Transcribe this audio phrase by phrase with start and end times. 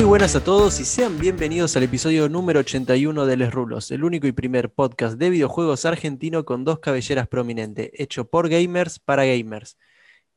[0.00, 4.02] Muy buenas a todos y sean bienvenidos al episodio número 81 de Les Rulos, el
[4.02, 9.26] único y primer podcast de videojuegos argentino con dos cabelleras prominentes, hecho por gamers para
[9.26, 9.76] gamers.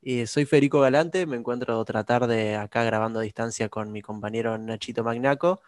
[0.01, 4.57] Eh, soy Federico Galante, me encuentro otra tarde acá grabando a distancia con mi compañero
[4.57, 5.61] Nachito Magnaco.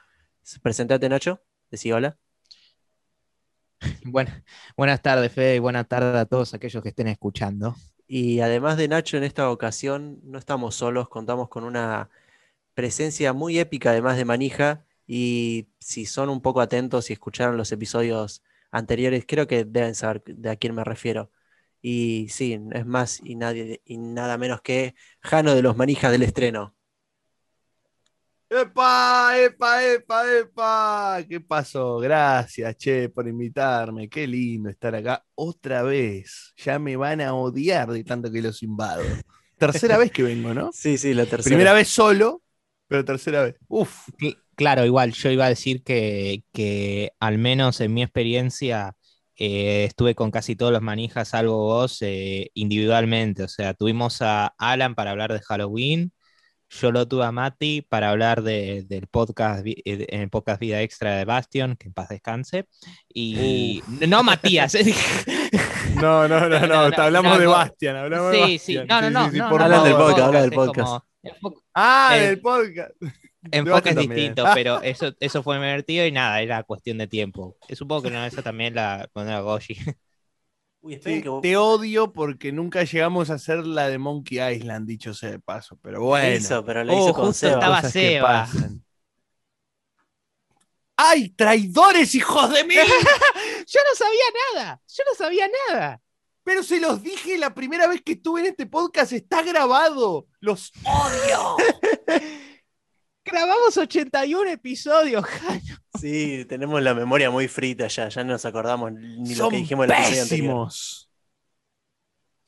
[0.62, 1.42] Presentate, Nacho,
[1.72, 2.18] decí hola.
[4.76, 7.78] buenas tardes, Fede, y buenas tardes a todos aquellos que estén escuchando.
[8.10, 12.10] Y además de Nacho, en esta ocasión no estamos solos, contamos con una
[12.76, 17.72] presencia muy épica además de Manija y si son un poco atentos y escucharon los
[17.72, 21.32] episodios anteriores, creo que deben saber de a quién me refiero.
[21.82, 26.24] Y sí, es más y, nadie, y nada menos que Jano de los Manijas del
[26.24, 26.76] estreno.
[28.50, 31.18] ¡Epa, epa, epa, epa!
[31.28, 31.98] ¿Qué pasó?
[31.98, 34.08] Gracias, che, por invitarme.
[34.08, 36.54] Qué lindo estar acá otra vez.
[36.58, 39.04] Ya me van a odiar de tanto que los invado.
[39.58, 40.72] Tercera vez que vengo, ¿no?
[40.74, 41.56] Sí, sí, la tercera.
[41.56, 42.44] Primera vez solo,
[42.88, 43.56] pero tercera vez.
[43.68, 44.10] Uf.
[44.56, 48.96] Claro, igual, yo iba a decir que, que al menos en mi experiencia
[49.38, 53.44] eh, estuve con casi todos los manijas, salvo vos, eh, individualmente.
[53.44, 56.14] O sea, tuvimos a Alan para hablar de Halloween.
[56.70, 61.18] Yo lo tuve a Mati para hablar del podcast, eh, en el podcast Vida Extra
[61.18, 62.66] de Bastion, que en paz descanse.
[63.14, 64.76] Y no Matías.
[65.96, 67.96] no, no, no, no, hablamos de Bastian.
[67.98, 69.32] Hablamos sí, de sí, no, no, no.
[69.32, 71.06] Sí, hablan del podcast, habla del podcast.
[71.74, 72.92] Ah, del podcast.
[73.52, 77.58] Enfoque es distinto, pero eso, eso fue divertido y nada, era cuestión de tiempo.
[77.74, 79.78] Supongo que no, eso también la con la Goshi.
[81.42, 85.80] Te odio porque nunca llegamos a hacer la de Monkey Island, dicho sea de paso,
[85.82, 86.38] pero bueno.
[86.38, 88.48] Hizo, pero le hizo oh, con justo estaba Seba.
[90.96, 92.76] ¡Ay, traidores, hijos de mí!
[93.68, 94.24] yo no sabía
[94.54, 96.02] nada, yo no sabía nada.
[96.46, 100.28] Pero se los dije la primera vez que estuve en este podcast, está grabado.
[100.40, 101.58] Los odio.
[103.26, 105.76] Grabamos 81 episodios, Jano.
[106.00, 109.86] Sí, tenemos la memoria muy frita ya, ya no nos acordamos ni lo que dijimos
[109.86, 110.70] en el episodio anterior.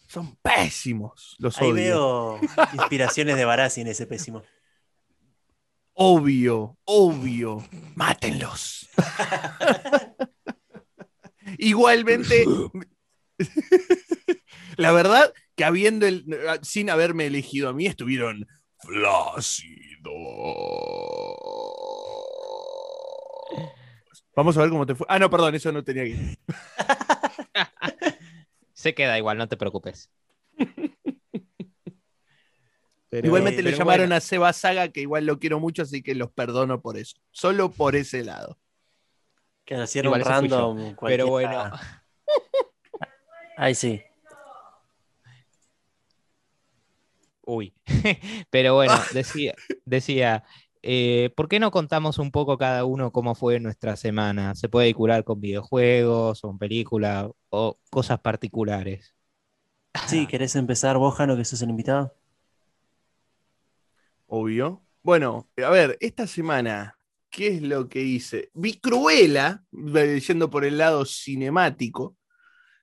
[0.07, 1.36] Son pésimos.
[1.40, 1.74] Los Ahí odio.
[1.74, 2.40] veo
[2.74, 4.44] inspiraciones de Barassi en ese pésimo.
[5.94, 7.66] Obvio, obvio.
[7.96, 8.88] Mátenlos.
[11.57, 12.46] Igualmente,
[14.78, 16.25] la verdad que habiendo el,
[16.62, 18.48] sin haberme elegido a mí, estuvieron
[18.80, 19.78] flácidos.
[24.36, 25.08] Vamos a ver cómo te fue.
[25.09, 26.38] Ah, no, perdón, eso no tenía que.
[28.74, 30.12] Se queda igual, no te preocupes.
[33.12, 36.81] Igualmente le llamaron a Seba Saga, que igual lo quiero mucho, así que los perdono
[36.81, 37.18] por eso.
[37.31, 38.59] Solo por ese lado.
[39.66, 40.96] Que nacieron random.
[41.02, 41.72] Pero bueno.
[43.57, 44.01] Ahí sí.
[47.45, 47.73] Uy.
[48.51, 49.53] Pero bueno, decía,
[49.84, 50.44] decía
[50.84, 54.56] eh, ¿por qué no contamos un poco cada uno cómo fue nuestra semana?
[54.56, 59.16] ¿Se puede curar con videojuegos o con películas o cosas particulares?
[60.07, 62.16] Sí, ¿querés empezar vos, Jano, que sos el invitado?
[64.28, 64.84] Obvio.
[65.01, 66.97] Bueno, a ver, esta semana,
[67.29, 68.51] ¿qué es lo que hice?
[68.53, 72.16] Vi Cruella, yendo por el lado cinemático.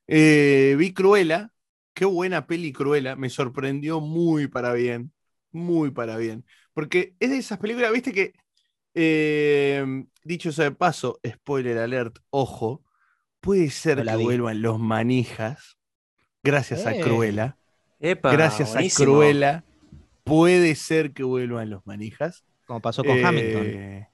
[0.07, 1.53] Eh, vi Cruella,
[1.95, 5.13] qué buena peli Cruella, me sorprendió muy para bien,
[5.51, 6.45] muy para bien.
[6.73, 8.35] Porque es de esas películas, viste que,
[8.95, 12.85] eh, dicho sea de paso, spoiler alert, ojo,
[13.41, 15.79] puede ser que vuelvan los manijas,
[16.43, 17.01] gracias a eh.
[17.01, 17.57] Cruella.
[17.99, 19.65] gracias a Cruella,
[20.25, 22.45] puede ser que vuelvan los manijas.
[22.67, 24.07] Como pasó con Hamilton.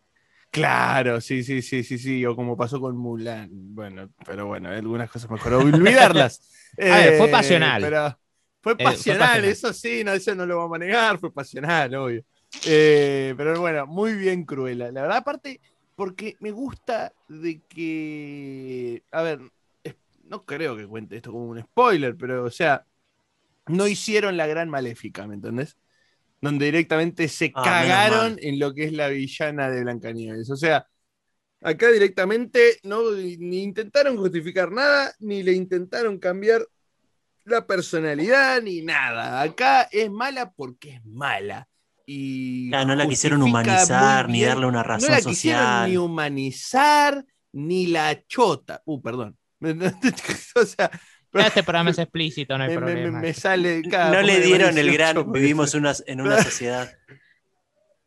[0.51, 3.49] Eh, claro, sí, sí, sí, sí, sí, o como pasó con Mulan.
[3.53, 6.41] Bueno, pero bueno, algunas cosas mejor olvidarlas.
[7.19, 7.83] fue pasional.
[7.83, 8.19] Pero
[8.61, 12.25] fue pasional, eso sí, no, eso no lo vamos a negar, fue pasional, obvio.
[12.67, 14.91] Eh, pero bueno, muy bien Cruella.
[14.91, 15.61] La verdad, aparte,
[15.95, 19.03] porque me gusta de que.
[19.13, 19.41] A ver,
[20.25, 22.87] no creo que cuente esto como un spoiler, pero o sea,
[23.67, 25.77] no hicieron la gran maléfica, ¿me entendés?
[26.41, 30.51] Donde directamente se ah, cagaron en lo que es la villana de Blancanieves.
[30.51, 30.87] O sea,
[31.61, 36.67] acá directamente no ni intentaron justificar nada, ni le intentaron cambiar
[37.45, 39.43] la personalidad, ni nada.
[39.43, 41.69] Acá es mala porque es mala
[42.71, 45.23] no la quisieron humanizar, ni darle una razón social.
[45.23, 48.83] No la quisieron ni humanizar, ni la chota.
[48.85, 49.37] Uh, perdón.
[50.57, 50.91] o sea,
[51.33, 53.21] este programa es explícito, no hay problema.
[53.21, 53.83] Me, sale.
[53.83, 55.33] no le dieron el gran.
[55.33, 56.91] Vivimos en una sociedad.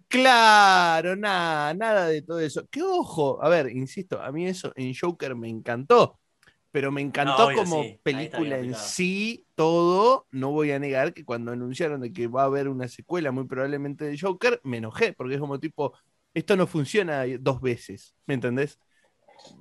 [0.08, 2.68] Claro, nada, nada de todo eso.
[2.70, 6.20] Que ojo, a ver, insisto, a mí eso en Joker me encantó
[6.74, 10.26] pero me encantó como película en sí, todo.
[10.32, 13.46] No voy a negar que cuando anunciaron de que va a haber una secuela, muy
[13.46, 15.94] probablemente de Joker, me enojé, porque es como tipo,
[16.34, 18.80] Esto no funciona dos veces, ¿me entendés?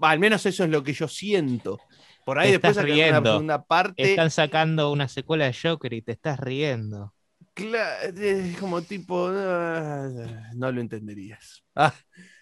[0.01, 1.79] al menos eso es lo que yo siento.
[2.25, 3.39] Por ahí después riendo.
[3.39, 4.03] una parte.
[4.03, 7.13] Están sacando una secuela de Joker y te estás riendo.
[7.55, 9.29] Claro, es como tipo.
[9.31, 10.09] Ah,
[10.55, 11.63] no lo entenderías.
[11.75, 11.93] Ah,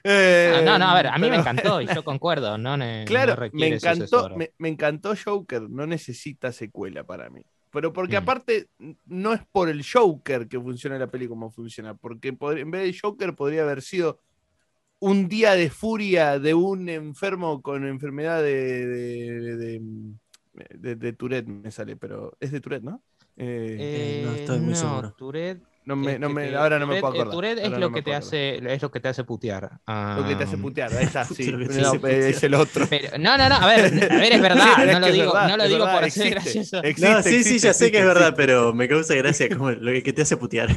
[0.04, 2.58] ah, no, no, a ver, a mí me encantó y yo concuerdo.
[2.58, 7.42] No, claro, me encantó, me, encantó Joker, no necesita secuela para mí.
[7.72, 8.22] Pero porque mm.
[8.22, 8.68] aparte
[9.06, 12.98] no es por el Joker que funciona la peli como funciona, porque en vez de
[13.00, 14.20] Joker podría haber sido
[15.00, 19.80] un día de furia de un enfermo con enfermedad de, de,
[20.96, 23.02] de, Tourette, me sale, pero es de Tourette, ¿no?
[23.36, 25.14] Eh, eh, no estoy muy seguro.
[25.16, 27.32] Tourette, no me, no me, ahora no me puedo acordar.
[27.32, 29.80] Tourette es lo, que te hace, es lo que te hace putear.
[29.86, 31.50] lo que te hace putear, ahí está, sí.
[32.04, 32.86] es el otro.
[33.18, 34.86] no, no, no, a ver, a ver, es verdad.
[34.92, 36.82] No lo digo, no lo digo por hacer gracioso.
[36.98, 40.12] no, sí, sí, ya sé que es verdad, pero me causa gracia como lo que
[40.12, 40.68] te hace putear.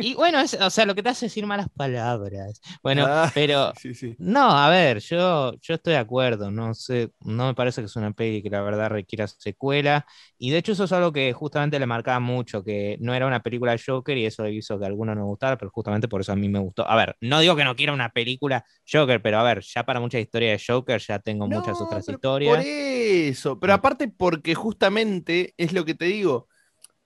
[0.00, 2.60] Y bueno, o sea, lo que te hace decir malas palabras.
[2.82, 3.72] Bueno, ah, pero
[4.18, 7.96] no, a ver, yo, yo estoy de acuerdo, no sé, no me parece que es
[7.96, 10.06] una peli que la verdad requiera secuela.
[10.38, 13.42] Y de hecho, eso es algo que justamente le marcaba mucho, que no era una
[13.42, 16.32] película de Joker y eso hizo que a algunos no gustara, pero justamente por eso
[16.32, 16.88] a mí me gustó.
[16.88, 20.00] A ver, no digo que no quiera una película Joker, pero a ver, ya para
[20.00, 22.56] muchas historias de Joker ya tengo muchas otras historias.
[22.56, 26.48] Por eso, pero aparte porque justamente es lo que te digo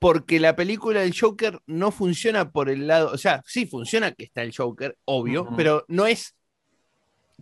[0.00, 4.24] porque la película del Joker no funciona por el lado, o sea, sí funciona que
[4.24, 6.34] está el Joker, obvio, pero no es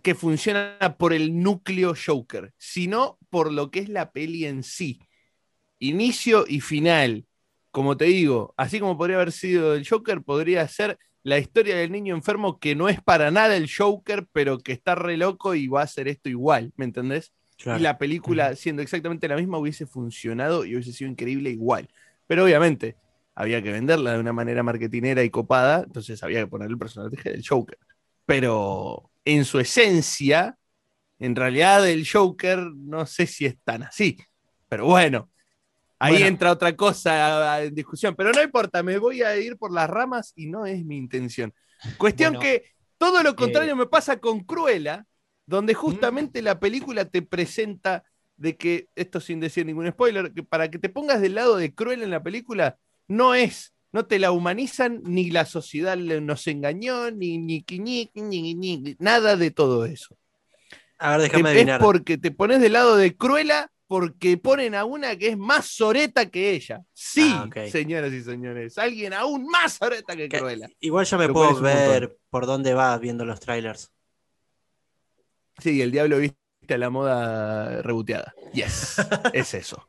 [0.03, 4.99] que funciona por el núcleo Joker, sino por lo que es la peli en sí.
[5.79, 7.25] Inicio y final.
[7.71, 11.93] Como te digo, así como podría haber sido el Joker, podría ser la historia del
[11.93, 15.67] niño enfermo que no es para nada el Joker, pero que está re loco y
[15.67, 17.31] va a hacer esto igual, ¿me entendés?
[17.65, 21.89] Y la película, siendo exactamente la misma, hubiese funcionado y hubiese sido increíble igual.
[22.29, 22.95] Pero obviamente
[23.33, 27.31] había que venderla de una manera marketinera y copada, entonces había que poner el personaje
[27.31, 27.79] del Joker.
[28.27, 30.55] Pero en su esencia,
[31.17, 34.15] en realidad el Joker no sé si es tan así.
[34.67, 35.31] Pero bueno,
[35.97, 38.13] ahí entra otra cosa en discusión.
[38.15, 41.51] Pero no importa, me voy a ir por las ramas y no es mi intención.
[41.97, 45.03] Cuestión que todo lo contrario eh, me pasa con Cruella,
[45.47, 48.03] donde justamente la película te presenta
[48.39, 51.73] de que, esto sin decir ningún spoiler, que para que te pongas del lado de
[51.73, 52.77] Cruel en la película,
[53.07, 58.53] no es, no te la humanizan, ni la sociedad nos engañó, ni ni, ni, ni,
[58.55, 60.17] ni nada de todo eso.
[60.97, 61.81] A ver, déjame adivinar.
[61.81, 65.65] Es porque te pones del lado de Cruella porque ponen a una que es más
[65.65, 66.81] soreta que ella.
[66.93, 70.69] Sí, ah, señoras y señores, alguien aún más soreta que Cruella.
[70.79, 73.91] Igual ya me puedo ver por dónde va viendo los trailers.
[75.57, 76.37] Sí, el diablo viste
[76.73, 78.33] a la moda reboteada.
[78.53, 78.97] Yes,
[79.33, 79.87] es eso.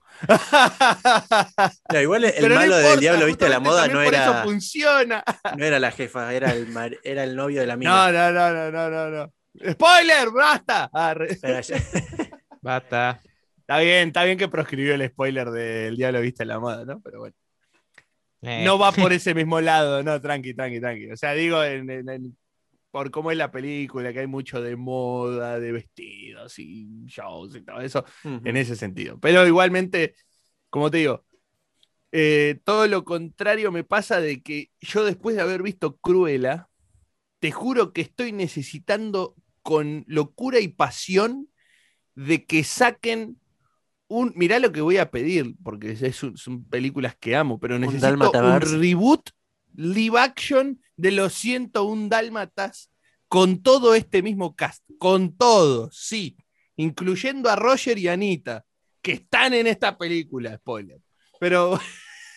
[2.01, 4.25] igual el malo del diablo viste a la moda no era.
[4.25, 5.25] Eso funciona.
[5.57, 6.69] No era la jefa, era el,
[7.03, 8.13] era el novio de la mina.
[8.13, 9.33] No, no, no, no, no, no.
[9.73, 10.31] ¡Spoiler!
[10.31, 10.91] ¡Basta!
[10.93, 11.15] Ah,
[12.63, 13.21] Basta.
[13.59, 17.01] Está bien, está bien que proscribió el spoiler del diablo viste a la moda, ¿no?
[17.01, 17.37] Pero bueno.
[18.43, 18.65] Eh.
[18.65, 21.11] No va por ese mismo lado, no, tranqui, tranqui, tranqui.
[21.13, 22.37] O sea, digo, en, en,
[22.91, 27.63] por cómo es la película, que hay mucho de moda, de vestidos y shows y
[27.63, 29.19] todo eso, en ese sentido.
[29.21, 30.15] Pero igualmente,
[30.69, 31.25] como te digo,
[32.13, 36.69] eh, todo lo contrario me pasa de que yo después de haber visto Cruella,
[37.39, 41.49] te juro que estoy necesitando con locura y pasión
[42.15, 43.39] de que saquen
[44.09, 44.33] un.
[44.35, 45.97] Mirá lo que voy a pedir, porque
[46.35, 49.31] son películas que amo, pero necesito un reboot
[49.75, 52.91] live action de los 101 dálmatas
[53.29, 56.37] con todo este mismo cast, con todo, sí,
[56.77, 58.65] incluyendo a Roger y Anita,
[59.01, 61.01] que están en esta película, spoiler.
[61.39, 61.79] Pero,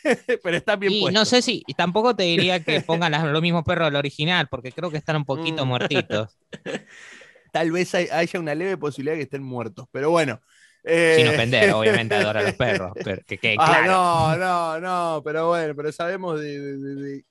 [0.44, 3.64] pero están bien y No sé si, y tampoco te diría que pongan los mismos
[3.64, 5.68] perros del original, porque creo que están un poquito mm.
[5.68, 6.38] muertitos.
[7.52, 10.42] Tal vez haya una leve posibilidad de que estén muertos, pero bueno.
[10.84, 12.94] Eh, Sin ofender, obviamente adora a los perros.
[13.26, 17.24] que, ah, no, no, no, pero bueno, pero sabemos de,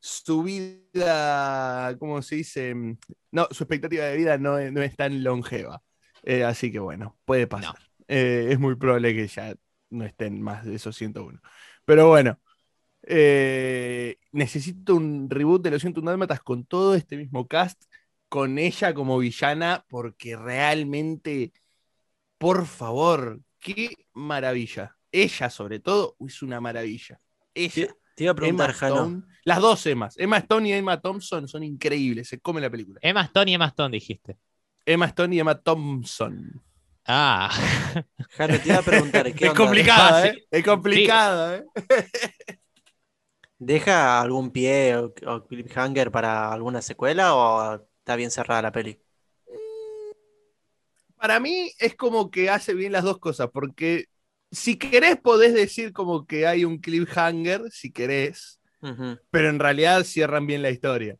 [0.00, 2.74] su vida, ¿cómo se dice?
[3.32, 5.82] No, su expectativa de vida no, es tan longeva.
[6.22, 7.76] Eh, así que bueno, puede pasar.
[8.06, 9.54] Eh, es muy probable que ya
[9.90, 11.40] no estén más de esos 101.
[11.84, 12.38] Pero bueno,
[13.02, 17.82] eh, necesito un reboot de los 101 Dálmatas con todo este mismo cast,
[18.28, 21.52] con ella como villana, porque realmente,
[22.38, 24.96] por favor, qué maravilla.
[25.10, 27.20] Ella, sobre todo, es una maravilla.
[27.54, 27.88] Ella.
[28.14, 29.22] Te iba a preguntar, Jano.
[29.44, 32.28] Las dos Emmas, Emma Stone y Emma Thompson, son increíbles.
[32.28, 32.98] Se come la película.
[33.02, 34.36] Emma Stone y Emma Stone, dijiste.
[34.84, 36.62] Emma Stone y Emma Thompson.
[37.06, 37.50] Ah.
[38.30, 39.32] Jano, te iba a preguntar.
[39.32, 40.46] ¿qué es complicado, ¿eh?
[40.50, 41.64] Es complicado, ¿eh?
[43.58, 49.00] ¿Deja algún pie o, o cliffhanger para alguna secuela o está bien cerrada la peli?
[51.18, 54.06] Para mí es como que hace bien las dos cosas, porque
[54.50, 58.60] si querés podés decir como que hay un cliffhanger, si querés,
[59.30, 61.14] pero en realidad cierran bien la historia.
[61.14, 61.18] O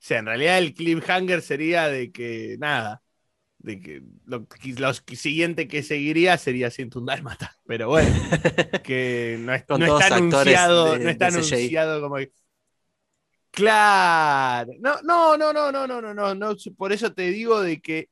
[0.00, 3.02] sea, en realidad el cliffhanger sería de que nada,
[3.58, 4.46] de que lo,
[4.78, 8.22] lo siguiente que seguiría sería 101 Dálmata, pero bueno,
[8.84, 12.32] que no, es, no está anunciado, de- no está anunciado como que-
[13.52, 17.80] Claro, no, no, no, no, no, no, no, no, no, por eso te digo de
[17.80, 18.08] que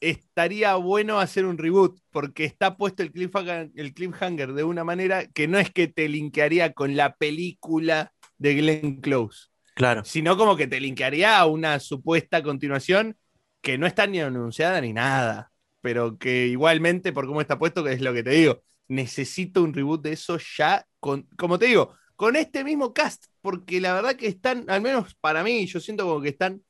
[0.00, 5.26] estaría bueno hacer un reboot, porque está puesto el cliffhanger, el cliffhanger de una manera
[5.26, 10.02] que no es que te linkearía con la película de Glenn Close, Claro.
[10.04, 13.16] sino como que te linkearía a una supuesta continuación
[13.60, 15.52] que no está ni anunciada ni nada,
[15.82, 19.72] pero que igualmente, por cómo está puesto, que es lo que te digo, necesito un
[19.74, 24.16] reboot de eso ya, con, como te digo, con este mismo cast, porque la verdad
[24.16, 26.62] que están, al menos para mí, yo siento como que están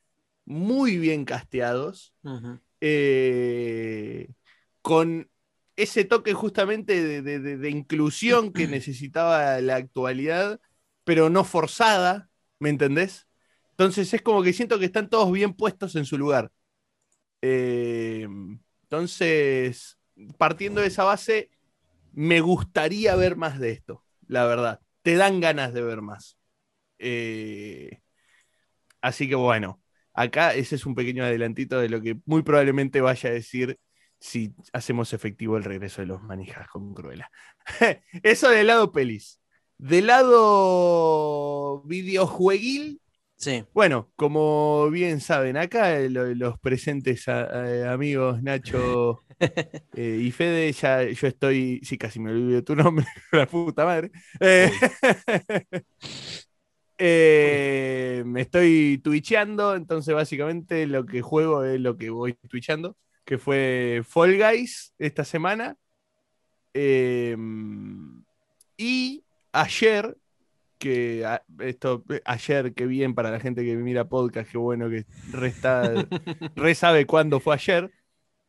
[0.45, 2.15] muy bien casteados.
[2.81, 4.29] Eh,
[4.83, 5.31] con
[5.77, 10.61] ese toque justamente de, de- de- de inclusión que necesitaba la actualidad,
[11.05, 13.27] pero no forzada, ¿me entendés?
[13.73, 16.53] Entonces es como que siento que están todos bien puestos en su lugar.
[17.43, 18.29] Eh,
[18.85, 19.99] entonces,
[20.39, 21.51] partiendo de esa base,
[22.13, 24.81] me gustaría ver más de esto, la verdad.
[25.03, 26.39] Te dan ganas de ver más.
[26.99, 28.01] Eh,
[29.01, 29.80] así que bueno,
[30.23, 33.79] acá ese es un pequeño adelantito de lo que muy probablemente vaya a decir
[34.19, 37.31] si hacemos efectivo el regreso de los manijas con Cruella.
[38.23, 39.41] Eso del lado pelis.
[39.79, 43.01] Del lado videojueguil,
[43.37, 43.65] Sí.
[43.73, 49.25] bueno, como bien saben, acá lo- los presentes a- amigos Nacho
[49.95, 54.11] eh, y Fede, ya yo estoy, sí, casi me olvidé tu nombre, la puta madre.
[54.41, 54.71] Eh,
[57.03, 63.39] eh, me estoy twitcheando, entonces básicamente lo que juego es lo que voy twitchando, que
[63.39, 65.77] fue Fall Guys esta semana.
[66.75, 67.37] Eh,
[68.77, 70.17] y ayer,
[70.79, 75.07] que a- esto, ayer, qué bien para la gente que mira podcast, qué bueno que
[75.31, 75.83] resta,
[76.57, 77.91] re sabe cuándo fue ayer.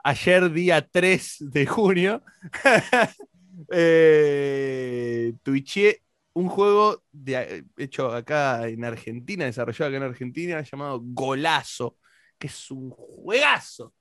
[0.04, 2.24] Ayer, día 3 de junio,
[3.72, 6.02] eh, twitché
[6.34, 11.98] un juego de- hecho acá en Argentina, desarrollado acá en Argentina, llamado Golazo,
[12.38, 13.94] que es un juegazo.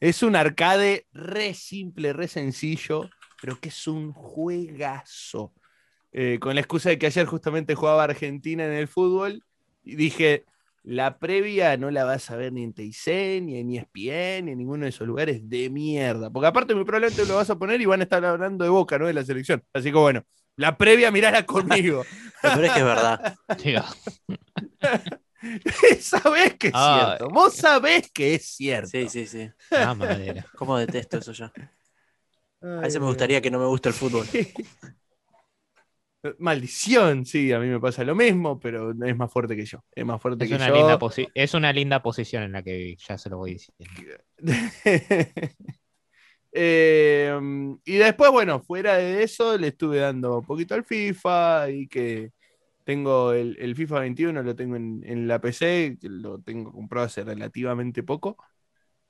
[0.00, 3.08] Es un arcade re simple, re sencillo,
[3.40, 5.52] pero que es un juegazo.
[6.12, 9.42] Eh, con la excusa de que ayer justamente jugaba Argentina en el fútbol,
[9.82, 10.44] y dije,
[10.84, 14.58] la previa no la vas a ver ni en TIC, ni en ESPN, ni en
[14.58, 16.30] ninguno de esos lugares de mierda.
[16.30, 18.98] Porque aparte muy probablemente lo vas a poner y van a estar hablando de Boca,
[18.98, 19.62] no de la selección.
[19.72, 20.22] Así que bueno,
[20.56, 22.04] la previa mirala conmigo.
[22.42, 23.36] Peor es que es verdad.
[26.00, 27.28] Sabés que es cierto.
[27.28, 28.90] Vos sabés que es cierto.
[28.90, 29.50] Sí, sí, sí.
[29.70, 30.46] ah, madera.
[30.56, 31.50] ¿Cómo detesto eso yo?
[32.62, 34.26] A veces me gustaría que no me guste el fútbol.
[36.38, 39.84] Maldición, sí, a mí me pasa lo mismo, pero es más fuerte que yo.
[39.94, 40.74] Es más fuerte Es que una, yo.
[40.74, 40.98] linda
[41.34, 43.84] es una linda posición en la que viví, ya se lo voy diciendo.
[46.56, 47.36] Eh,
[47.84, 52.32] y después, bueno, fuera de eso, le estuve dando un poquito al FIFA y que
[52.84, 57.24] tengo el, el FIFA 21, lo tengo en, en la PC, lo tengo comprado hace
[57.24, 58.36] relativamente poco.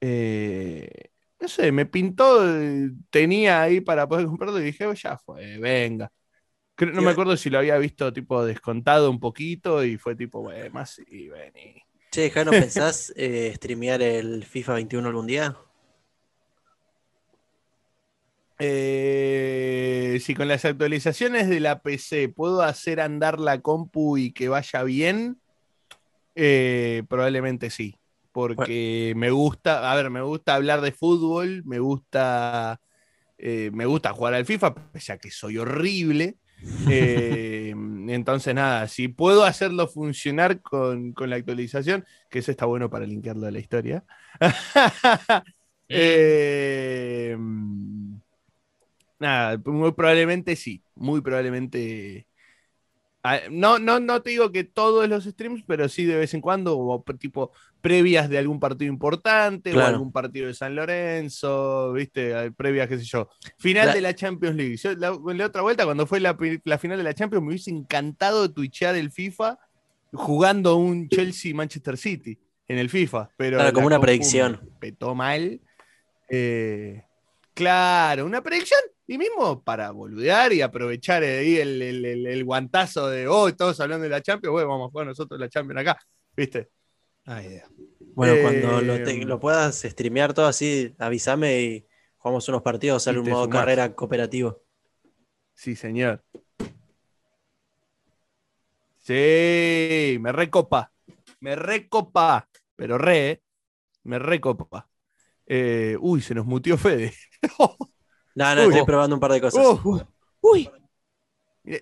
[0.01, 0.89] Eh,
[1.41, 2.41] no sé, me pintó,
[3.11, 6.11] tenía ahí para poder comprarlo y dije, "Oh, ya fue, venga.
[6.93, 10.71] No me acuerdo si lo había visto tipo descontado un poquito y fue tipo, bueno,
[10.73, 11.83] más sí, vení.
[12.11, 15.57] Che, Jano, ¿pensás eh, streamear el FIFA 21 algún día?
[18.59, 24.49] Eh, si con las actualizaciones de la PC puedo hacer andar la compu y que
[24.49, 25.41] vaya bien,
[26.35, 27.97] eh, probablemente sí.
[28.33, 32.81] Porque me gusta, a ver, me gusta hablar de fútbol, me gusta,
[33.39, 36.37] eh, me gusta jugar al FIFA, pese a que soy horrible.
[38.09, 43.07] Entonces, nada, si puedo hacerlo funcionar con, con la actualización, que eso está bueno para
[43.07, 44.05] linkearlo a la historia.
[45.87, 47.37] Eh,
[49.25, 52.27] nada, muy probablemente sí, muy probablemente.
[53.27, 56.43] Ah, No, no, no te digo que todos los streams, pero sí de vez en
[56.43, 62.35] cuando, o tipo previas de algún partido importante, o algún partido de San Lorenzo, viste,
[62.35, 63.31] Ah, previas, qué sé yo.
[63.59, 64.77] Final La- de la Champions League.
[64.77, 66.37] Yo, la, la otra vuelta, cuando fue la,
[66.79, 69.59] final de la Champions, me hubiese encantado twitchear el FIFA
[70.13, 72.39] jugando un Chelsea-Manchester City
[72.69, 73.31] en el FIFA.
[73.39, 74.61] Pero Claro, como una predicción.
[74.79, 75.61] Petó mal.
[76.29, 77.03] Eh,
[77.55, 83.57] Claro, una predicción y mismo para boludear y aprovechar ahí el, guantazo de hoy, oh,
[83.57, 85.99] todos hablando de la Champions, bueno, vamos a jugar nosotros la Champions acá,
[86.37, 86.71] ¿viste?
[88.15, 91.87] Bueno, cuando eh, lo, puedas streamear todo así, avísame y
[92.19, 94.63] jugamos unos partidos, sale un modo carrera cooperativo.
[95.55, 96.25] Sí, señor.
[98.99, 100.93] Sí, me recopa.
[101.41, 102.49] Me recopa.
[102.75, 103.43] Pero re, ¿eh?
[104.03, 104.89] me recopa.
[105.47, 107.13] Eh, uy, se nos mutió Fede.
[108.35, 109.79] no, no, estoy probando un par de cosas.
[110.41, 110.71] uy.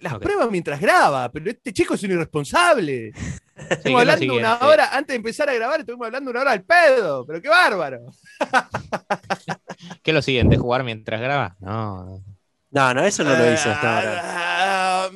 [0.01, 3.13] Las pruebas mientras graba, pero este chico es un irresponsable.
[3.69, 7.27] Estuvimos hablando una hora, antes de empezar a grabar, estuvimos hablando una hora al pedo,
[7.27, 8.01] pero qué bárbaro.
[10.03, 10.57] ¿Qué es lo siguiente?
[10.57, 11.57] ¿Jugar mientras graba?
[11.61, 12.23] No.
[12.71, 15.11] No, no, eso no lo hice hasta ahora.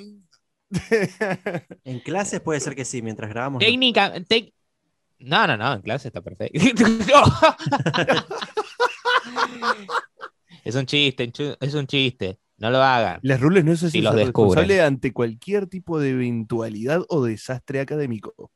[1.85, 3.61] en clases puede ser que sí, mientras grabamos.
[3.61, 4.11] Técnica.
[4.11, 4.25] No,
[5.19, 6.59] no, no, en clase está perfecto.
[10.65, 12.41] es un chiste, es un chiste.
[12.59, 13.21] No lo hagan.
[13.23, 18.53] Las rules no es si los responsable ante cualquier tipo de eventualidad o desastre académico.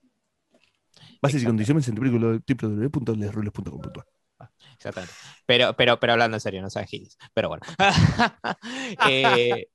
[1.21, 3.81] Bases y condiciones en www.lesrules.com.
[4.75, 5.14] Exactamente.
[5.45, 7.19] Pero, pero, pero hablando en serio, no sabes giles.
[7.35, 7.67] Pero bueno.
[9.09, 9.69] Eh,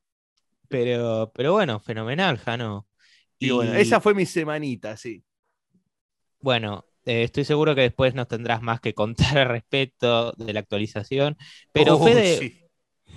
[0.67, 2.87] pero, pero bueno, fenomenal, Jano.
[3.37, 5.23] Y, bueno, esa fue mi semanita, sí.
[6.45, 10.59] Bueno, eh, estoy seguro que después nos tendrás más que contar al respecto de la
[10.59, 11.39] actualización.
[11.71, 12.37] Pero oh, Fede.
[12.37, 12.69] Sí.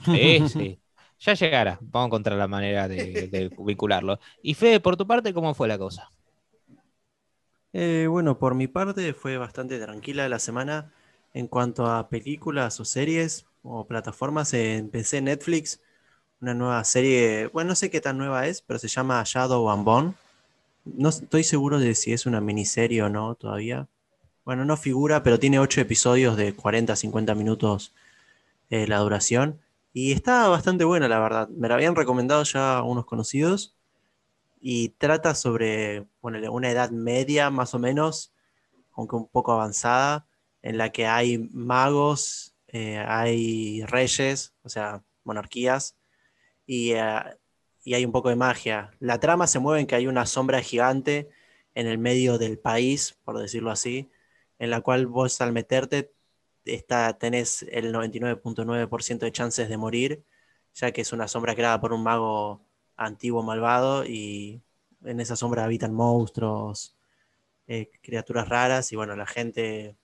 [0.07, 0.81] sí, sí.
[1.21, 1.79] Ya llegará.
[1.83, 4.19] Vamos a encontrar la manera de, vincularlo.
[4.41, 6.11] Y Fede, por tu parte, ¿cómo fue la cosa?
[7.73, 10.93] Eh, bueno, por mi parte fue bastante tranquila la semana.
[11.35, 15.83] En cuanto a películas o series o plataformas, empecé Netflix
[16.41, 19.85] una nueva serie, bueno, no sé qué tan nueva es, pero se llama Shadow and
[19.85, 20.15] Bone.
[20.97, 23.89] No estoy seguro de si es una miniserie o no todavía.
[24.45, 27.93] Bueno, no figura, pero tiene ocho episodios de 40 50 minutos
[28.71, 29.61] eh, la duración.
[29.93, 31.49] Y está bastante buena, la verdad.
[31.49, 33.75] Me la habían recomendado ya unos conocidos.
[34.61, 38.33] Y trata sobre bueno, una edad media, más o menos,
[38.95, 40.27] aunque un poco avanzada,
[40.63, 45.97] en la que hay magos, eh, hay reyes, o sea, monarquías,
[46.67, 47.23] y, eh,
[47.89, 48.93] y, hay un poco de magia.
[49.01, 51.29] La trama se mueve en que hay una sombra gigante
[51.75, 54.11] en el medio del país, por decirlo así,
[54.59, 56.13] en la cual vos al meterte
[56.65, 60.25] está, tenés el 99.9% de chances de morir,
[60.75, 62.63] ya que es una sombra creada por un mago
[62.97, 64.63] antiguo malvado y
[65.05, 66.97] en esa sombra habitan monstruos,
[67.69, 69.97] eh, criaturas raras y bueno, la gente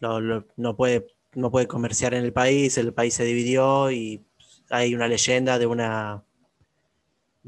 [0.00, 4.24] no, puede, no puede comerciar en el país, el país se dividió y
[4.70, 6.24] hay una leyenda de una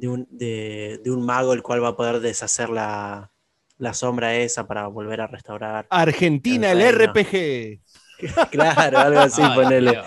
[0.00, 3.30] de un, de, un mago el cual va a poder deshacer la,
[3.76, 5.86] la sombra esa para volver a restaurar.
[5.90, 7.80] Argentina, el, RPG.
[8.50, 10.00] claro, algo así, ponele.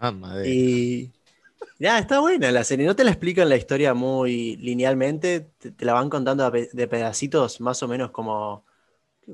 [0.00, 0.14] Ah,
[0.46, 1.10] y
[1.80, 2.86] ya, está buena la serie.
[2.86, 7.82] No te la explican la historia muy linealmente, te, la van contando de pedacitos, más
[7.82, 8.64] o menos como,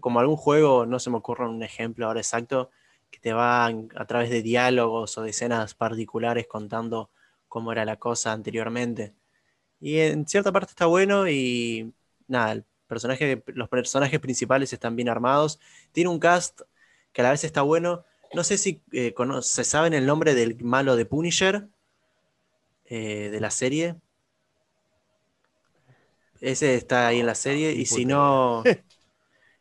[0.01, 2.71] como algún juego, no se me ocurre un ejemplo ahora exacto,
[3.15, 7.11] que te van a través de diálogos o de escenas particulares contando
[7.49, 9.15] cómo era la cosa anteriormente.
[9.81, 11.95] Y en cierta parte está bueno y
[12.27, 15.61] nada, personaje, los personajes principales están bien armados.
[15.93, 16.63] Tiene un cast
[17.13, 18.05] que a la vez está bueno.
[18.35, 21.69] No sé si eh, se saben el nombre del malo de Punisher
[22.87, 23.95] eh, de la serie.
[26.41, 27.71] Ese está ahí en la serie.
[27.73, 28.65] Y si no,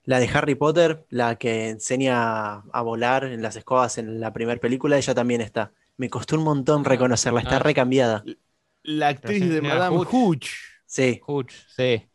[0.06, 4.60] La de Harry Potter, la que enseña a volar en las escobas en la primera
[4.60, 5.72] película, ella también está.
[5.96, 7.60] Me costó un montón ah, reconocerla, está ah.
[7.60, 8.24] recambiada.
[8.84, 10.48] La actriz de Madame Hooch.
[10.86, 11.22] Sí.
[11.26, 12.06] Hooch, sí.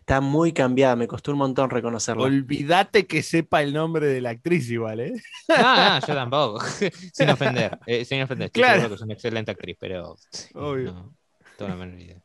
[0.00, 2.24] Está muy cambiada, me costó un montón reconocerla.
[2.24, 5.12] Olvídate que sepa el nombre de la actriz igual, ¿eh?
[5.48, 6.60] No, no, yo tampoco.
[7.12, 7.78] sin ofender.
[7.86, 8.46] Eh, sin ofender.
[8.46, 8.88] Estoy claro.
[8.88, 10.16] que es una excelente actriz, pero.
[10.54, 10.92] Obvio.
[10.92, 11.16] No,
[11.56, 12.23] toda la menor idea.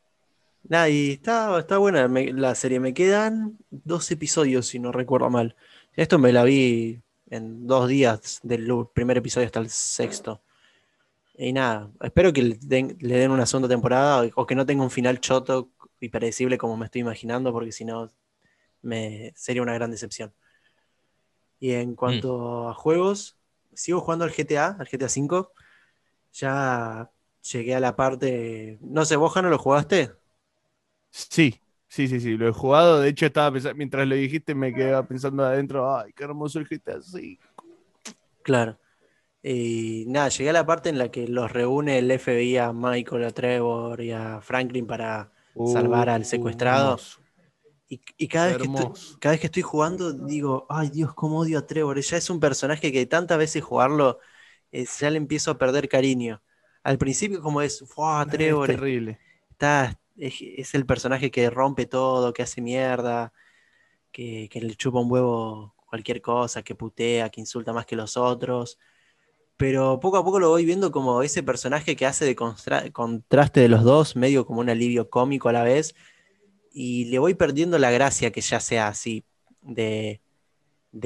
[0.70, 2.78] Nada, y está, está buena la serie.
[2.78, 5.56] Me quedan dos episodios, si no recuerdo mal.
[5.94, 10.42] Esto me la vi en dos días, del primer episodio hasta el sexto.
[11.34, 15.18] Y nada, espero que le den, una segunda temporada o que no tenga un final
[15.18, 18.08] choto y predecible como me estoy imaginando, porque si no,
[18.80, 20.32] me, sería una gran decepción.
[21.58, 22.68] Y en cuanto mm.
[22.68, 23.36] a juegos,
[23.74, 25.48] sigo jugando al GTA, al GTA V.
[26.34, 27.10] Ya
[27.52, 28.78] llegué a la parte.
[28.82, 30.19] No sé, ¿vos, no lo jugaste?
[31.10, 33.00] Sí, sí, sí, sí, lo he jugado.
[33.00, 36.68] De hecho, estaba pensando, mientras lo dijiste, me quedaba pensando adentro, ay, qué hermoso el
[36.68, 37.38] GTA V.
[38.42, 38.78] Claro.
[39.42, 43.24] Y nada, llegué a la parte en la que los reúne el FBI a Michael,
[43.24, 45.32] a Trevor y a Franklin para
[45.72, 46.98] salvar al uh, secuestrado.
[47.88, 51.58] Y, cada, vez que estoy, cada vez que estoy jugando, digo, ay Dios, cómo odio
[51.58, 51.98] a Trevor.
[52.00, 54.20] Ya es un personaje que tantas veces jugarlo,
[54.70, 56.40] eh, ya le empiezo a perder cariño.
[56.84, 58.70] Al principio, como es, ¡Wow, Trevor!
[58.70, 59.18] Es terrible.
[59.50, 63.32] Está, es, el personaje que rompe todo, que hace mierda,
[64.12, 68.78] que, le chupa un huevo cualquier cosa, que putea, que insulta más que los otros.
[69.56, 72.36] Pero poco a poco lo voy viendo como ese personaje que hace de
[72.92, 75.94] contraste de los dos, medio como un alivio cómico a la vez,
[76.72, 79.24] y le voy perdiendo la gracia que ya sea así
[79.62, 80.20] de,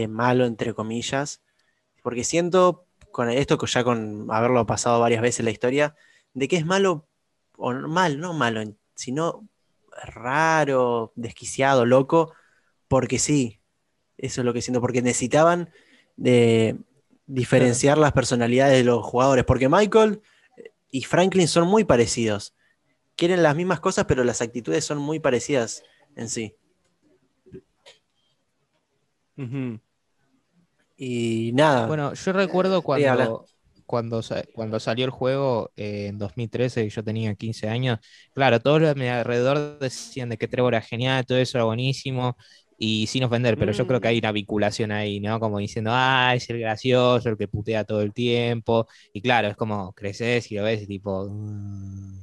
[0.09, 1.42] malo, entre comillas,
[2.03, 5.94] porque siento con esto, ya con haberlo pasado varias veces en la historia,
[6.35, 7.09] de que es malo,
[7.57, 8.61] o mal, no malo,
[8.94, 9.48] sino
[10.04, 12.35] raro, desquiciado, loco,
[12.88, 13.61] porque sí,
[14.18, 15.70] eso es lo que siento, porque necesitaban
[16.16, 16.76] de
[17.26, 20.22] diferenciar las personalidades de los jugadores, porque Michael
[20.90, 22.54] y Franklin son muy parecidos.
[23.16, 25.83] Quieren las mismas cosas, pero las actitudes son muy parecidas
[26.16, 26.57] en sí.
[30.96, 31.87] Y nada.
[31.87, 33.46] Bueno, yo recuerdo cuando,
[33.94, 34.20] cuando,
[34.54, 38.00] cuando salió el juego eh, en 2013, yo tenía 15 años,
[38.33, 41.64] claro, todos los de mi alrededor decían de que Trevor era genial, todo eso era
[41.64, 42.37] buenísimo,
[42.76, 44.24] y sin ofender, pero yo creo que hay mm.
[44.24, 45.38] una vinculación ahí, ¿no?
[45.38, 48.88] Como diciendo, ah, es el gracioso, el que putea todo el tiempo.
[49.12, 51.28] Y claro, es como creces y lo ves y tipo.
[51.30, 52.18] Mm".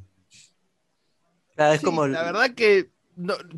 [1.55, 2.05] es como.
[2.05, 2.89] La verdad que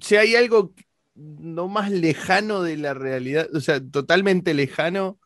[0.02, 0.76] si hay algo
[1.16, 5.18] no más lejano de la realidad, o sea, totalmente lejano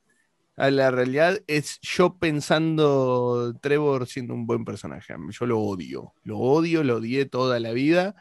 [0.58, 5.14] a la realidad, es yo pensando Trevor siendo un buen personaje.
[5.30, 8.16] Yo lo odio, lo odio, lo odié toda la vida.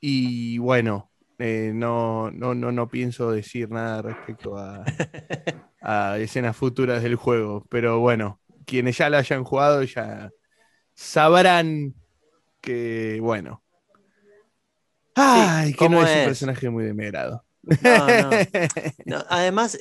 [0.00, 4.84] Y bueno, eh, no, no, no, no pienso decir nada respecto a,
[6.18, 10.30] escenas futuras del juego, pero bueno, quienes ya lo hayan jugado ya
[10.94, 11.94] sabrán
[12.60, 13.62] que, bueno.
[15.16, 16.84] Ay, que no es, un personaje muy
[17.66, 18.30] demerado.
[19.28, 19.78] Además,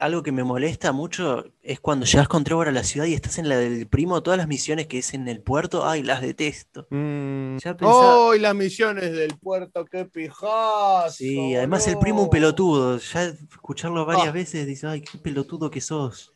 [0.00, 3.38] algo que me molesta mucho es cuando llegas con Trevor a la ciudad y estás
[3.38, 6.86] en la del primo, todas las misiones que es en el puerto, ay, las detesto.
[6.90, 7.56] Mm.
[7.80, 11.10] ¡Ay, las misiones del puerto, qué pijazo!
[11.10, 12.98] Sí, además el primo un pelotudo.
[12.98, 14.32] Ya escucharlo varias ah.
[14.32, 16.34] veces dice, ay, qué pelotudo que sos.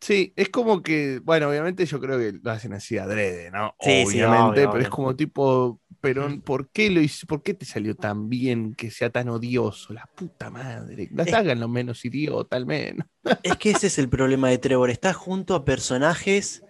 [0.00, 3.74] Sí, es como que, bueno, obviamente yo creo que lo hacen así adrede, ¿no?
[3.80, 7.26] Sí, obviamente, pero es como tipo, pero ¿por qué lo hizo?
[7.26, 9.92] ¿Por qué te salió tan bien que sea tan odioso?
[9.92, 11.10] La puta madre.
[11.34, 13.08] Hagan lo menos idiota al menos.
[13.42, 14.90] Es que ese es el problema de Trevor.
[14.90, 16.62] Está junto a personajes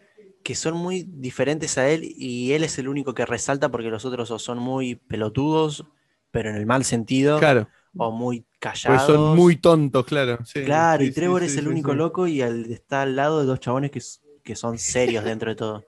[0.43, 4.07] que son muy diferentes a él y él es el único que resalta porque los
[4.07, 5.85] otros son muy pelotudos,
[6.31, 7.39] pero en el mal sentido.
[7.39, 7.69] Claro.
[7.95, 9.05] O muy callados.
[9.05, 10.39] Pues son muy tontos, claro.
[10.65, 14.01] claro, y Trevor es el único loco y está al lado de dos chabones que,
[14.43, 15.85] que son serios dentro de todo.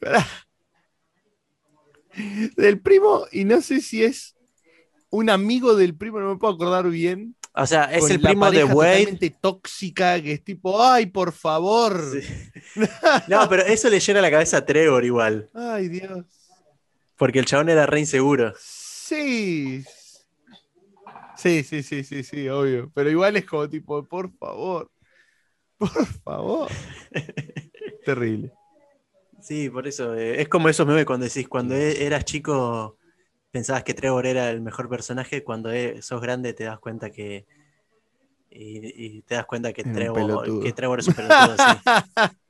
[2.56, 4.36] del primo, y no sé si es
[5.10, 7.36] un amigo del primo, no me puedo acordar bien.
[7.52, 9.36] O sea, es el primo de Wade.
[9.40, 12.00] tóxica, que es tipo, ay, por favor.
[13.28, 15.50] no, pero eso le llena la cabeza a Trevor igual.
[15.52, 16.24] Ay, Dios.
[17.16, 18.54] Porque el chabón era re inseguro.
[18.58, 19.84] Sí.
[21.36, 22.90] Sí, sí, sí, sí, sí, obvio.
[22.94, 24.90] Pero igual es como tipo, por favor.
[25.76, 26.70] Por favor.
[28.04, 28.52] Terrible.
[29.40, 30.14] Sí, por eso.
[30.14, 32.96] Eh, es como esos memes cuando decís, cuando e, eras chico
[33.50, 37.46] pensabas que Trevor era el mejor personaje, cuando e, sos grande te das cuenta que.
[38.52, 41.62] Y, te das cuenta que Trevor, que Trevor, es un pelotudo, sí.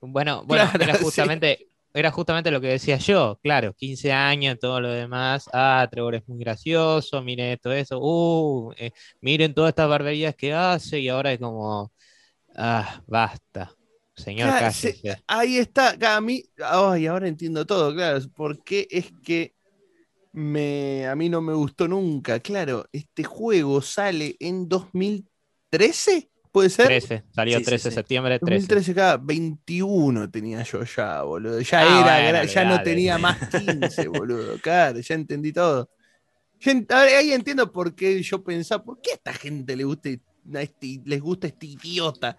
[0.00, 1.68] Bueno, bueno, era justamente.
[1.92, 6.28] Era justamente lo que decía yo, claro, 15 años, todo lo demás, ah, Trevor es
[6.28, 8.90] muy gracioso, miren esto, eso, uh, eh,
[9.22, 11.90] miren todas estas barberías que hace y ahora es como,
[12.54, 13.74] ah, basta,
[14.16, 14.50] Señor
[15.26, 19.54] Ahí está, a mí, ay, ahora entiendo todo, claro, porque es que
[20.32, 26.86] me, a mí no me gustó nunca, claro, este juego sale en 2013, ¿puede ser?
[26.86, 28.54] 13, salió 13 de septiembre, 13.
[28.54, 34.08] 2013 cada 21 tenía yo ya, boludo, ya ah, era, ya no tenía más 15,
[34.08, 35.90] boludo, claro, ya entendí todo.
[36.88, 41.20] ahí entiendo por qué yo pensaba, ¿por qué a esta gente le gusta, este, les
[41.20, 42.38] gusta este idiota?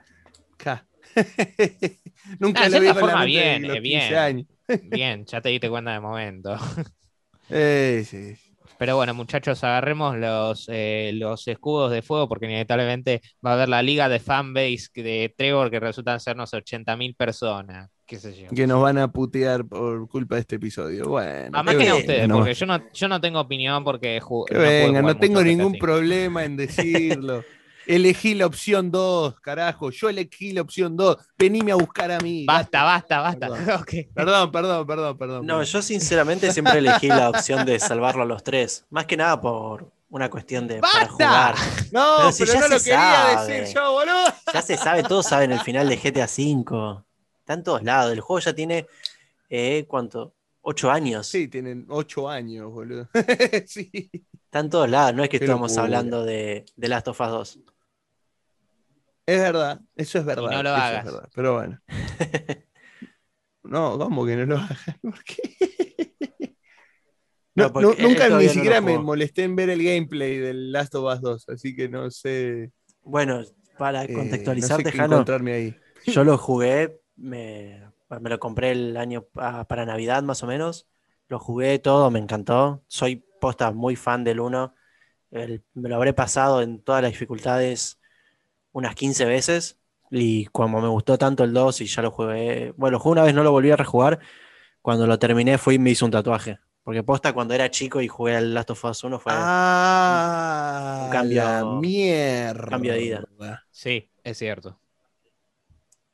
[2.39, 4.47] Nunca ah, lo vi forma bien, eh, bien.
[4.83, 6.57] Bien, ya te diste cuenta de momento.
[7.49, 8.35] sí.
[8.77, 13.69] Pero bueno, muchachos, agarremos los, eh, los escudos de fuego porque inevitablemente va a haber
[13.69, 17.89] la liga de fanbase de Trevor que resultan ser unos 80.000 personas.
[18.05, 18.49] Qué sé yo.
[18.49, 21.05] Que nos van a putear por culpa de este episodio.
[21.05, 21.57] Bueno.
[21.57, 24.21] A más que a ustedes, porque yo no, yo no tengo opinión porque.
[24.49, 27.43] venga, no tengo ningún problema en decirlo.
[27.87, 29.91] Elegí la opción 2, carajo.
[29.91, 31.17] Yo elegí la opción 2.
[31.37, 32.45] Venime a buscar a mí.
[32.45, 33.47] Basta, basta, basta.
[34.13, 34.51] Perdón.
[34.51, 38.85] perdón, perdón, perdón, No, yo sinceramente siempre elegí la opción de salvarlo a los tres.
[38.89, 41.55] Más que nada por, una cuestión de para jugar.
[41.91, 44.25] No, pero, si ya no lo quería decir yo, boludo.
[44.53, 47.03] Ya se sabe, todos saben el final de GTA V.
[47.39, 48.11] Está en todos lados.
[48.11, 48.87] El juego ya tiene,
[49.49, 50.33] eh, ¿cuánto?
[50.61, 51.27] ¿Ocho años?
[51.27, 53.07] Sí, tienen ocho años, boludo.
[53.65, 54.09] sí.
[54.45, 57.59] Está en todos lados, no es que estamos hablando de, de Last of Us 2.
[59.27, 60.49] Es verdad, eso es verdad.
[60.49, 61.05] no lo hagas.
[61.35, 61.81] pero bueno.
[63.63, 64.79] no, ¿cómo que no lo hagas?
[65.01, 66.15] ¿Por qué?
[67.53, 71.75] nunca ni siquiera me molesté en ver el gameplay del Last of Us 2, así
[71.75, 72.71] que no sé.
[73.01, 73.43] Bueno,
[73.77, 75.75] para eh, contextualizarte, no ahí.
[76.05, 80.87] yo lo jugué, me, lo compré el año para Navidad más o menos.
[81.27, 82.81] Lo jugué todo, me encantó.
[82.87, 84.73] Soy posta muy fan del 1.
[85.31, 87.99] me lo habré pasado en todas las dificultades
[88.77, 89.79] unas 15 veces.
[90.09, 93.23] Y como me gustó tanto el 2 y ya lo jugué, bueno, lo jugué una
[93.23, 94.19] vez, no lo volví a rejugar.
[94.81, 96.59] Cuando lo terminé fui y me hice un tatuaje.
[96.83, 101.11] Porque posta cuando era chico y jugué al Last of Us 1 fue ah, un
[101.11, 102.69] cambio, mierda.
[102.69, 103.23] cambio de vida.
[103.71, 104.79] Sí, es cierto.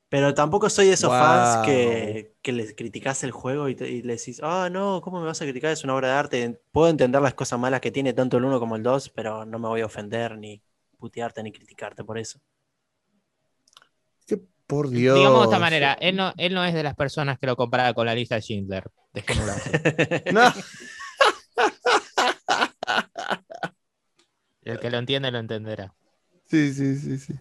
[0.10, 4.40] Pero tampoco soy de esos fans que, que les criticas el juego y, le decís,
[4.42, 5.72] ah, no, ¿cómo me vas a criticar?
[5.72, 6.62] Es una obra de arte.
[6.72, 9.60] Puedo entender las cosas malas que tiene tanto el 1 como el 2, pero no
[9.60, 10.64] me voy a ofender ni
[10.98, 12.40] putearte ni criticarte por eso.
[14.74, 15.18] Por Dios.
[15.18, 17.94] Digamos de esta manera, él no, él no es de las personas que lo compara
[17.94, 18.90] con la lista de Schindler.
[19.14, 19.72] Dejémoslo así.
[20.34, 20.42] no.
[24.64, 25.94] El que lo entiende lo entenderá.
[26.46, 27.34] Sí, sí, sí, sí.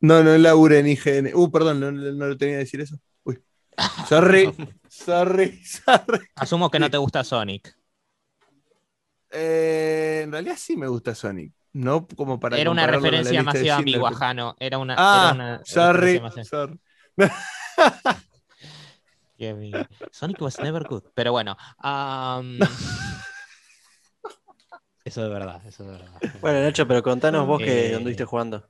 [0.00, 1.30] No, no labura en IGN.
[1.34, 2.96] Uh, perdón, no, lo tenía que decir eso.
[3.24, 3.38] Uy.
[4.08, 4.52] Sorry,
[4.88, 6.26] sorry, sorry.
[6.36, 7.76] Asumo que no te gusta Sonic.
[9.30, 11.52] Eh, en realidad sí me gusta Sonic.
[11.72, 12.58] No como para.
[12.58, 14.56] Era una referencia masiva a mi guajano.
[14.58, 14.94] Era una.
[14.98, 16.78] Ah, era una sorry, sorry.
[20.12, 21.02] Sonic was never good.
[21.14, 21.56] Pero bueno.
[25.04, 26.20] eso es verdad, eso es verdad.
[26.40, 28.68] Bueno, Nacho, pero contanos vos que eh, anduviste jugando.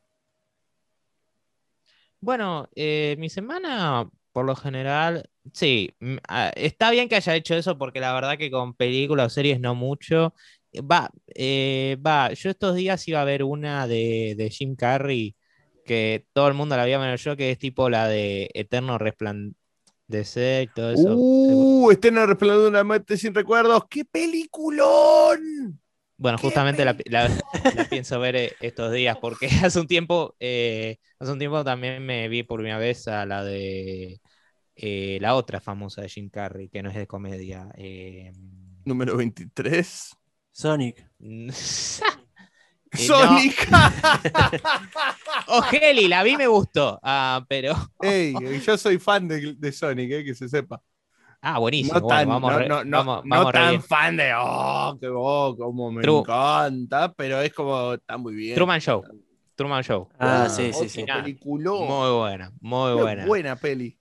[2.20, 5.94] Bueno, eh, mi semana, por lo general, sí,
[6.28, 9.60] ah, está bien que haya hecho eso porque la verdad que con películas o series
[9.60, 10.32] no mucho.
[10.80, 15.36] Va, eh, va, yo estos días iba a ver una de, Jim Carrey
[15.84, 20.62] que todo el mundo la había menos yo, que es tipo la de Eterno Resplandecer
[20.62, 21.14] y todo eso.
[21.16, 21.90] ¡Uh!
[21.90, 23.82] Eterno Resplandor de una muerte sin recuerdos.
[23.90, 25.78] ¡Qué peliculón!
[26.16, 26.96] Bueno, justamente la,
[27.90, 32.28] pienso ver eh, estos días porque hace un tiempo, eh, hace un tiempo también me
[32.28, 34.20] vi por primera vez a la de
[34.74, 37.68] la otra famosa de Jim Carrey, que no es de comedia.
[38.84, 40.16] Número 23.
[40.54, 41.04] Sonic.
[42.92, 43.68] Sonic.
[45.72, 47.74] Heli, la vi me gustó, ah, pero.
[48.02, 50.82] Ey, yo soy fan de, Sonic, eh, que se sepa.
[51.40, 51.98] Ah, buenísimo.
[51.98, 52.52] No tan, vamos,
[53.24, 58.34] no, tan fan de, oh, que oh, como me encanta, pero es como, está muy
[58.34, 58.54] bien.
[58.54, 59.02] Truman Show.
[59.54, 60.08] Truman Show.
[60.18, 61.04] Ah, sí, sí, sí.
[61.44, 63.26] Muy buena, muy buena.
[63.26, 63.98] Buena peli.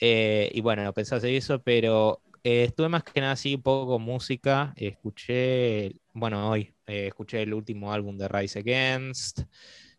[0.00, 4.02] Eh, y bueno, pensé eso, pero eh, estuve más que nada así un poco con
[4.02, 4.72] música.
[4.76, 9.42] escuché, bueno, hoy eh, escuché el último álbum de Rise Against.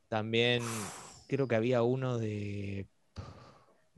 [0.07, 0.91] También
[1.27, 2.87] creo que había uno de.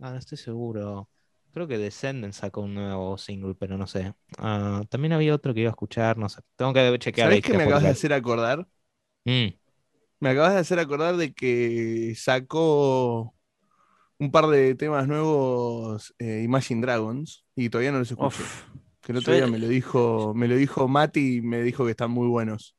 [0.02, 1.10] Ah, no estoy seguro.
[1.54, 4.14] Creo que Descendants sacó un nuevo single, pero no sé.
[4.38, 6.42] Ah, también había otro que iba a escuchar, no sé.
[6.56, 7.30] Tengo que chequear.
[7.30, 8.68] ¿Sabes qué me acabas de hacer acordar?
[9.26, 9.54] Mm.
[10.20, 13.36] Me acabas de hacer acordar de que sacó
[14.24, 18.44] un par de temas nuevos eh, Imagine Dragons y todavía no los escuché.
[19.02, 21.92] que el otro día me lo dijo, me lo dijo Mati y me dijo que
[21.92, 22.76] están muy buenos.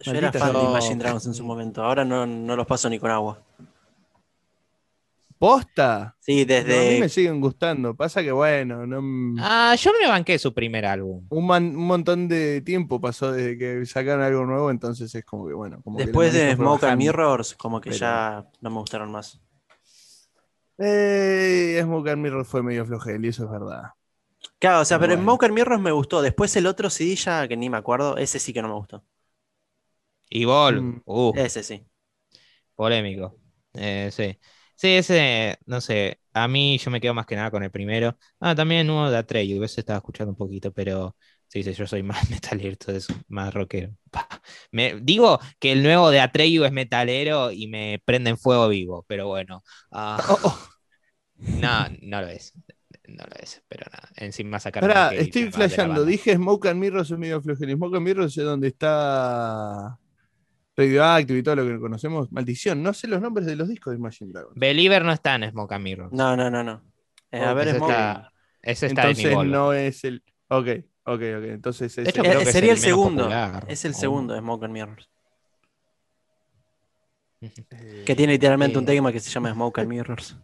[0.00, 3.10] Yo era fan de Imagine Dragons en su momento, ahora no, los paso ni con
[3.10, 3.42] agua.
[5.38, 6.14] ¿Posta?
[6.20, 6.88] Sí, desde.
[6.88, 7.96] a mí me siguen gustando.
[7.96, 9.42] Pasa que bueno, no.
[9.42, 11.26] Ah, yo me banqué su primer álbum.
[11.30, 15.82] Un, montón de tiempo pasó desde que sacaron algo nuevo, entonces es como que bueno.
[15.96, 19.40] Después de Smoke and Mirrors, como que ya no me gustaron más.
[20.82, 23.90] Eh, Smoke Mirror fue medio flojel y eso es verdad.
[24.58, 26.22] Claro, o sea, pero, en Smoke Mirrors me gustó.
[26.22, 29.04] Después el otro CD ya que ni me acuerdo, ese sí que no me gustó.
[30.30, 31.02] Y Vol, mm.
[31.04, 31.32] uh.
[31.36, 31.84] ese sí.
[32.74, 33.36] Polémico.
[33.74, 34.38] Eh, sí.
[34.74, 38.16] Sí, ese, no sé, a mí yo me quedo más que nada con el primero.
[38.38, 41.14] Ah, también el nuevo de Atreyu, a veces estaba escuchando un poquito, pero
[41.50, 43.92] sí, sí, yo soy más metalero, eso, más rockero.
[44.72, 49.04] Me, digo que el nuevo de Atreyu es metalero y me prende en fuego vivo,
[49.08, 49.62] pero bueno.
[49.90, 50.58] Ah, oh, oh.
[51.40, 52.52] No, no lo es.
[53.08, 54.10] No lo es, pero nada.
[54.16, 54.84] Encima sacar.
[54.84, 56.04] Ahora, estoy flasheando.
[56.04, 57.74] Dije Smoke and Mirrors es medio flojero.
[57.74, 59.98] Smoke and Mirrors es donde está
[60.76, 62.30] Radioactive y todo lo que conocemos.
[62.30, 64.54] Maldición, no sé los nombres de los discos de Imagine Dragons.
[64.54, 66.12] Believer no está en Smoke and Mirrors.
[66.12, 66.82] No, no, no, no.
[67.32, 67.90] Eh, a ver, ese Smoke.
[67.90, 68.32] Está,
[68.62, 70.22] ese está Entonces no es el.
[70.48, 70.68] Ok.
[71.04, 71.44] Ok, ok.
[71.44, 72.08] Entonces ese...
[72.08, 73.30] Eh, sería el, segundo.
[73.68, 75.08] Es el segundo de Smoke and Mirrors.
[78.04, 80.36] que tiene literalmente un tema que se llama Smoke and Mirrors.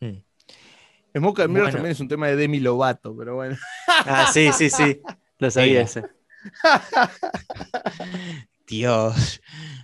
[0.00, 0.22] Hmm.
[1.16, 3.56] Smoke and Mirrors también es un tema de Demi Lovato, pero bueno.
[3.88, 5.00] Ah, sí, sí, sí.
[5.38, 6.04] Lo sabía ese.
[8.66, 9.40] Dios.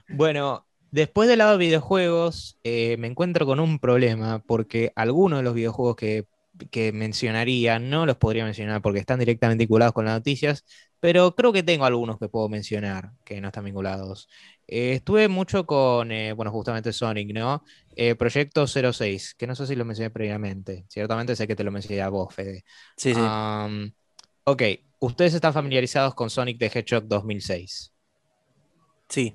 [0.09, 5.43] Bueno, después del lado de videojuegos, eh, me encuentro con un problema porque algunos de
[5.43, 6.27] los videojuegos que,
[6.93, 10.65] mencionaría no los podría mencionar porque están directamente vinculados con las noticias,
[11.01, 14.29] pero creo que tengo algunos que puedo mencionar que no están vinculados.
[14.67, 17.63] Eh, estuve mucho con, eh, bueno, justamente Sonic, ¿no?
[18.19, 20.85] Proyecto 06, que no sé si lo mencioné previamente.
[20.89, 22.65] Ciertamente sé que te lo mencioné a vos, Fede.
[22.97, 23.21] Sí, sí.
[24.45, 24.63] ok,
[25.01, 27.93] ustedes están familiarizados con Sonic the Hedgehog 2006.
[29.09, 29.35] Sí.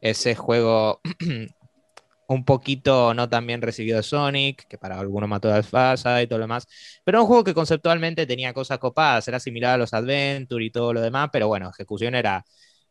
[0.00, 1.00] Ese juego
[2.30, 6.38] un poquito no tan bien recibido Sonic, que para algunos mató a fasa y todo
[6.38, 6.68] lo demás,
[7.04, 10.92] pero un juego que conceptualmente tenía cosas copadas, era similar a los Adventure y todo
[10.92, 12.44] lo demás, pero bueno, ejecución era,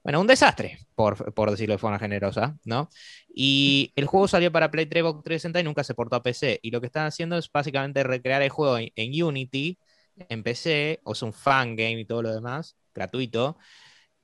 [0.04, 2.90] bueno, un desastre, por, por decirlo de forma generosa, ¿no?
[3.34, 6.72] Y el juego salió para Play 3, 360 y nunca se portó a PC, y
[6.72, 9.80] lo que están haciendo es básicamente recrear el juego en, Unity,
[10.18, 13.58] en PC, o es un fan game y todo lo demás, gratuito,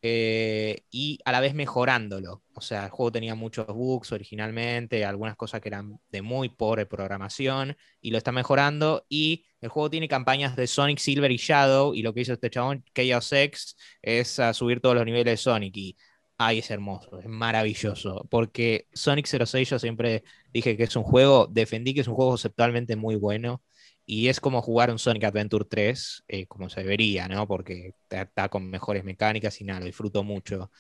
[0.08, 2.44] eh, y a la vez mejorándolo.
[2.54, 6.86] O sea, el juego tenía muchos bugs originalmente, algunas cosas que eran de muy pobre
[6.86, 9.04] programación, y lo está mejorando.
[9.10, 12.52] Y el juego tiene campañas de Sonic Silver y Shadow, y lo que hizo este
[12.52, 15.76] chabón, Chaos X, es subir todos los niveles de Sonic.
[15.76, 15.98] Y
[16.38, 18.28] ay, es hermoso, es maravilloso.
[18.30, 22.32] Porque Sonic 06 yo siempre dije que es un juego, defendí que es un juego
[22.32, 23.64] conceptualmente muy bueno
[24.06, 27.48] y es como jugar un Sonic Adventure 3, eh, como se debería, ¿no?
[27.48, 30.72] Porque está, con mejores mecánicas y nada, lo disfruto mucho.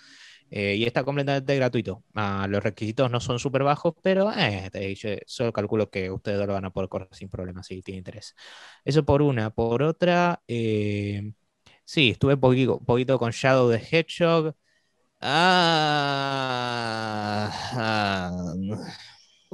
[0.51, 2.03] Eh, y está completamente gratuito.
[2.13, 6.53] Ah, los requisitos no son súper bajos, pero eh, yo solo calculo que ustedes lo
[6.53, 8.35] van a poder correr sin problemas si tienen interés.
[8.83, 9.49] Eso por una.
[9.49, 14.55] Por otra, sí, estuve poquito, poquito con Shadow the Hedgehog.
[15.21, 16.31] Ah,
[17.73, 18.31] ah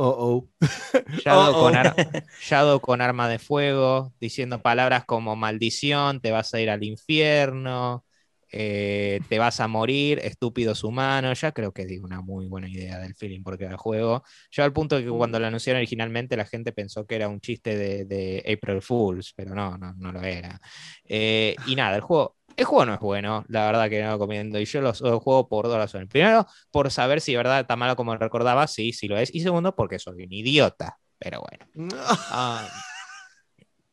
[0.04, 0.50] Oh, oh.
[2.42, 8.04] Shadow, Con arma de fuego, diciendo palabras como maldición, te vas a ir al infierno,
[8.52, 11.42] eh, te vas a morir, estúpidos humanos.
[11.42, 14.24] Ya creo que digo una muy buena idea del feeling porque el juego.
[14.50, 17.40] Yo al punto de que cuando lo anunciaron originalmente la gente pensó que era un
[17.40, 20.60] chiste de, April Fools, pero no, no, no lo era.
[21.06, 24.20] Eh, y nada, el juego el juego no es bueno, la verdad que no lo
[24.20, 24.60] comiendo.
[24.60, 26.08] Y yo lo, juego por dos razones.
[26.08, 29.34] Primero, por saber si de verdad está malo como recordaba, sí, sí lo es.
[29.34, 30.98] Y segundo, porque soy un idiota.
[31.20, 31.90] Pero bueno.
[32.34, 32.68] Ah,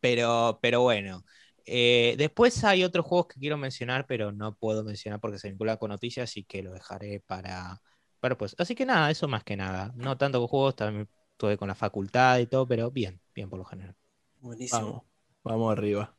[0.00, 1.24] pero, pero bueno.
[1.66, 5.76] Eh, después hay otros juegos que quiero mencionar, pero no puedo mencionar porque se vinculan
[5.76, 7.83] con noticias, así que lo dejaré para,
[8.20, 8.54] para pues.
[8.59, 9.92] Así que nada, eso más que nada.
[9.94, 13.59] No tanto con juegos, también estuve con la facultad y todo, pero bien, bien por
[13.59, 13.94] lo general.
[14.40, 15.04] Buenísimo.
[15.42, 16.17] vamos arriba.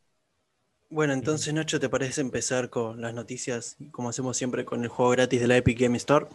[0.92, 5.12] Bueno, entonces Nacho, ¿te parece empezar con las noticias, como hacemos siempre con el juego
[5.12, 6.26] gratis de la Epic Game Store?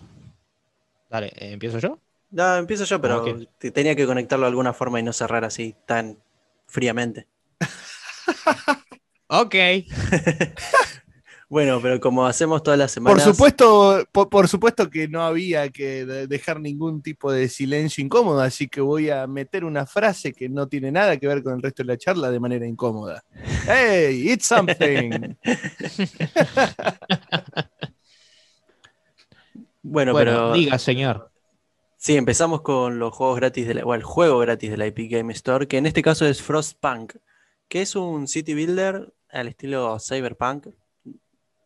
[1.11, 1.99] Dale, eh, ¿empiezo yo?
[2.31, 3.38] No, empiezo yo, pero
[3.73, 6.19] tenía que conectarlo de alguna forma y no cerrar así tan
[6.67, 7.27] fríamente.
[9.29, 9.55] ok.
[11.55, 13.23] Bueno, pero como hacemos todas las semanas.
[13.23, 18.67] Por supuesto, por, supuesto que no había que dejar ningún tipo de silencio incómodo, así
[18.67, 21.85] que voy a meter una frase que no tiene nada que ver con el resto
[21.85, 23.23] de la charla de manera incómoda.
[23.69, 25.37] ¡Hey, it's something!
[29.85, 30.55] bueno, pero.
[30.55, 31.31] Diga, señor.
[31.97, 35.12] Sí, empezamos con los juegos gratis de la, o el juego gratis de la Epic
[35.12, 37.14] Game Store, que en este caso es Frostpunk,
[37.69, 40.67] que es un city builder al estilo Cyberpunk,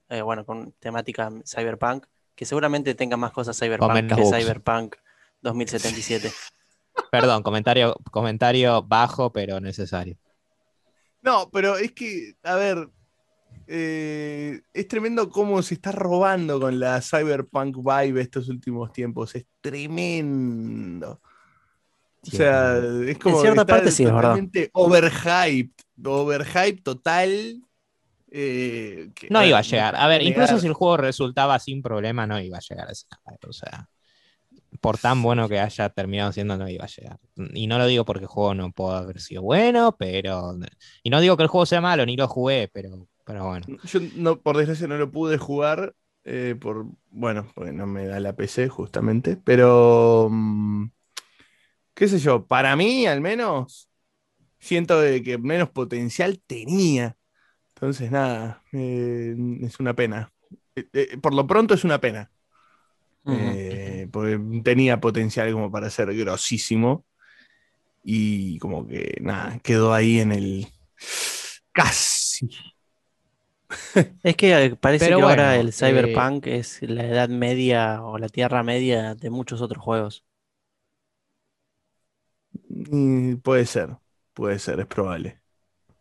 [0.08, 4.96] eh, bueno, con temática cyberpunk, que seguramente tenga más cosas cyberpunk que Cyberpunk
[5.42, 6.32] 2077.
[7.10, 10.16] Perdón, comentario, comentario bajo pero necesario.
[11.22, 12.88] No, pero es que, a ver,
[13.66, 19.34] eh, es tremendo cómo se está robando con la cyberpunk vibe estos últimos tiempos.
[19.34, 21.20] Es tremendo.
[22.22, 23.36] O sea, es como.
[23.36, 24.38] En cierta parte sí, es verdad.
[24.72, 25.72] Overhyped.
[26.02, 27.62] Overhyped total.
[28.30, 29.96] Eh, no iba a llegar.
[29.96, 33.06] A ver, incluso si el juego resultaba sin problema, no iba a llegar a ese
[33.46, 33.88] O sea,
[34.80, 37.18] por tan bueno que haya terminado siendo, no iba a llegar.
[37.54, 40.56] Y no lo digo porque el juego no puede haber sido bueno, pero.
[41.02, 43.66] Y no digo que el juego sea malo, ni lo jugué, pero, pero bueno.
[43.84, 45.94] Yo, no, por desgracia, no lo pude jugar.
[46.24, 49.36] Eh, por, bueno, porque no me da la PC, justamente.
[49.36, 50.28] Pero.
[50.30, 50.90] Mm,
[51.94, 52.46] ¿Qué sé yo?
[52.46, 53.88] Para mí, al menos,
[54.60, 57.17] siento de que menos potencial tenía.
[57.78, 60.32] Entonces, nada, eh, es una pena.
[60.74, 62.28] Eh, eh, por lo pronto es una pena.
[64.10, 67.06] porque tenía potencial como para ser grosísimo.
[68.02, 70.66] Y como que nada, quedó ahí en el,
[71.72, 72.50] Casi.
[74.24, 79.14] Es que parece que ahora el Cyberpunk es la edad media o la tierra media
[79.14, 80.24] de muchos otros juegos.
[83.42, 83.96] Puede ser,
[84.34, 85.40] puede ser, es probable.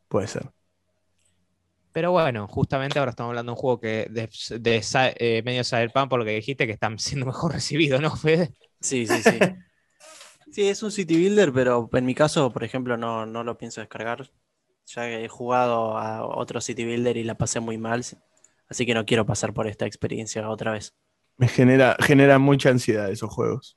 [0.08, 0.57] Puede ser.
[1.98, 4.30] Pero bueno, justamente ahora estamos hablando de un juego que de,
[4.60, 4.82] de,
[5.18, 8.54] eh, medio Cyberpunk, por lo que dijiste, que están siendo mejor recibidos, ¿no, Fede?
[8.80, 9.39] Sí, sí, sí.
[10.52, 13.82] sí, es un city builder, pero en mi caso, por ejemplo, no, no lo pienso
[13.82, 14.30] descargar.
[14.86, 18.06] Ya he jugado a otro city builder y la pasé muy mal,
[18.70, 20.93] así que no quiero pasar por esta experiencia otra vez.
[21.38, 23.76] Me genera, genera mucha ansiedad esos juegos.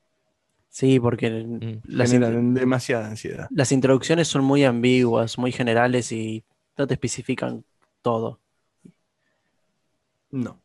[0.69, 1.81] Sí, porque mm.
[1.85, 3.49] las generan demasiada ansiedad.
[3.51, 6.45] Las introducciones son muy ambiguas, muy generales y
[6.77, 7.65] no te especifican
[8.03, 8.41] todo.
[10.33, 10.61] No.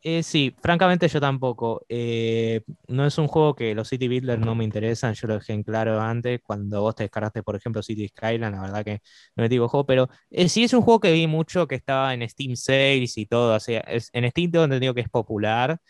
[0.00, 1.84] Eh, sí, francamente yo tampoco.
[1.88, 5.54] Eh, no es un juego que los City Builders no me interesan, yo lo dejé
[5.54, 9.00] en claro antes, cuando vos te descargaste, por ejemplo, City Skyline, la verdad que
[9.34, 12.14] no me digo juego, pero eh, sí es un juego que vi mucho que estaba
[12.14, 15.80] en Steam Sales y todo, o sea, en Steam tengo entendido que es popular,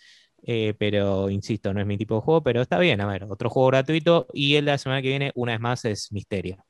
[0.78, 3.68] pero insisto, no es mi tipo de juego, pero está bien, a ver, otro juego
[3.68, 6.67] gratuito y el de la semana que viene, una vez más, es Misterio.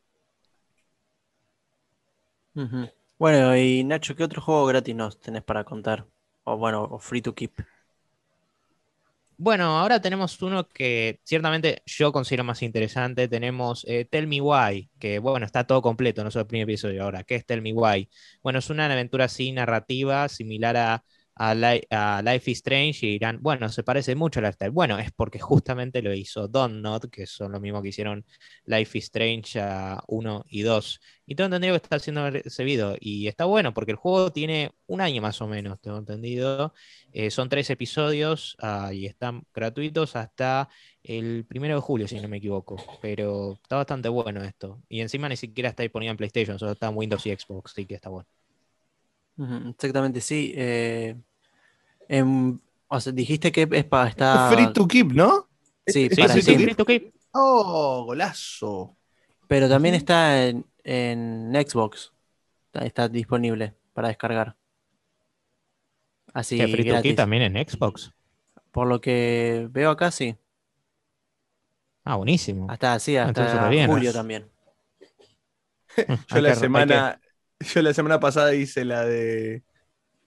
[3.18, 6.06] Bueno, y Nacho, ¿qué otro juego gratis nos tenés para contar?
[6.44, 7.52] O bueno, o free to keep.
[9.40, 13.28] Bueno, ahora tenemos uno que ciertamente yo considero más interesante.
[13.28, 17.04] Tenemos eh, Tell Me Why, que bueno, está todo completo, no solo el primer episodio
[17.04, 17.22] ahora.
[17.22, 18.09] ¿Qué es Tell Me Why?
[18.42, 21.04] Bueno, es una aventura así narrativa, similar a
[21.39, 24.72] a, Life is Strange y dirán, bueno, se parece mucho a Lifestyle.
[24.72, 28.24] Bueno, es porque justamente lo hizo Don Not, que son lo mismo que hicieron
[28.64, 29.61] Life is Strange
[30.07, 31.01] 1 y 2.
[31.26, 32.97] Y tengo entendido que está haciendo ese video.
[33.01, 36.74] Y está bueno porque el juego tiene un año más o menos, tengo entendido.
[37.12, 40.68] Eh, son tres episodios ah, y están gratuitos hasta
[41.03, 42.76] el primero de julio, si no me equivoco.
[43.01, 44.82] Pero está bastante bueno esto.
[44.89, 47.86] Y encima ni siquiera está disponible en PlayStation, solo está en Windows y Xbox, así
[47.86, 48.38] que está bueno.
[49.39, 50.53] Exactamente, sí.
[50.57, 51.16] Eh,
[52.09, 52.59] Em,
[52.89, 54.53] o sea, dijiste que es para estar.
[54.53, 55.47] Free to keep, ¿no?
[55.86, 57.12] Sí, para free to keep.
[57.32, 58.97] Oh, golazo.
[59.47, 60.64] Pero también está en,
[61.53, 62.12] Xbox.
[62.72, 64.57] Está, disponible para descargar.
[66.32, 68.12] Así free to keep también en Xbox?
[68.72, 70.36] Por lo que veo acá, sí.
[72.05, 72.70] Ah, buenísimo.
[72.70, 74.49] Hasta sí, hasta julio también.
[76.28, 77.20] yo la semana,
[77.74, 79.62] yo la semana pasada hice la de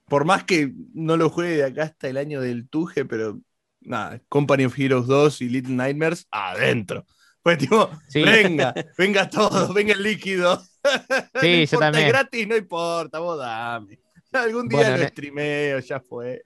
[0.08, 3.40] por más que no lo juegue de acá hasta el año del Tuje, pero
[3.80, 7.06] nada, Company of Heroes 2 y Little Nightmares adentro.
[7.42, 10.62] Pues tipo, venga, venga todo, venga el líquido.
[11.40, 12.06] Sí, yo también.
[12.06, 14.00] Es gratis, no importa, vos dame.
[14.32, 16.42] Algún día lo streameo, ya fue.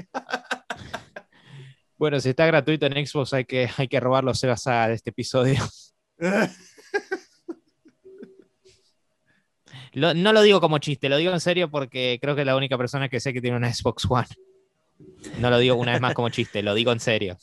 [1.97, 4.95] Bueno, si está gratuito en Xbox, hay que, hay que robar los Sega Saga de
[4.95, 5.57] este episodio.
[9.97, 12.76] No lo digo como chiste, lo digo en serio porque creo que es la única
[12.76, 14.26] persona que sé que tiene una Xbox One.
[15.40, 17.38] No lo digo una vez más como chiste, lo digo en serio.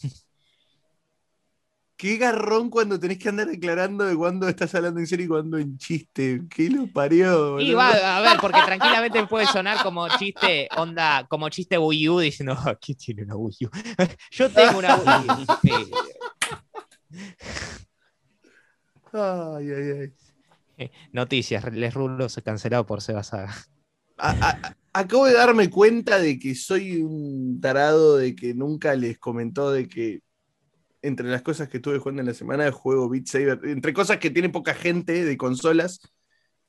[1.97, 5.57] Qué garrón cuando tenés que andar declarando de cuándo estás hablando en serio y cuándo
[5.57, 6.41] en chiste.
[6.49, 7.59] ¿Qué lo parió?
[7.59, 12.19] Y va, a ver, porque tranquilamente puede sonar como chiste, onda, como chiste Wii U
[12.19, 13.69] diciendo, oh, ¿quién tiene una Wii U?
[14.31, 15.97] Yo tengo una Wii U.
[19.13, 20.22] Ay, ay, ay.
[21.11, 23.53] Noticias, Les Rulos cancelado por Seba Saga.
[24.93, 29.87] acabo de darme cuenta de que soy un tarado de que nunca les comentó de
[29.87, 30.21] que
[31.01, 34.17] entre las cosas que estuve jugando en la semana de juego Beat Saber, entre cosas
[34.17, 35.99] que tiene poca gente de consolas,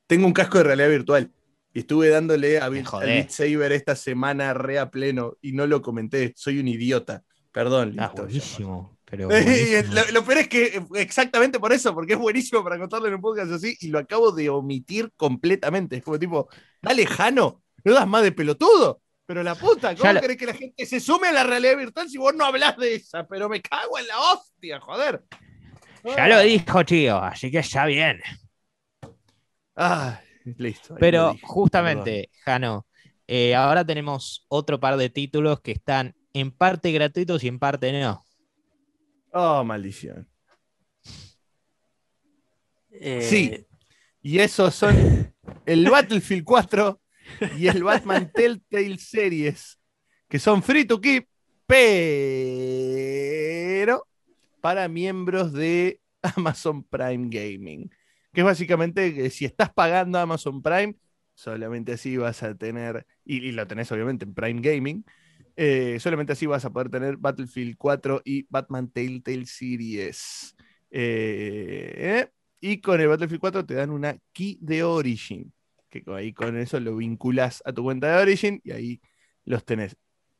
[0.06, 1.30] tengo un casco de realidad virtual.
[1.72, 6.32] Y estuve dándole a Beat, Saber esta semana re a pleno y no lo comenté.
[6.36, 7.24] Soy un idiota.
[7.52, 7.94] Perdón.
[7.98, 8.93] Ah, buenísimo.
[9.16, 9.28] Pero
[10.12, 13.52] lo, peor es que exactamente por eso, porque es buenísimo para contarlo en un podcast
[13.52, 15.96] así, y lo acabo de omitir completamente.
[15.96, 16.48] Es como tipo,
[16.82, 19.00] dale, Jano, no das más de pelotudo.
[19.26, 22.18] Pero la puta, ¿cómo crees que la gente se sume a la realidad virtual si
[22.18, 23.26] vos no hablas de esa?
[23.26, 25.22] Pero me cago en la hostia, joder.
[26.04, 28.20] Ya lo dijo, tío, así que ya bien.
[29.74, 30.20] Ah,
[30.56, 30.94] listo.
[31.00, 32.86] Pero justamente, Jano,
[33.26, 37.92] eh, ahora tenemos otro par de títulos que están en parte gratuitos y en parte
[37.98, 38.23] no.
[39.36, 40.28] Oh, maldición.
[42.92, 43.66] Eh, sí.
[44.22, 45.34] Y esos son
[45.66, 47.00] el Battlefield 4
[47.58, 49.76] y el Batman Telltale Series,
[50.28, 51.26] que son free to keep,
[51.66, 52.86] pero
[54.60, 57.90] para miembros de Amazon Prime Gaming.
[58.32, 60.94] Que es básicamente que si estás pagando Amazon Prime,
[61.34, 65.04] solamente así vas a tener, y lo tenés obviamente en Prime Gaming,
[65.56, 70.54] eh, solamente así vas a poder tener Battlefield 4 y Batman Telltale Series.
[70.90, 72.28] Eh,
[72.60, 75.52] Y con el Battlefield 4 te dan una key de Origin.
[75.90, 79.00] Que ahí con eso lo vinculas a tu cuenta de Origin y ahí
[79.44, 79.96] los tenés.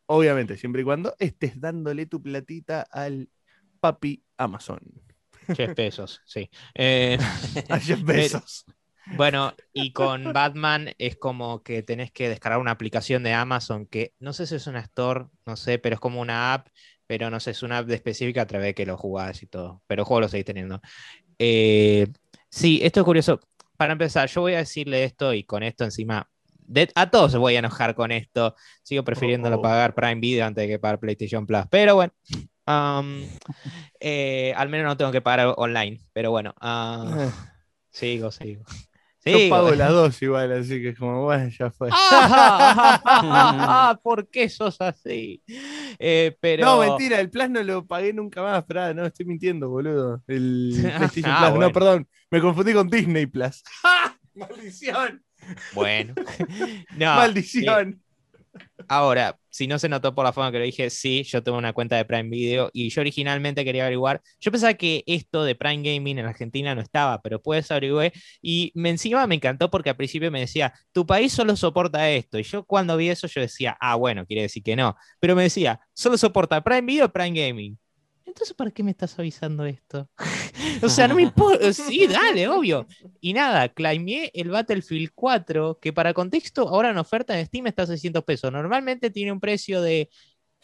[0.07, 3.29] Obviamente, siempre y cuando estés dándole tu platita al
[3.81, 4.81] papi Amazon.
[5.57, 6.51] 10 pesos, sí.
[6.75, 7.19] Eh,
[7.69, 8.65] a 10 pesos.
[9.17, 14.15] Bueno, y con Batman es como que tenés que descargar una aplicación de Amazon que
[14.19, 16.69] no sé si es una store, no sé, pero es como una app,
[17.07, 19.83] pero no sé, es una app específica a través de que lo jugás y todo.
[19.87, 20.81] Pero el juego lo seguís teniendo.
[21.39, 22.07] Eh,
[22.49, 23.41] sí, esto es curioso.
[23.77, 26.29] Para empezar, yo voy a decirle esto y con esto encima.
[26.95, 28.55] a todos voy a enojar con esto.
[28.83, 29.63] Sigo prefiriéndolo oh.
[29.63, 31.65] pagar Prime Video antes de que pagar PlayStation Plus.
[31.71, 32.13] Pero bueno,
[34.01, 36.01] eh, al menos no tengo que pagar online.
[36.13, 37.31] Pero bueno, uh,
[37.91, 38.65] sigo, sigo.
[39.25, 41.89] Yo pago las dos igual, así que como bueno, ya fue.
[41.91, 42.99] Ah,
[44.03, 45.43] ¿Por qué sos así?
[45.99, 46.67] Eh, pero...
[46.67, 50.23] No, mentira, el Plus no lo pagué nunca más, Pra, no, estoy mintiendo, boludo.
[50.27, 53.63] El PlayStation ah, Plus, no, perdón, me confundí con Disney Plus.
[54.35, 55.25] ¡Maldición!
[55.75, 56.15] Bueno.
[56.99, 58.04] Maldición.
[58.89, 61.73] Ahora, si no se notó por la forma que lo dije, sí, yo tengo una
[61.73, 64.21] cuenta de Prime Video y yo originalmente quería averiguar.
[64.41, 68.13] Yo pensaba que esto de Prime Gaming en Argentina no estaba, pero puedes averiguar.
[68.43, 72.39] Y me, encima me encantó porque al principio me decía, tu país solo soporta esto.
[72.39, 74.97] Y yo cuando vi eso, yo decía, ah, bueno, quiere decir que no.
[75.21, 77.79] Pero me decía, solo soporta Prime Video Prime Gaming.
[78.35, 80.11] Entonces, ¿para qué me estás avisando esto?
[80.83, 81.73] o sea, no me importa.
[81.73, 82.85] Sí, dale, obvio.
[83.21, 87.85] Y nada, claimé el Battlefield 4, que para contexto, ahora en oferta en Steam está
[87.85, 88.51] a 600 pesos.
[88.51, 90.11] Normalmente tiene un precio de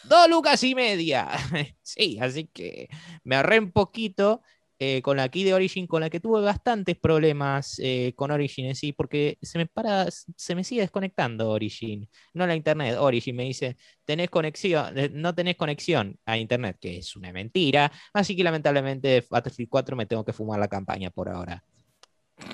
[0.03, 1.29] 2 lucas y media.
[1.81, 2.89] sí, así que
[3.23, 4.43] me ahorré un poquito
[4.83, 8.65] eh, con la key de Origin, con la que tuve bastantes problemas eh, con Origin
[8.65, 12.97] en sí, porque se me para, se me sigue desconectando Origin, no la internet.
[12.99, 13.77] Origin me dice,
[14.07, 17.93] tenés conexión, eh, no tenés conexión a internet, que es una mentira.
[18.15, 21.63] Así que lamentablemente Battlefield 4 me tengo que fumar la campaña por ahora.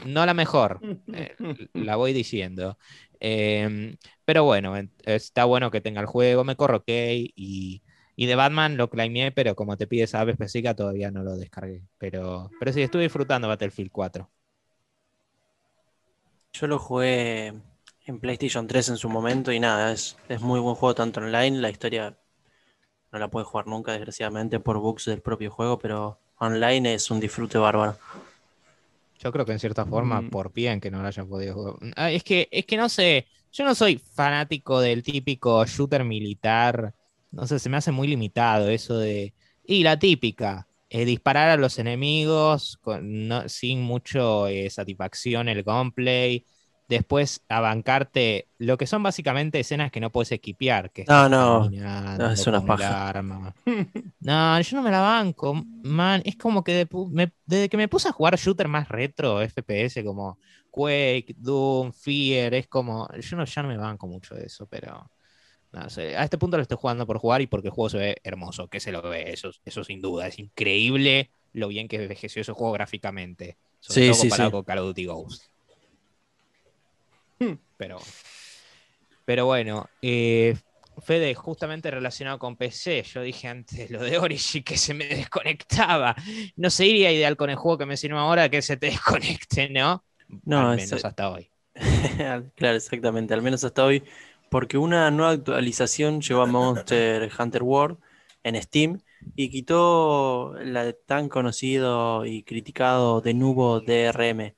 [0.05, 0.81] No la mejor,
[1.75, 2.77] la voy diciendo.
[3.21, 4.75] Em, pero bueno,
[5.05, 7.83] está bueno que tenga el juego, me corro ok y
[8.17, 11.83] y de Batman lo claimé, pero como te pides ave específica, todavía no lo descargué.
[11.99, 14.31] Pero, pero sí, estuve disfrutando Battlefield 4.
[16.55, 17.53] Yo lo jugué
[18.07, 21.59] en PlayStation 3 en su momento y nada, es, es muy buen juego tanto online.
[21.59, 22.17] La historia
[23.13, 27.21] no la puede jugar nunca, desgraciadamente, por bugs del propio juego, pero online es un
[27.21, 27.99] disfrute bárbaro.
[29.19, 30.31] Yo creo que en cierta forma, mm.
[30.31, 31.75] por bien que no lo hayan podido jugar.
[31.97, 36.95] Ah, es que, es que no sé, yo no soy fanático del típico shooter militar
[37.37, 39.35] no sé, se me hace muy limitado eso de...
[39.63, 42.81] Y la típica, eh, disparar a los enemigos
[43.49, 46.47] sin mucho eh, satisfacción el gameplay.
[46.89, 50.93] Después bancarte lo que son básicamente escenas que no puedes equipear.
[50.93, 53.13] Que no, no, no, es una paja.
[54.21, 55.53] no, yo no me la banco.
[55.83, 56.89] Man, es como que
[57.45, 60.39] desde que me puse a jugar shooter más retro, FPS, como
[60.71, 63.09] Quake, Doom, Fear, es como.
[63.19, 65.11] Yo no, ya no me banco mucho de eso, pero
[65.73, 68.69] a este punto lo estoy jugando por jugar y porque el juego se ve hermoso,
[68.69, 70.27] que se lo ve, eso, eso sin duda.
[70.27, 73.57] Es increíble lo bien que envejeció ese juego gráficamente.
[73.81, 75.45] Sobre todo comparado con Call of Duty Ghost.
[77.39, 77.55] Hmm.
[77.77, 77.99] Pero,
[79.25, 80.57] pero bueno, eh,
[81.03, 86.17] Fede, justamente relacionado con PC, yo dije antes lo de Origin que se me desconectaba.
[86.57, 90.05] No sería ideal con el juego que me mencionó ahora que se te desconecte, ¿no?
[90.45, 91.51] No, al menos hasta hoy.
[92.57, 94.03] claro, exactamente, al menos hasta hoy
[94.51, 97.99] porque una nueva actualización llevó a Monster Hunter World
[98.43, 99.01] en Steam
[99.35, 104.55] y quitó el tan conocido y criticado Denuvo DRM.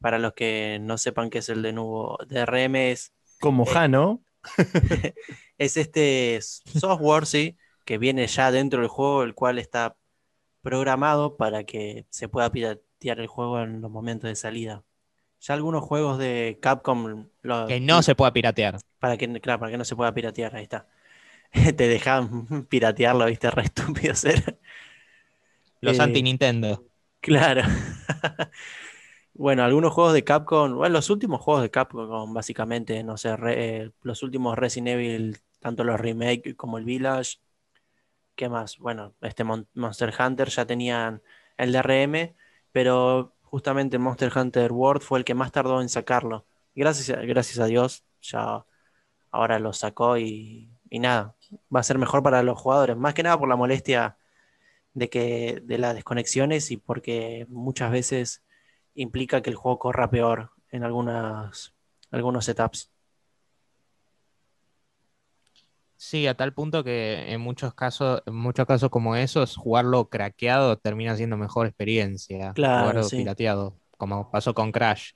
[0.00, 3.12] Para los que no sepan qué es el Denuvo DRM es...
[3.40, 4.22] Como Jano.
[5.58, 9.96] es este software, sí, que viene ya dentro del juego, el cual está
[10.62, 14.84] programado para que se pueda piratear el juego en los momentos de salida.
[15.42, 17.26] Ya algunos juegos de Capcom.
[17.66, 18.78] que no se pueda piratear.
[19.00, 20.86] Para que, claro, para que no se pueda piratear, ahí está.
[21.76, 24.60] Te dejan piratearlo, viste, re estúpido ser.
[25.80, 26.84] Los eh, anti-Nintendo.
[27.20, 27.62] Claro.
[29.34, 33.90] bueno, algunos juegos de Capcom, bueno, los últimos juegos de Capcom, básicamente, no sé, eh,
[34.02, 37.38] los últimos Resident Evil, tanto los remake como el Village.
[38.36, 38.78] ¿Qué más?
[38.78, 41.20] Bueno, este Monster Hunter ya tenían
[41.56, 42.36] el DRM,
[42.70, 46.46] pero justamente Monster Hunter World fue el que más tardó en sacarlo.
[46.74, 48.64] Gracias, gracias a Dios, ya
[49.30, 51.36] ahora lo sacó y, nada,
[51.74, 52.96] va a ser mejor para los jugadores.
[52.96, 54.16] Más que nada por la molestia
[54.94, 58.42] de que de las desconexiones y porque muchas veces
[58.94, 61.74] implica que el juego corra peor en algunas
[62.10, 62.91] algunos setups.
[66.04, 70.76] Sí, a tal punto que en muchos casos, en muchos casos como esos, jugarlo craqueado
[70.76, 72.52] termina siendo mejor experiencia.
[72.54, 73.18] Claro, jugarlo sí.
[73.18, 75.12] pirateado, como pasó con Crash.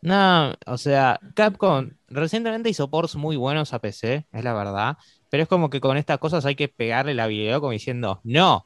[0.00, 4.96] No, o sea, Capcom recientemente hizo ports muy buenos a PC, es la verdad,
[5.28, 8.64] pero es como que con estas cosas hay que pegarle la video como diciendo, no,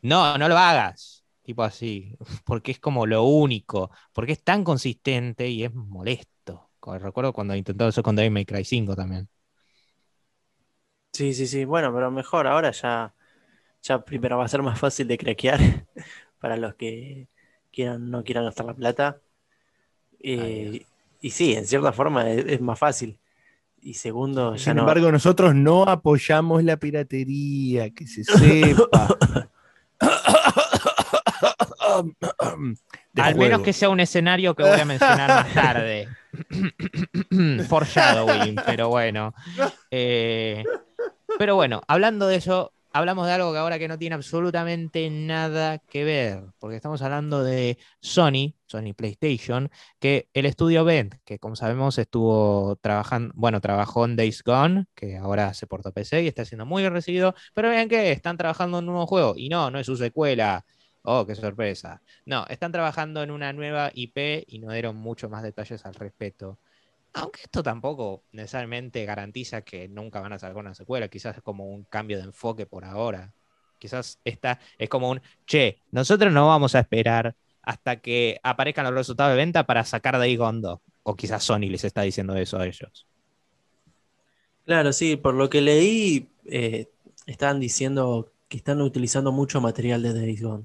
[0.00, 1.22] no, no lo hagas.
[1.42, 6.70] Tipo así, porque es como lo único, porque es tan consistente y es molesto.
[6.82, 9.28] Recuerdo cuando intentó eso con Devil May Cry 5 también.
[11.14, 11.64] Sí, sí, sí.
[11.64, 13.14] Bueno, pero mejor ahora ya,
[13.82, 15.60] ya primero va a ser más fácil de craquear
[16.40, 17.28] para los que
[17.72, 19.18] quieran, no quieran gastar la plata.
[20.20, 20.84] Eh,
[21.20, 23.18] y sí, en cierta forma es, es más fácil.
[23.80, 24.80] Y segundo, ya Sin no.
[24.80, 28.24] embargo, nosotros no apoyamos la piratería, que se
[28.74, 29.06] sepa.
[33.14, 36.08] Al menos que sea un escenario que voy a mencionar más tarde.
[37.68, 39.34] Foreshadowing, pero bueno.
[39.90, 40.64] Eh,
[41.38, 45.78] pero bueno, hablando de eso, hablamos de algo que ahora que no tiene absolutamente nada
[45.78, 49.68] que ver, porque estamos hablando de Sony, Sony PlayStation,
[49.98, 55.16] que el estudio Bend, que como sabemos estuvo trabajando, bueno, trabajó en Days Gone, que
[55.16, 58.78] ahora se portó PC y está siendo muy bien recibido, pero vean que están trabajando
[58.78, 60.64] en un nuevo juego, y no, no es su secuela.
[61.06, 62.00] Oh, qué sorpresa.
[62.24, 66.58] No, están trabajando en una nueva IP y no dieron mucho más detalles al respecto.
[67.12, 71.66] Aunque esto tampoco necesariamente garantiza que nunca van a sacar una secuela, quizás es como
[71.68, 73.34] un cambio de enfoque por ahora.
[73.78, 78.94] Quizás esta es como un, che, nosotros no vamos a esperar hasta que aparezcan los
[78.94, 80.80] resultados de venta para sacar Days Gone 2.
[81.02, 83.06] O quizás Sony les está diciendo eso a ellos.
[84.64, 86.88] Claro, sí, por lo que leí, eh,
[87.26, 90.64] estaban diciendo que están utilizando mucho material de Days Gone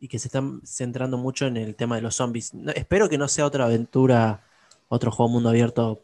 [0.00, 2.54] y que se están centrando mucho en el tema de los zombies.
[2.54, 4.42] No- espero que no sea otra aventura,
[4.88, 6.00] otro juego mundo abierto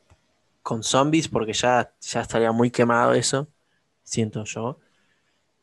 [0.62, 3.48] con zombies, porque ya, ya estaría muy quemado eso,
[4.02, 4.78] siento yo.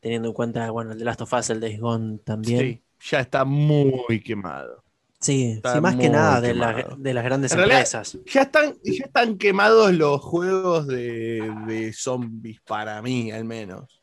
[0.00, 2.58] Teniendo en cuenta, bueno, el de Last of Us, el Days Gone también.
[2.60, 4.82] Sí, ya está muy quemado.
[5.20, 8.18] Sí, sí, más que nada de, la- de las grandes realidad- empresas.
[8.26, 14.00] Ya están, ya están quemados los juegos de, de zombies, para mí al menos.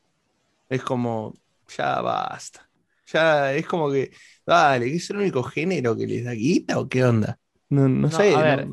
[0.69, 1.35] Es como,
[1.77, 2.68] ya basta.
[3.13, 4.11] Ya es como que,
[4.45, 7.39] dale, ¿qué es el único género que les da guita o qué onda?
[7.69, 8.37] No, no No, sé.
[8.37, 8.67] a no- ver.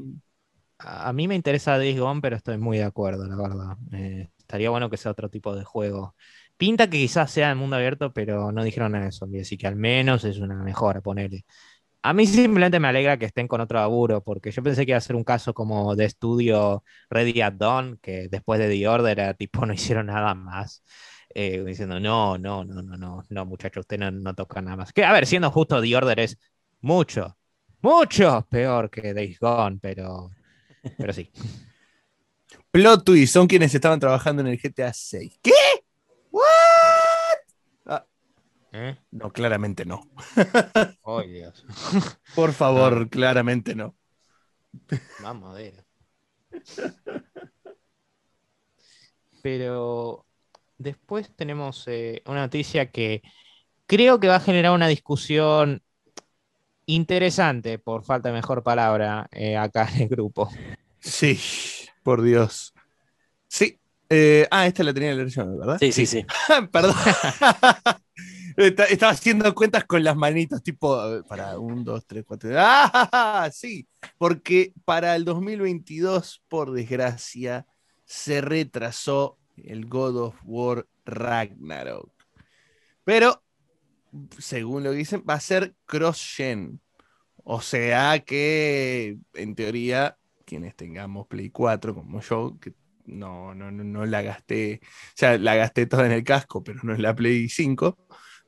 [0.79, 3.77] A a mí me interesa Days Gone, pero estoy muy de acuerdo, la verdad.
[3.93, 6.17] Eh, estaría bueno que sea otro tipo de juego.
[6.59, 9.67] Pinta que quizás sea en mundo abierto, pero no dijeron nada de zombies, así que
[9.67, 11.45] al menos es una mejora, ponele.
[12.03, 14.99] A mí simplemente me alegra que estén con otro laburo, porque yo pensé que iba
[14.99, 19.19] a ser un caso como de estudio Ready at Dawn, que después de The Order
[19.21, 20.83] era tipo no hicieron nada más.
[21.39, 24.91] Eh, diciendo, no, no, no, no, no, no, muchachos, usted no, no toca nada más.
[24.91, 26.39] Que, a ver, siendo justo, The Order es
[26.81, 27.37] mucho,
[27.83, 30.31] mucho peor que Days Gone, pero,
[30.97, 31.31] pero sí.
[32.71, 35.39] Plot twist, son quienes estaban trabajando en el GTA 6.
[35.43, 35.53] ¿Qué?
[36.31, 36.43] ¿What?
[37.85, 38.07] Ah,
[38.73, 38.97] ¿Eh?
[39.11, 40.09] no, claramente no.
[41.05, 41.67] Ay, Dios.
[42.35, 43.95] Por favor, claramente no.
[45.21, 45.85] Más madera.
[49.43, 50.26] Pero
[50.79, 53.23] después tenemos eh, una noticia que
[53.87, 55.83] creo que va a generar una discusión
[56.87, 60.51] interesante, por falta de mejor palabra, eh, acá en el grupo.
[61.01, 61.39] Sí,
[62.03, 62.73] por Dios.
[63.49, 63.79] Sí.
[64.09, 65.79] eh, ah, esta la tenía la versión, ¿verdad?
[65.79, 66.25] Sí, sí, sí.
[66.73, 66.95] Perdón.
[68.57, 72.51] Estaba haciendo cuentas con las manitos, tipo, para un, dos, tres, cuatro.
[72.57, 73.51] ¡Ah!
[73.53, 77.67] Sí, porque para el 2022, por desgracia,
[78.07, 82.13] se retrasó el God of War Ragnarok.
[83.05, 83.43] Pero,
[84.39, 86.81] según lo que dicen, va a ser cross-gen.
[87.45, 92.73] O sea que, en teoría, quienes tengamos Play 4, como yo, que
[93.07, 94.87] no, no, no, no la gasté, o
[95.17, 97.99] sea, la gasté toda en el casco, pero no en la Play 5.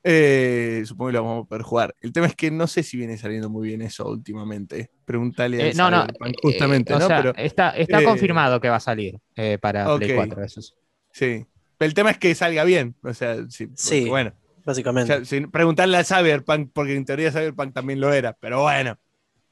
[0.05, 1.95] eh, supongo que la vamos a poder jugar.
[2.01, 4.91] El tema es que no sé si viene saliendo muy bien eso últimamente.
[5.05, 7.09] Pregúntale Eh, al no, no, eh, justamente, o ¿no?
[7.09, 10.15] sea, Pero está, está eh, confirmado que va a salir eh, para Play ok.
[10.17, 10.45] 4.
[10.45, 10.75] Eso es-
[11.19, 11.47] sí.
[11.79, 12.95] El tema es que salga bien.
[13.03, 14.09] O sea, sí.
[14.09, 14.33] Bueno,
[14.65, 15.19] Básicamente.
[15.19, 18.99] ya, sin preguntarle al Cyberpunk, porque en teoría Cyberpunk también lo era, pero bueno,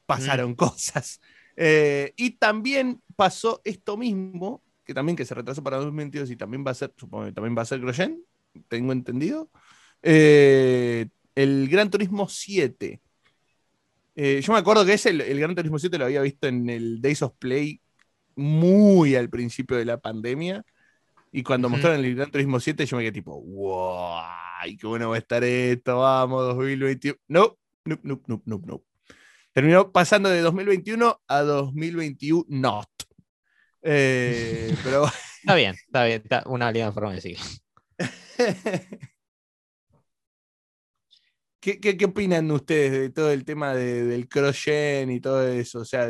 [0.05, 1.19] pasaron cosas.
[1.55, 6.63] Eh, y también pasó esto mismo, que también que se retrasó para 2022 y también
[6.65, 8.23] va a ser, supongo que también va a ser Groyen,
[8.67, 9.49] tengo entendido.
[10.03, 13.01] Eh, el Gran Turismo 7.
[14.15, 16.69] Eh, yo me acuerdo que ese, el, el Gran Turismo 7 lo había visto en
[16.69, 17.81] el Days of Play
[18.35, 20.63] muy al principio de la pandemia.
[21.31, 24.21] Y cuando mostraron el Gran Turismo 7, yo me quedé tipo, wow,
[24.79, 27.17] qué bueno va a estar esto, vamos, 2021.
[27.27, 28.83] No, no, no, no, no, no.
[29.53, 32.89] Terminó pasando de 2021 a 2021 not.
[33.81, 35.05] Eh, pero
[35.47, 37.37] Está bien, está bien, está una válida forma de decir.
[41.61, 45.79] ¿Qué, qué, opinan ustedes de todo el tema del cross-gen y todo eso?
[45.79, 46.09] O sea,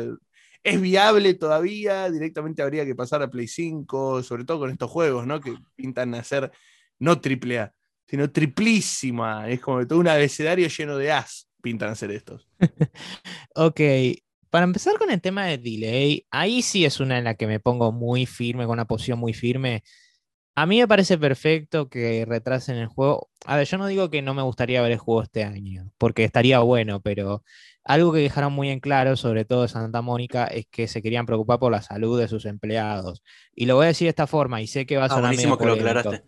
[0.62, 2.10] ¿es viable todavía?
[2.10, 5.40] Directamente habría que pasar a Play 5, sobre todo con estos juegos, ¿no?
[5.40, 6.50] Que pintan a ser
[6.98, 7.72] no triple A,
[8.06, 9.48] sino triplísima.
[9.48, 12.48] Es como todo un abecedario lleno de as pintan a ser estos.
[13.54, 13.80] ok,
[14.50, 17.60] para empezar con el tema de delay, ahí sí es una en la que me
[17.60, 19.82] pongo muy firme, con una posición muy firme.
[20.58, 23.30] A mí me parece perfecto que retrasen el juego.
[23.46, 26.24] A ver, yo no digo que no me gustaría ver el juego este año, porque
[26.24, 27.44] estaría bueno, pero
[27.84, 31.26] algo que dejaron muy en claro, sobre todo de Santa Mónica, es que se querían
[31.26, 33.22] preocupar por la salud de sus empleados.
[33.54, 35.26] Y lo voy a decir de esta forma, y sé que va a ah, sonar
[35.26, 36.24] buenísimo que lo aclaraste.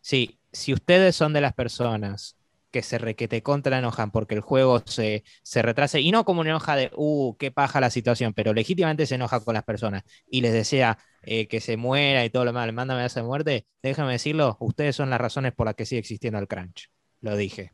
[0.00, 2.38] Sí, si ustedes son de las personas
[2.70, 6.48] que se requete contra enojan porque el juego se, se retrase, y no como una
[6.48, 10.40] enoja de, uh, qué paja la situación, pero legítimamente se enoja con las personas y
[10.40, 10.96] les desea
[11.26, 14.56] eh, que se muera y todo lo demás, le manda amenaza de muerte, déjame decirlo,
[14.60, 16.90] ustedes son las razones por las que sigue existiendo el crunch.
[17.20, 17.72] Lo dije.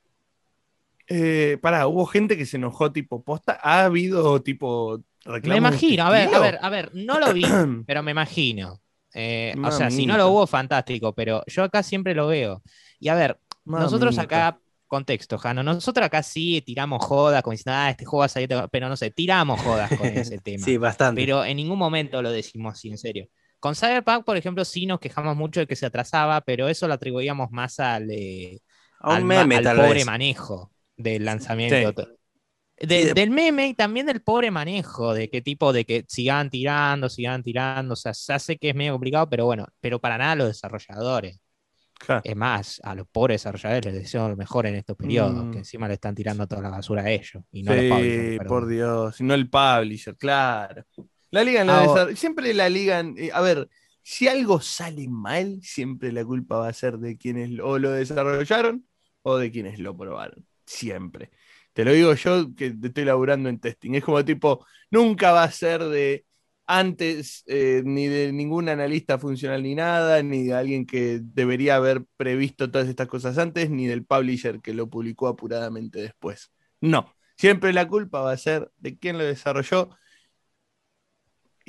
[1.08, 5.02] Eh, para, hubo gente que se enojó tipo posta, ha habido tipo
[5.42, 7.44] Me imagino, a ver, a ver, a ver, no lo vi,
[7.86, 8.80] pero me imagino.
[9.12, 12.62] Eh, o sea, si no lo hubo, fantástico, pero yo acá siempre lo veo.
[13.00, 15.62] Y a ver, nosotros acá contexto, Jano.
[15.62, 18.96] Nosotros acá sí tiramos jodas, como diciendo, ah, este juego va a salir, pero no
[18.96, 20.64] sé, tiramos jodas con ese tema.
[20.64, 21.20] Sí, bastante.
[21.20, 23.28] Pero en ningún momento lo decimos así, en serio.
[23.60, 26.94] Con Cyberpunk, por ejemplo, sí nos quejamos mucho de que se atrasaba, pero eso lo
[26.94, 28.60] atribuíamos más al, eh,
[29.00, 32.08] al, pobre manejo del lanzamiento.
[32.78, 37.42] Del meme y también del pobre manejo, de qué tipo de que sigan tirando, sigan
[37.42, 40.48] tirando, o sea, se hace que es medio complicado, pero bueno, pero para nada los
[40.48, 41.38] desarrolladores.
[42.24, 45.58] Es más, a los pobres desarrolladores les deseo lo mejor en estos periodos, que mm.
[45.58, 47.44] encima le están tirando toda la basura a ellos.
[47.52, 50.86] Y no sí, por Dios, y no el publisher, claro.
[51.30, 53.14] La ligan, ah, siempre la ligan.
[53.16, 53.68] Eh, a ver,
[54.02, 58.86] si algo sale mal, siempre la culpa va a ser de quienes o lo desarrollaron
[59.22, 60.46] o de quienes lo probaron.
[60.66, 61.30] Siempre.
[61.72, 63.94] Te lo digo yo que estoy laburando en testing.
[63.94, 66.24] Es como tipo, nunca va a ser de
[66.66, 72.04] antes eh, ni de ningún analista funcional ni nada, ni de alguien que debería haber
[72.16, 76.52] previsto todas estas cosas antes, ni del publisher que lo publicó apuradamente después.
[76.80, 79.90] No, siempre la culpa va a ser de quien lo desarrolló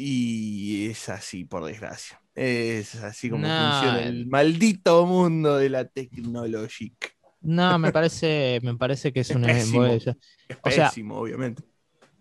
[0.01, 2.21] y es así, por desgracia.
[2.33, 6.91] Es así como funciona el maldito mundo de la tecnología.
[7.41, 10.05] No, me parece, me parece que es, un pésimo, es
[10.63, 11.63] pésimo, obviamente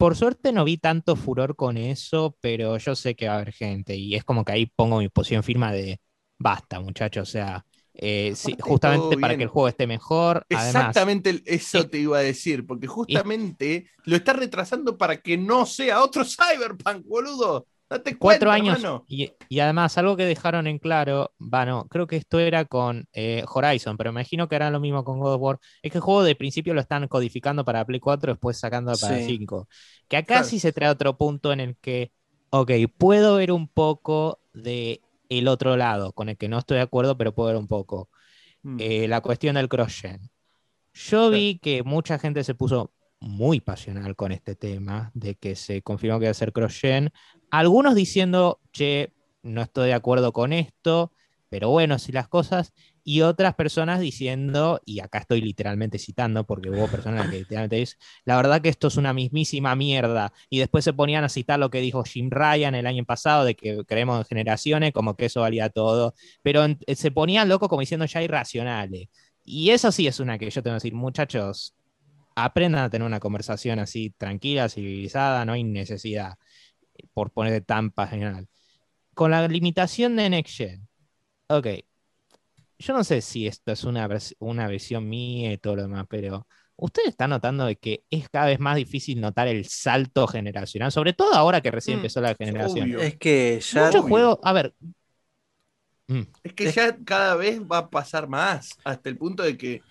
[0.00, 3.52] por suerte no vi tanto furor con eso, pero yo sé que va a haber
[3.52, 6.00] gente y es como que ahí pongo mi posición firma de
[6.38, 10.44] basta, muchachos, o sea, eh, justamente para que el juego esté mejor.
[10.48, 16.02] Exactamente eso te iba a decir, porque justamente lo está retrasando para que no sea
[16.02, 17.66] otro Cyberpunk, boludo.
[17.90, 18.80] Date Cuatro años.
[19.08, 23.96] Y, además, algo que dejaron en claro, bueno, creo que esto era con eh, Horizon,
[23.96, 25.58] pero me imagino que harán lo mismo con God of War.
[25.82, 29.18] Es que el juego de principio lo están codificando para Play 4, después sacando para
[29.18, 29.68] 5.
[30.06, 32.12] Que acá sí se trae otro punto en el que,
[32.50, 35.00] ok, puedo ver un poco de
[35.30, 38.10] el otro lado, con el que no estoy de acuerdo, pero puedo ver un poco.
[38.62, 38.76] Mm.
[38.78, 40.30] Eh, la cuestión del cross-gen.
[40.92, 45.82] Yo vi que mucha gente se puso muy pasional con este tema, de que se
[45.82, 47.10] confirmó que iba a ser cross-gen.
[47.50, 51.12] Algunos diciendo, che, no estoy de acuerdo con esto,
[51.50, 52.72] pero bueno, si las cosas.
[53.02, 57.98] Y otras personas diciendo, y acá estoy literalmente citando, porque hubo personas que literalmente dicen,
[58.24, 60.32] la verdad que esto es una mismísima mierda.
[60.48, 63.56] Y después se ponían a citar lo que dijo Jim Ryan el año pasado, de
[63.56, 66.14] que creemos en generaciones, como que eso valía todo.
[66.42, 69.08] Pero se ponían locos como diciendo ya irracionales.
[69.44, 71.74] Y eso sí es una que yo tengo que decir, muchachos,
[72.36, 76.38] aprendan a tener una conversación así tranquila, civilizada, no hay necesidad
[77.12, 78.48] por poner tan pasional.
[79.14, 80.89] Con la limitación de Next Gen,
[81.50, 81.66] ok,
[82.78, 86.46] yo no sé si esto es una, una visión mía y todo lo demás, pero
[86.76, 90.90] ¿usted está notando de que es cada vez más difícil notar el salto generacional?
[90.92, 92.98] Sobre todo ahora que recién mm, empezó la generación.
[93.00, 93.86] Es que ya.
[93.86, 94.74] Muchos juegos, a ver.
[96.06, 96.22] Mm.
[96.42, 99.82] Es que ya cada vez va a pasar más, hasta el punto de que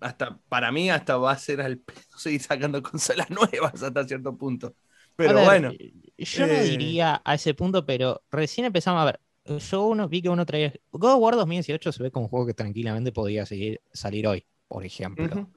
[0.00, 4.36] hasta para mí hasta va a ser al pedo seguir sacando consolas nuevas hasta cierto
[4.36, 4.74] punto.
[5.16, 5.72] Pero bueno.
[6.16, 9.20] Yo no eh, diría a ese punto, pero recién empezamos a ver.
[9.58, 10.72] Yo uno, vi que uno traía.
[10.92, 14.44] God of War 2018 se ve como un juego que tranquilamente podía seguir, salir hoy,
[14.68, 15.50] por ejemplo.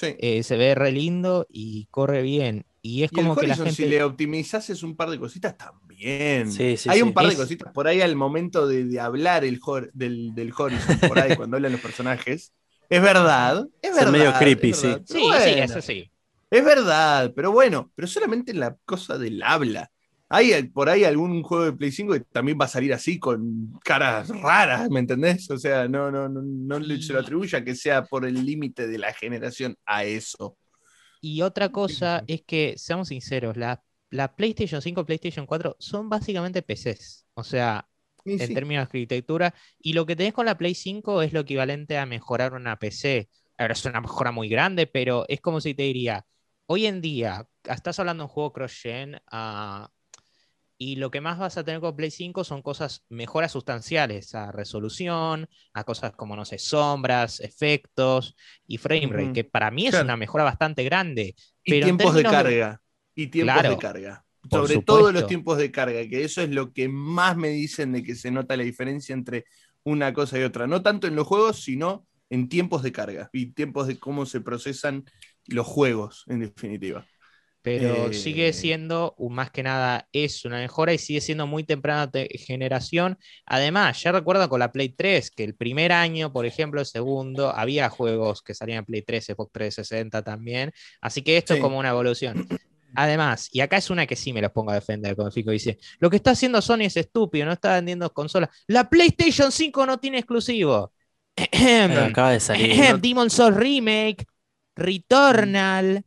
[0.00, 2.66] Eh, se ve re lindo y corre bien.
[2.82, 3.72] Y es como que la gente.
[3.72, 6.50] Si le optimizases un par de cositas también.
[6.86, 9.60] Hay un par de cositas por ahí al momento de, hablar el
[9.92, 12.52] del, del Horizon, por ahí, cuando hablan los personajes.
[12.88, 14.12] Es verdad, es verdad.
[14.12, 14.88] medio creepy, sí.
[15.04, 16.10] Sí, sí, eso sí.
[16.50, 19.90] Es verdad, pero bueno, pero solamente la cosa del habla.
[20.28, 23.78] Hay por ahí algún juego de Play 5 que también va a salir así con
[23.82, 25.50] caras raras, ¿me entendés?
[25.50, 28.98] O sea, no, no, no, no se lo atribuya que sea por el límite de
[28.98, 30.56] la generación a eso.
[31.20, 36.62] Y otra cosa es que, seamos sinceros, la, la PlayStation 5, PlayStation 4 son básicamente
[36.62, 37.26] PCs.
[37.34, 37.88] O sea,
[38.24, 39.54] en términos de arquitectura.
[39.80, 43.28] Y lo que tenés con la Play 5 es lo equivalente a mejorar una PC.
[43.56, 46.24] Ahora es una mejora muy grande, pero es como si te diría,
[46.66, 49.90] hoy en día, estás hablando de un juego cross-gen, ah,
[50.78, 54.52] y lo que más vas a tener con Play 5 son cosas, mejoras sustanciales, a
[54.52, 59.94] resolución, a cosas como, no sé, sombras, efectos y frame rate, que para mí es
[59.94, 61.34] una mejora bastante grande.
[61.64, 62.80] Y tiempos de carga.
[63.16, 64.24] Y tiempos de carga.
[64.48, 68.04] Sobre todo los tiempos de carga, que eso es lo que más me dicen de
[68.04, 69.46] que se nota la diferencia entre
[69.82, 70.68] una cosa y otra.
[70.68, 74.40] No tanto en los juegos, sino en tiempos de carga y tiempos de cómo se
[74.40, 75.04] procesan
[75.46, 77.04] los juegos, en definitiva.
[77.62, 82.10] Pero sigue eh, siendo, más que nada, es una mejora y sigue siendo muy temprana
[82.34, 83.18] generación.
[83.46, 87.50] Además, ya recuerdo con la Play 3 que el primer año, por ejemplo, el segundo,
[87.54, 90.72] había juegos que salían en Play 3, Xbox 360 también.
[91.00, 92.46] Así que esto es como una evolución.
[92.94, 95.78] Además, y acá es una que sí me los pongo a defender, como Fico dice,
[95.98, 98.50] lo que está haciendo Sony es estúpido, no está vendiendo consolas.
[98.66, 100.92] La PlayStation 5 no tiene exclusivo.
[102.06, 102.98] acaba de salir.
[103.00, 104.26] Demon Souls Remake,
[104.74, 106.04] Returnal,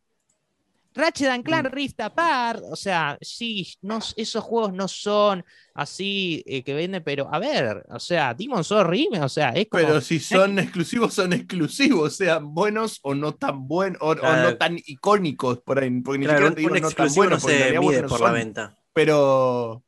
[0.94, 1.72] Ratchet and Clank mm.
[1.72, 7.34] Rift Apart, o sea, sí, no, esos juegos no son así eh, que venden, pero
[7.34, 9.84] a ver, o sea, Demon Souls Remake, o sea, es como...
[9.84, 14.78] Pero si son exclusivos, son exclusivos, sean buenos o no tan buenos, o, no tan
[14.86, 18.32] icónicos por ahí, porque ni siquiera te digo no tan buenos, se mide por la
[18.32, 18.78] venta.
[18.94, 19.84] Pero...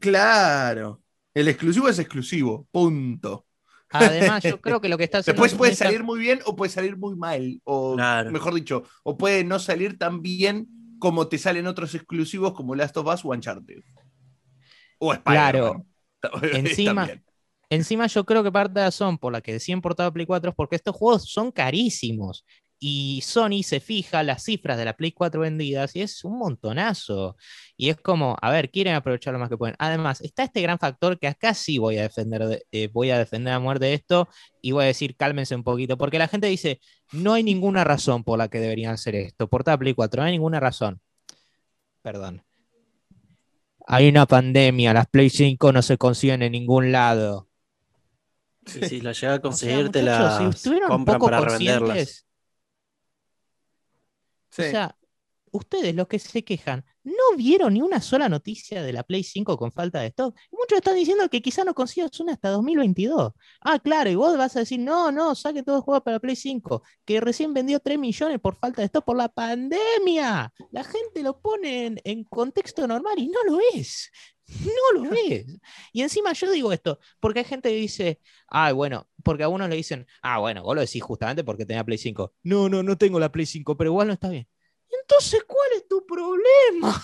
[0.00, 1.02] Claro,
[1.32, 3.46] el exclusivo es exclusivo, punto.
[3.94, 5.40] Además, yo creo que lo que está haciendo.
[5.42, 7.60] Después puede salir muy bien o puede salir muy mal.
[7.64, 7.96] O
[8.30, 10.68] mejor dicho, o puede no salir tan bien
[10.98, 13.82] como te salen otros exclusivos como Last of Us o Uncharted.
[14.98, 15.52] O Spider-Man.
[15.52, 15.86] Claro.
[16.54, 17.06] Encima,
[17.68, 20.50] encima, yo creo que parte de la razón por la que decían portado Play 4
[20.50, 22.46] es porque estos juegos son carísimos.
[22.86, 27.34] Y Sony se fija las cifras de la Play 4 vendidas y es un montonazo.
[27.78, 29.74] Y es como, a ver, quieren aprovechar lo más que pueden.
[29.78, 33.54] Además, está este gran factor que acá sí voy a defender, eh, voy a defender
[33.54, 34.28] a muerte esto
[34.60, 36.78] y voy a decir, cálmense un poquito, porque la gente dice,
[37.12, 39.48] no hay ninguna razón por la que deberían hacer esto.
[39.48, 41.00] Portar Play 4, no hay ninguna razón.
[42.02, 42.44] Perdón.
[43.86, 47.48] Hay una pandemia, las Play 5 no se consiguen en ningún lado.
[48.66, 50.50] Si la llega a conseguir, te la
[50.86, 52.26] compran para revenderlas.
[54.62, 54.96] O sea,
[55.54, 59.56] ustedes los que se quejan, no vieron ni una sola noticia de la Play 5
[59.56, 60.34] con falta de stock.
[60.50, 63.32] Muchos están diciendo que quizá no consigas una hasta 2022.
[63.60, 66.20] Ah, claro, y vos vas a decir, no, no, saque todos los juegos para la
[66.20, 70.52] Play 5, que recién vendió 3 millones por falta de stock por la pandemia.
[70.70, 74.10] La gente lo pone en, contexto normal y no lo es.
[74.46, 75.46] No lo es.
[75.92, 79.68] Y encima yo digo esto, porque hay gente que dice, ah, bueno, porque a unos
[79.68, 82.34] le dicen, ah, bueno, vos lo decís justamente porque tenía Play 5.
[82.42, 84.46] No, no, no tengo la Play 5, pero igual no está bien.
[85.00, 87.02] Entonces, ¿cuál es tu problema?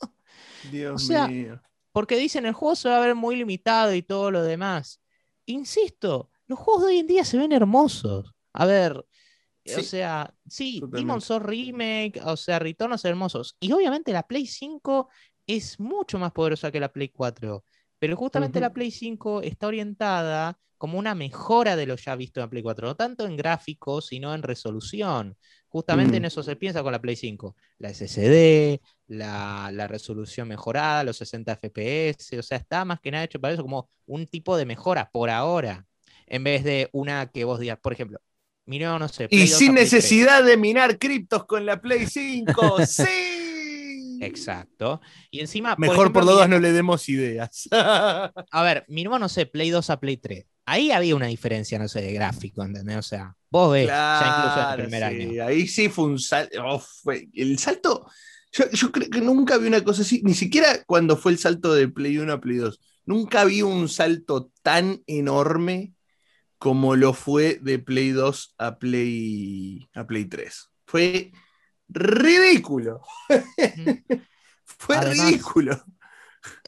[0.70, 1.60] Dios mío.
[1.92, 5.00] Porque dicen el juego se va a ver muy limitado y todo lo demás.
[5.46, 8.34] Insisto, los juegos de hoy en día se ven hermosos.
[8.52, 9.04] A ver,
[9.76, 13.56] o sea, sí, Demon's Souls Remake, o sea, Retornos hermosos.
[13.60, 15.08] Y obviamente la Play 5
[15.46, 17.64] es mucho más poderosa que la Play 4.
[17.98, 22.44] Pero justamente la Play 5 está orientada como una mejora de lo ya visto en
[22.44, 25.36] la Play 4, no tanto en gráficos, sino en resolución.
[25.68, 26.26] Justamente en mm.
[26.26, 27.56] eso se piensa con la Play 5.
[27.78, 33.40] La SSD, la, resolución mejorada, los 60 FPS, o sea, está más que nada hecho
[33.40, 35.86] para eso como un tipo de mejora por ahora,
[36.26, 38.20] en vez de una que vos digas, por ejemplo,
[38.66, 39.28] mira, no sé.
[39.30, 43.33] y sin necesidad de minar criptos con la Play 5, sí.
[44.20, 45.00] Exacto.
[45.30, 45.74] Y encima.
[45.78, 47.68] Mejor por, lo no le demos ideas.
[47.72, 51.88] a ver, miremos, no sé, Play 2 a Play 3 ahí había una diferencia, no
[51.88, 52.96] sé, de gráfico, ¿entendés?
[52.96, 55.44] O sea, vos ves, ya incluso en el primer año.
[55.44, 56.64] Ahí sí fue un salto.
[56.64, 56.82] Oh,
[57.32, 58.06] el salto.
[58.52, 61.88] Yo, creo que nunca vi una cosa así, ni siquiera cuando fue el salto de
[61.88, 62.80] Play 1 a Play 2.
[63.06, 65.92] Nunca vi un salto tan enorme
[66.58, 70.70] como lo fue de Play 2 a Play, a Play 3.
[70.86, 71.32] Fue
[71.88, 73.00] ridículo.
[74.64, 75.84] fue ridículo.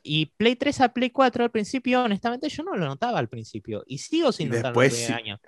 [0.02, 3.82] Y Play 3 a Play 4 al principio, honestamente, yo no lo notaba al principio.
[3.86, 5.40] Y sigo sin notarlo después, año.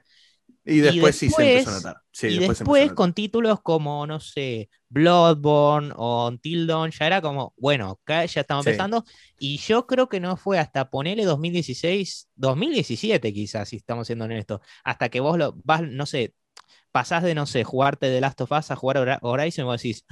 [0.64, 1.96] Y después, sí se empezó a notar.
[2.22, 7.98] y después, con títulos como, no sé, Bloodborne o Until Dawn, ya era como, bueno,
[8.06, 9.04] ya estamos empezando.
[9.38, 14.60] Y yo creo que no fue hasta ponerle 2016, 2017 quizás, si estamos siendo honestos,
[14.84, 16.34] hasta que vos lo vas, no sé,
[16.92, 20.04] pasás de, no sé, jugarte The Last of Us a jugar Horizon y vos decís,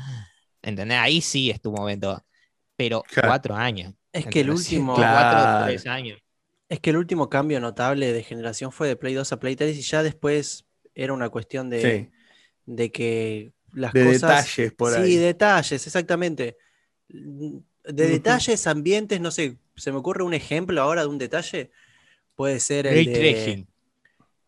[0.66, 0.98] ¿Entendés?
[0.98, 2.24] Ahí sí es tu momento.
[2.76, 3.94] Pero cuatro años.
[4.12, 4.96] Es que el último.
[4.96, 6.18] Cuatro, tres años.
[6.68, 9.76] Es que el último cambio notable de generación fue de Play 2 a Play 3
[9.76, 10.66] y ya después
[10.96, 12.10] era una cuestión de,
[12.64, 14.44] de que las de cosas.
[14.44, 15.12] detalles por ahí.
[15.12, 16.56] Sí, detalles, exactamente.
[17.08, 21.70] De detalles, ambientes, no sé, se me ocurre un ejemplo ahora de un detalle.
[22.34, 23.12] Puede ser el Ray de.
[23.12, 23.68] Tracing.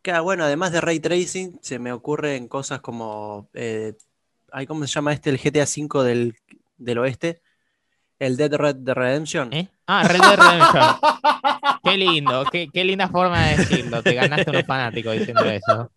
[0.02, 3.48] Claro, bueno, además de ray tracing, se me ocurren cosas como.
[3.54, 3.94] Eh,
[4.66, 5.30] ¿Cómo se llama este?
[5.30, 6.36] El GTA V del,
[6.76, 7.42] del oeste.
[8.18, 9.52] El Dead Red de Redemption.
[9.52, 9.68] ¿Eh?
[9.86, 10.96] Ah, Red Dead Redemption.
[11.84, 14.02] qué lindo, qué, qué, linda forma de decirlo.
[14.02, 15.90] Te ganaste unos fanáticos diciendo eso.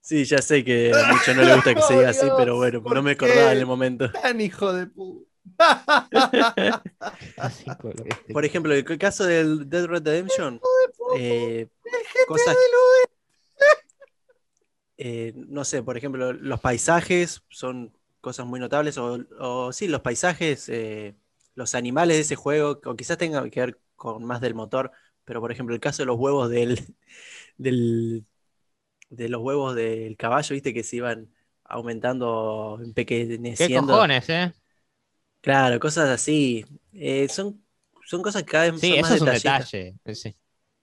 [0.00, 2.80] Sí, ya sé que a muchos no le gusta que se diga así, pero bueno,
[2.82, 4.10] no me acordaba en el momento.
[4.10, 5.27] Tan hijo de puta.
[8.32, 10.60] Por ejemplo, el caso del Dead Red Redemption,
[11.16, 11.68] eh,
[12.26, 12.56] cosas,
[14.98, 20.68] eh, no sé, por ejemplo, los paisajes son cosas muy notables, o, sí, los paisajes,
[20.68, 21.14] eh,
[21.54, 24.92] los animales de ese juego, o quizás tengan que ver con más del motor,
[25.24, 26.94] pero por ejemplo, el caso de los huevos del,
[27.58, 28.24] del
[29.10, 31.28] de los huevos del caballo, viste, que se iban
[31.64, 33.86] aumentando, empequeñeciendo.
[33.86, 34.52] ¿Qué cojones, eh?
[35.48, 36.62] Claro, cosas así.
[36.92, 37.64] Eh, son,
[38.04, 39.94] son cosas que cada vez sí, son eso es un detalle.
[40.12, 40.36] Sí.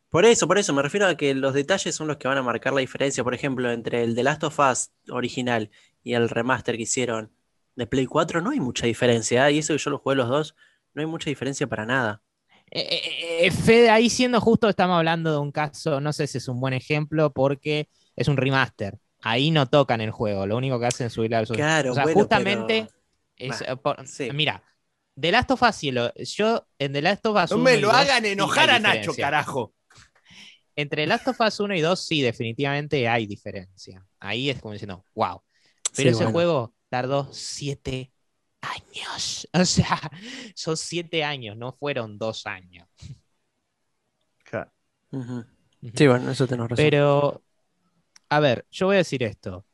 [0.09, 2.41] Por eso, por eso, me refiero a que los detalles son los que van a
[2.41, 3.23] marcar la diferencia.
[3.23, 5.69] Por ejemplo, entre el The Last of Us original
[6.01, 7.31] y el remaster que hicieron
[7.75, 9.47] de Play 4, no hay mucha diferencia.
[9.47, 9.53] ¿eh?
[9.53, 10.55] Y eso que yo los jugué los dos,
[10.95, 12.23] no hay mucha diferencia para nada.
[12.71, 16.59] Eh, Fede, ahí siendo justo, estamos hablando de un caso, no sé si es un
[16.59, 18.97] buen ejemplo, porque es un remaster.
[19.21, 22.05] Ahí no tocan el juego, lo único que hacen es subirle al Claro, o sea,
[22.11, 22.87] justamente.
[23.37, 24.63] Eh, mira,
[25.19, 25.81] The Last of Us,
[26.35, 27.51] yo en The Last of Us.
[27.51, 29.73] No me lo hagan enojar a Nacho, carajo.
[30.75, 34.05] Entre The Last of Us 1 y 2, sí, definitivamente hay diferencia.
[34.19, 35.41] Ahí es como diciendo, wow.
[35.95, 38.11] Pero ese juego tardó 7
[38.61, 39.47] años.
[39.53, 39.99] O sea,
[40.53, 42.87] son 7 años, no fueron 2 años.
[45.93, 47.43] Sí, bueno, eso te nos Pero,
[48.29, 49.65] a ver, yo voy a decir esto.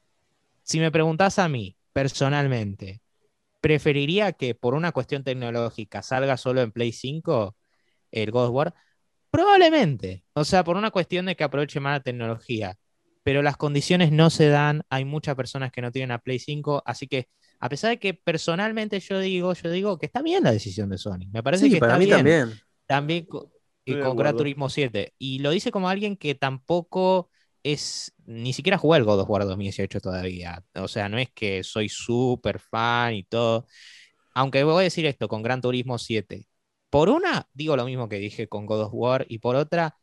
[0.61, 3.01] Si me preguntas a mí, personalmente,
[3.61, 7.55] preferiría que por una cuestión tecnológica salga solo en Play 5
[8.11, 8.73] el God of War.
[9.29, 12.75] Probablemente, o sea, por una cuestión de que aproveche más la tecnología,
[13.23, 16.83] pero las condiciones no se dan, hay muchas personas que no tienen a Play 5,
[16.85, 20.51] así que a pesar de que personalmente yo digo, yo digo que está bien la
[20.51, 22.17] decisión de Sony, me parece que para está mí bien.
[22.17, 22.59] también.
[22.87, 23.45] También con,
[24.03, 27.29] con Gran Turismo 7, y lo dice como alguien que tampoco
[27.63, 30.63] es, ni siquiera jugué el God of War 2018 todavía.
[30.75, 33.67] O sea, no es que soy súper fan y todo.
[34.33, 36.47] Aunque voy a decir esto con Gran Turismo 7.
[36.89, 39.95] Por una, digo lo mismo que dije con God of War, y por otra,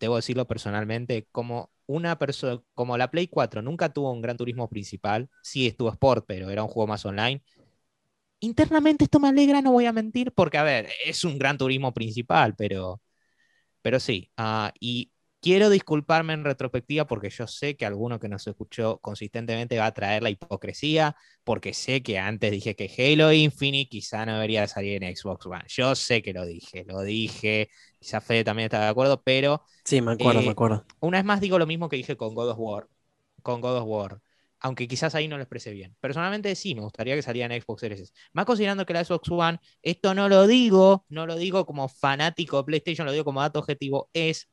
[0.00, 4.68] debo decirlo personalmente, como una persona, como la Play 4 nunca tuvo un Gran Turismo
[4.68, 7.42] principal, sí estuvo Sport, pero era un juego más online.
[8.40, 11.92] Internamente esto me alegra, no voy a mentir, porque a ver, es un Gran Turismo
[11.92, 13.02] principal, pero,
[13.82, 14.30] pero sí.
[14.38, 19.78] Uh, y Quiero disculparme en retrospectiva porque yo sé que alguno que nos escuchó consistentemente
[19.78, 24.34] va a traer la hipocresía, porque sé que antes dije que Halo Infinite quizá no
[24.34, 25.64] debería salir en Xbox One.
[25.68, 29.64] Yo sé que lo dije, lo dije, quizá Fede también estaba de acuerdo, pero...
[29.84, 30.84] Sí, me acuerdo, me eh, acuerdo.
[31.00, 32.88] Una vez más digo lo mismo que dije con God of War.
[33.42, 34.20] Con God of War
[34.60, 35.96] aunque quizás ahí no lo expresé bien.
[36.00, 39.58] Personalmente sí, me gustaría que saliera en Xbox Series Más considerando que la Xbox One,
[39.82, 43.58] esto no lo digo, no lo digo como fanático de PlayStation, lo digo como dato
[43.58, 44.50] objetivo, es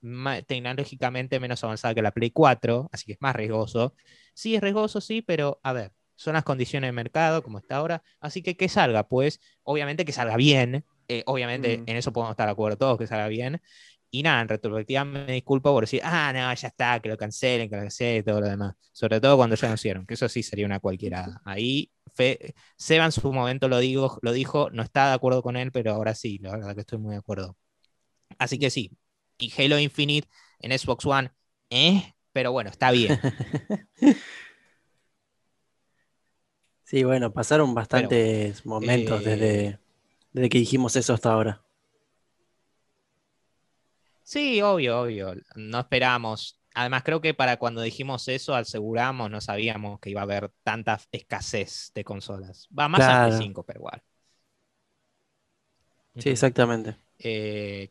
[0.48, 3.94] tecnológicamente menos avanzada que la Play 4, así que es más riesgoso.
[4.34, 8.02] Sí, es riesgoso, sí, pero a ver, son las condiciones de mercado como está ahora,
[8.20, 12.48] así que que salga, pues, obviamente que salga bien, eh, obviamente en eso podemos estar
[12.48, 13.62] de acuerdo todos, que salga bien,
[14.12, 17.70] y nada, en retrospectiva me disculpo por decir, ah, no, ya está, que lo cancelen,
[17.70, 18.76] que lo cancelen y todo lo demás.
[18.92, 21.42] Sobre todo cuando ya anunciaron, que eso sí sería una cualquiera.
[21.46, 25.56] Ahí Fe, Seba en su momento lo, digo, lo dijo, no está de acuerdo con
[25.58, 27.58] él, pero ahora sí, la verdad que estoy muy de acuerdo.
[28.40, 28.92] Así que sí,
[29.38, 30.28] y Halo Infinite
[30.60, 31.32] en Xbox One,
[31.70, 32.14] ¿eh?
[32.34, 33.20] Pero bueno, está bien.
[36.88, 39.80] Sí, bueno, pasaron bastantes momentos desde, eh,
[40.32, 41.62] desde que dijimos eso hasta ahora.
[44.28, 45.36] Sí, obvio, obvio.
[45.56, 46.60] No esperamos.
[46.76, 51.00] Además, creo que para cuando dijimos eso, aseguramos, no sabíamos que iba a haber tanta
[51.14, 52.68] escasez de consolas.
[52.78, 54.04] Va más a 5, pero igual.
[56.18, 56.98] Sí, exactamente.
[57.20, 57.90] Eh,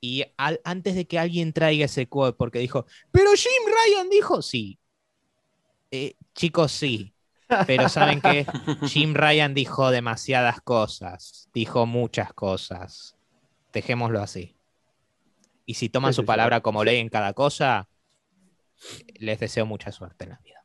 [0.00, 4.80] y antes de que alguien traiga ese quote, porque dijo, pero Jim Ryan dijo, sí.
[5.92, 7.14] Eh, chicos, sí.
[7.68, 8.46] Pero saben que
[8.88, 13.14] Jim Ryan dijo demasiadas cosas, dijo muchas cosas.
[13.72, 14.56] Dejémoslo así.
[15.64, 17.88] Y si toman su palabra como ley en cada cosa,
[19.16, 20.62] les deseo mucha suerte en la vida.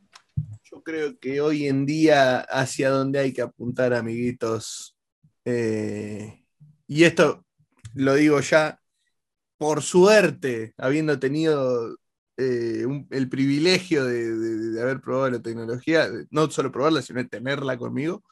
[0.84, 4.96] creo que hoy en día hacia donde hay que apuntar, amiguitos.
[5.46, 6.44] Eh,
[6.88, 7.46] y esto
[7.94, 8.80] lo digo ya,
[9.58, 11.98] por suerte, habiendo tenido
[12.38, 18.24] eh, el privilegio de, haber probado la tecnología, no solo probarla, sino tenerla conmigo.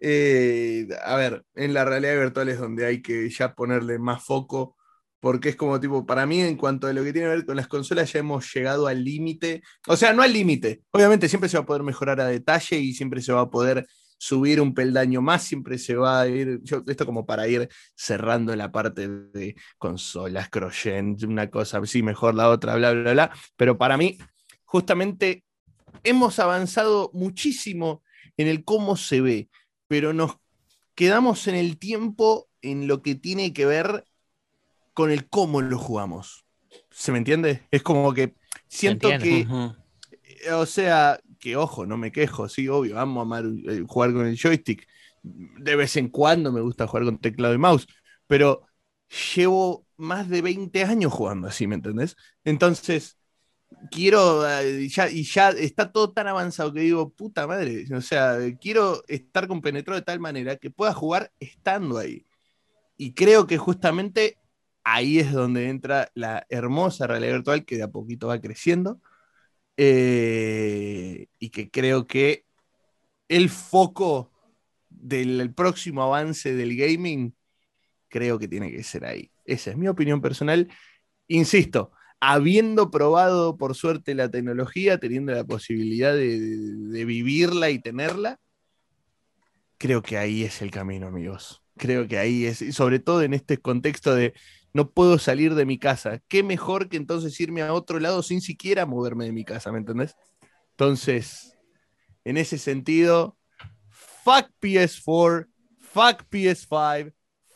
[0.00, 4.75] Eh, a ver, en la realidad virtual es donde hay que ya ponerle más foco,
[5.20, 7.56] porque es como tipo, para mí en cuanto a lo que tiene que ver con
[7.56, 11.56] las consolas ya hemos llegado al límite, o sea, no al límite, obviamente siempre se
[11.56, 13.86] va a poder mejorar a detalle y siempre se va a poder
[14.18, 18.72] subir un peldaño más, siempre se va a ir, esto como para ir cerrando la
[18.72, 23.96] parte de consolas, crossgen, una cosa, sí, mejor la otra, bla, bla, bla, pero para
[23.96, 24.18] mí,
[24.64, 25.44] justamente,
[26.02, 28.02] hemos avanzado muchísimo
[28.36, 29.48] en el cómo se ve,
[29.88, 30.36] pero nos
[30.94, 34.04] quedamos en el tiempo en lo que tiene que ver
[34.96, 36.46] con el cómo lo jugamos.
[36.90, 37.68] ¿Se me entiende?
[37.70, 38.34] Es como que
[38.66, 39.46] siento que,
[40.50, 44.40] o sea, que ojo, no me quejo, sí, obvio, amo amar eh, jugar con el
[44.40, 44.88] joystick.
[45.22, 47.86] De vez en cuando me gusta jugar con teclado y mouse,
[48.26, 48.62] pero
[49.34, 52.16] llevo más de 20 años jugando así, ¿me entendés?
[52.42, 53.18] Entonces,
[53.90, 58.38] quiero, eh, ya, y ya está todo tan avanzado que digo, puta madre, o sea,
[58.58, 62.24] quiero estar compenetrado de tal manera que pueda jugar estando ahí.
[62.96, 64.38] Y creo que justamente
[64.88, 69.00] ahí es donde entra la hermosa realidad virtual que de a poquito va creciendo
[69.76, 72.44] eh, y que creo que
[73.28, 74.30] el foco
[74.88, 77.34] del próximo avance del gaming
[78.06, 79.32] creo que tiene que ser ahí.
[79.44, 80.68] Esa es mi opinión personal.
[81.26, 88.38] Insisto, habiendo probado por suerte la tecnología, teniendo la posibilidad de, vivirla y tenerla,
[89.78, 91.64] creo que ahí es el camino, amigos.
[91.76, 94.32] Creo que ahí es, sobre todo en este contexto de
[94.76, 96.20] no puedo salir de mi casa.
[96.28, 99.78] ¿Qué mejor que entonces irme a otro lado sin siquiera moverme de mi casa, ¿me
[99.78, 100.14] entendés?
[100.72, 101.56] Entonces,
[102.24, 103.38] en ese sentido,
[103.88, 105.48] fuck PS4,
[105.80, 107.14] fuck PS5,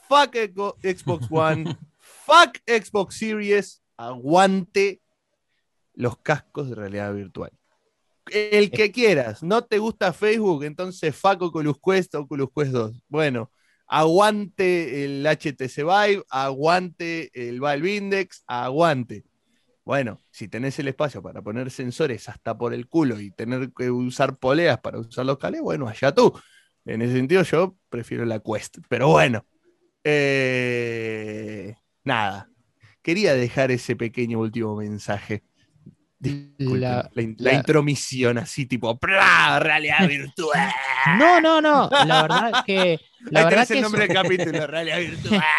[0.09, 0.35] fuck
[0.83, 5.03] Xbox One, fuck Xbox Series, aguante
[5.93, 7.53] los cascos de realidad virtual.
[8.31, 13.05] El que quieras, no te gusta Facebook, entonces fuck Oculus Quest, Oculus Quest 2.
[13.09, 13.51] Bueno,
[13.91, 19.25] aguante el HTC Vive, aguante el Valve Index, aguante.
[19.85, 23.91] Bueno, si tenés el espacio para poner sensores hasta por el culo y tener que
[23.91, 26.33] usar poleas para usar los cales, bueno, allá tú.
[26.85, 28.79] En ese sentido yo prefiero la Quest.
[28.89, 29.45] Pero bueno,
[30.05, 31.75] eh,
[32.05, 32.49] nada.
[33.03, 35.43] Quería dejar ese pequeño último mensaje.
[36.59, 40.71] La, la, intromisión así tipo realidad virtual.
[41.19, 41.89] No, no, no.
[42.05, 43.01] La verdad que
[43.31, 45.43] la verdad que el nombre del capítulo, realidad virtual.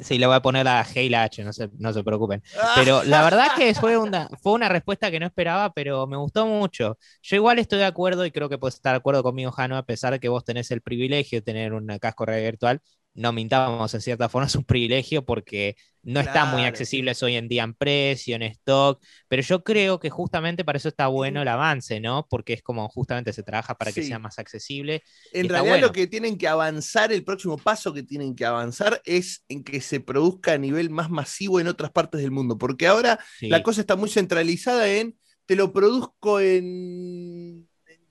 [0.00, 2.42] Sí, le voy a poner a Heila H, no se, no se preocupen.
[2.76, 6.46] Pero la verdad que fue una, fue una respuesta que no esperaba, pero me gustó
[6.46, 6.98] mucho.
[7.22, 9.84] Yo igual estoy de acuerdo y creo que puedes estar de acuerdo conmigo, Jano, a
[9.84, 12.80] pesar de que vos tenés el privilegio de tener una casco virtual
[13.14, 17.48] no mintábamos, en cierta forma es un privilegio porque no está muy accesible hoy en
[17.48, 21.48] día en precio, en stock, pero yo creo que justamente para eso está bueno el
[21.48, 22.26] avance, ¿no?
[22.30, 25.02] Porque es como justamente se trabaja para que sea más accesible.
[25.32, 29.44] En realidad lo que tienen que avanzar, el próximo paso que tienen que avanzar es
[29.48, 33.18] en que se produzca a nivel más masivo en otras partes del mundo, porque ahora
[33.40, 37.68] la cosa está muy centralizada en, te lo produzco en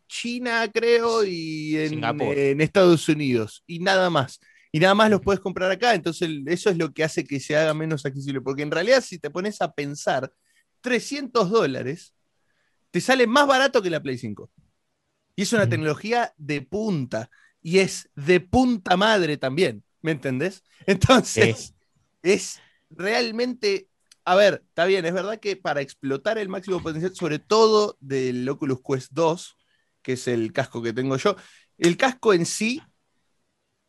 [0.07, 4.39] China, creo, y en, Estados Unidos, y nada más
[4.71, 5.95] y nada más los puedes comprar acá.
[5.95, 8.41] Entonces, eso es lo que hace que se haga menos accesible.
[8.41, 10.31] Porque en realidad, si te pones a pensar,
[10.81, 12.13] 300 dólares
[12.91, 14.49] te sale más barato que la Play 5.
[15.35, 17.29] Y es una tecnología de punta.
[17.61, 19.83] Y es de punta madre también.
[20.01, 20.63] ¿Me entendés?
[20.85, 21.73] Entonces,
[22.21, 22.59] es
[22.89, 23.87] realmente.
[24.25, 28.47] A ver, está bien, es verdad que para explotar el máximo potencial, sobre todo del
[28.47, 29.57] Oculus Quest 2,
[30.03, 31.35] que es el casco que tengo yo,
[31.79, 32.79] el casco en sí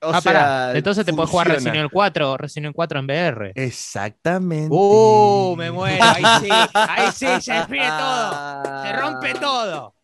[0.02, 3.52] ah, Entonces te puedes jugar Resident Evil 4, Resident Evil 4 en VR.
[3.55, 4.68] Exactamente.
[4.70, 6.05] Uh, me muero.
[6.05, 8.82] Ahí sí, ahí sí, se define todo.
[8.82, 9.94] Se rompe todo.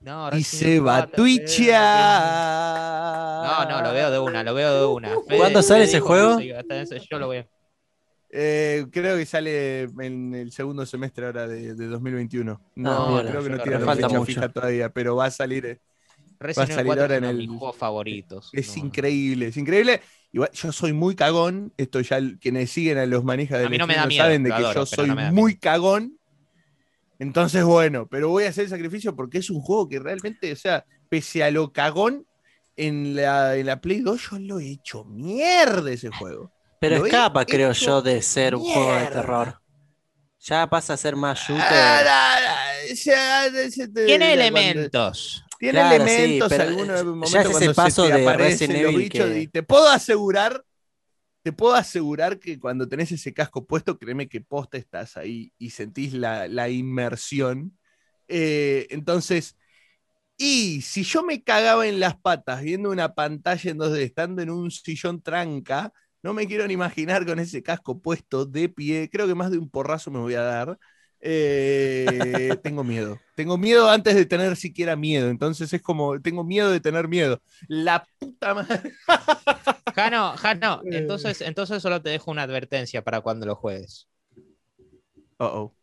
[0.00, 1.82] No, y se va a twitchear.
[3.44, 5.10] No, no, lo veo de una, lo veo de una.
[5.36, 6.38] ¿Cuándo sale ese juego?
[6.40, 7.44] Yo lo veo.
[8.30, 12.60] Eh, creo que sale en el segundo semestre ahora de, 2021.
[12.76, 15.80] No, creo que no tiene falta fecha fija todavía, pero va a salir.
[16.38, 18.50] Resident Evil 4 es uno de mis juegos favoritos.
[18.52, 20.00] Es increíble, es increíble.
[20.32, 21.72] Igual, yo soy muy cagón.
[21.76, 24.42] Esto ya quienes siguen a los manijas de a mí no me da miedo, saben
[24.42, 26.18] de que yo soy muy cagón.
[27.18, 30.56] Entonces, bueno, pero voy a hacer el sacrificio porque es un juego que realmente, o
[30.56, 32.26] sea, pese a lo cagón,
[32.76, 36.52] en la, en la Play 2 yo lo he hecho mierda ese juego.
[36.78, 39.60] Pero escapa, creo yo, de ser un juego de terror.
[40.40, 42.06] Ya pasa a ser más shooter.
[44.06, 45.45] Tiene elementos.
[45.58, 49.88] Tiene elementos en algunos momentos ya es ese paso de Resident Evil y te puedo
[49.88, 50.64] asegurar
[51.46, 55.70] te puedo asegurar que cuando tenés ese casco puesto, créeme que posta estás ahí y
[55.70, 57.78] sentís la, inmersión.
[58.26, 59.56] Eh, entonces,
[60.36, 64.50] y si yo me cagaba en las patas viendo una pantalla en 2D, estando en
[64.50, 69.08] un sillón tranca, no me quiero ni imaginar con ese casco puesto de pie.
[69.08, 70.76] Creo que más de un porrazo me voy a dar.
[71.28, 73.18] Eh, tengo miedo.
[73.34, 75.28] Tengo miedo antes de tener siquiera miedo.
[75.28, 77.42] Entonces es como, tengo miedo de tener miedo.
[77.66, 78.92] La puta madre.
[79.92, 84.06] Jano, Jano, entonces, entonces solo te dejo una advertencia para cuando lo juegues.
[85.38, 85.76] Oh, oh.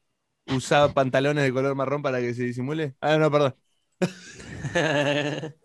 [0.54, 2.96] ¿Usa pantalones de color marrón para que se disimule?
[3.02, 3.56] Ah, no, perdón.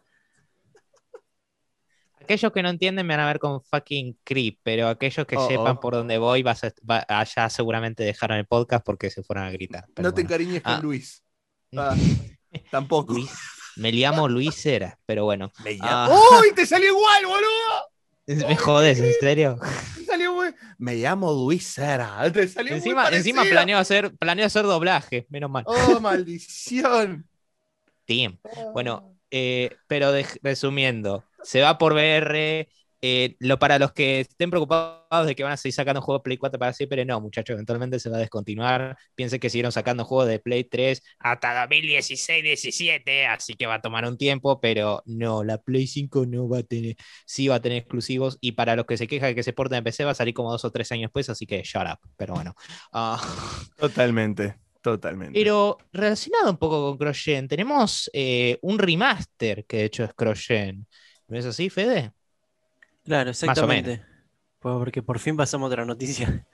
[2.28, 5.48] aquellos que no entienden me van a ver con fucking creep, pero aquellos que oh,
[5.48, 5.80] sepan oh.
[5.80, 6.60] por dónde voy, vas
[7.08, 9.86] allá seguramente dejaron el podcast porque se fueron a gritar.
[9.96, 10.80] no te encariñes con ah.
[10.82, 11.22] Luis.
[11.76, 11.94] Ah,
[12.70, 13.14] tampoco.
[13.76, 15.52] me llamo Luis Era, pero bueno.
[15.62, 16.08] Me ah.
[16.40, 16.54] ¡Uy!
[16.54, 18.48] ¡Te salió igual, boludo!
[18.48, 19.58] Me jodes, ¿en serio?
[20.78, 22.32] Me llamo Luis Era.
[22.32, 25.64] Te salió encima, encima planeo hacer, planeo hacer doblaje, menos mal.
[25.66, 27.28] ¡Oh, maldición!
[28.06, 28.38] Team.
[28.72, 32.68] Bueno, eh, pero resumiendo, se va por VR.
[33.00, 36.36] Eh, lo, para los que estén preocupados de que van a seguir sacando juegos Play
[36.36, 38.96] 4 para siempre, no, muchachos, eventualmente se va a descontinuar.
[39.14, 44.04] Piensen que siguieron sacando juegos de Play 3 hasta 2016-17, así que va a tomar
[44.04, 47.78] un tiempo, pero no, la Play 5 no va a tener, sí va a tener
[47.78, 48.36] exclusivos.
[48.40, 50.34] Y para los que se quejan de que se porten en PC, va a salir
[50.34, 51.98] como dos o tres años después, así que shut up.
[52.16, 52.54] Pero bueno.
[52.92, 53.20] Ah.
[53.76, 54.56] Totalmente.
[54.80, 55.38] Totalmente.
[55.38, 60.86] Pero relacionado un poco con CrossGen, tenemos eh, un remaster que de hecho es CrossGen.
[61.28, 62.12] ¿No es así, Fede?
[63.04, 64.02] Claro, exactamente.
[64.58, 66.46] Pues porque por fin pasamos a otra noticia.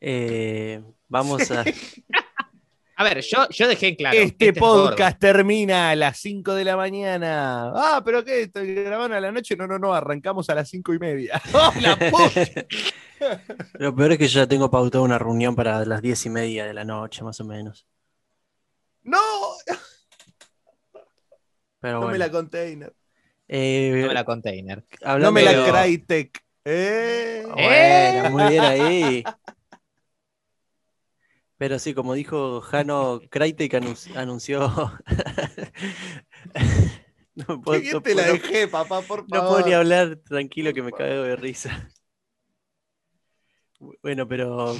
[0.00, 1.64] Eh, vamos a.
[2.96, 4.18] a ver, yo, yo dejé claro.
[4.18, 7.70] Este, este podcast termina a las 5 de la mañana.
[7.74, 8.42] Ah, pero ¿qué?
[8.42, 9.56] ¿Estoy grabando a la noche?
[9.56, 11.40] No, no, no, arrancamos a las 5 y media.
[11.54, 11.96] ¡Oh, la
[13.78, 16.66] Lo peor es que yo ya tengo pautada una reunión para las 10 y media
[16.66, 17.86] de la noche, más o menos.
[19.04, 19.20] ¡No!
[21.80, 22.92] Pero no me la container.
[23.48, 24.84] Eh, no me la container.
[25.20, 26.44] No me la Crytek.
[26.64, 27.44] Eh.
[27.52, 29.24] Bueno, muy bien ahí.
[31.56, 33.74] Pero sí, como dijo Jano, Crytek
[34.16, 34.92] anunció.
[37.34, 39.30] no puedo, te la dejé, papá, por favor.
[39.30, 41.88] No puedo ni hablar tranquilo que me cago de risa.
[44.02, 44.74] Bueno, pero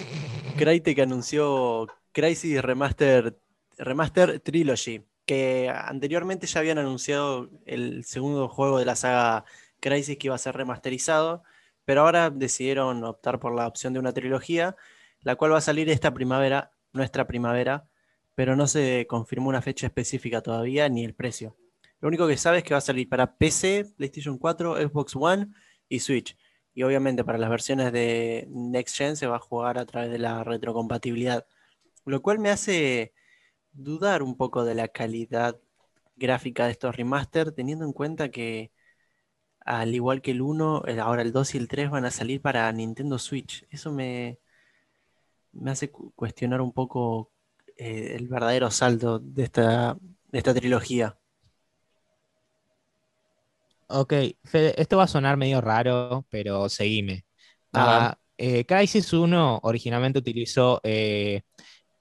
[0.57, 3.39] Crytek anunció Crisis Remaster,
[3.77, 9.45] Remaster Trilogy que anteriormente ya habían anunciado el segundo juego de la saga
[9.81, 11.43] Crisis que iba a ser remasterizado,
[11.85, 14.77] pero ahora decidieron optar por la opción de una trilogía,
[15.21, 17.87] la cual va a salir esta primavera, nuestra primavera,
[18.35, 21.57] pero no se confirmó una fecha específica todavía ni el precio.
[22.01, 25.49] Lo único que sabe es que va a salir para PC, PlayStation 4, Xbox One
[25.89, 26.37] y Switch.
[26.75, 30.19] Y obviamente para las versiones de Next Gen se va a jugar a través de
[30.19, 31.47] la retrocompatibilidad.
[32.05, 33.15] Lo cual me hace
[33.75, 35.61] dudar un poco de la calidad
[36.17, 38.73] gráfica de estos remaster, teniendo en cuenta que
[39.61, 42.71] al igual que el 1, ahora el 2 y el 3 van a salir para
[42.73, 43.67] Nintendo Switch.
[43.71, 44.39] Eso me,
[45.53, 47.31] me hace cuestionar un poco
[47.77, 49.97] eh, el verdadero salto de esta,
[50.31, 51.19] de esta trilogía.
[53.87, 54.13] Ok,
[54.53, 57.25] esto va a sonar medio raro, pero seguime.
[57.73, 61.43] Ah, eh, Crisis 1 originalmente utilizó eh,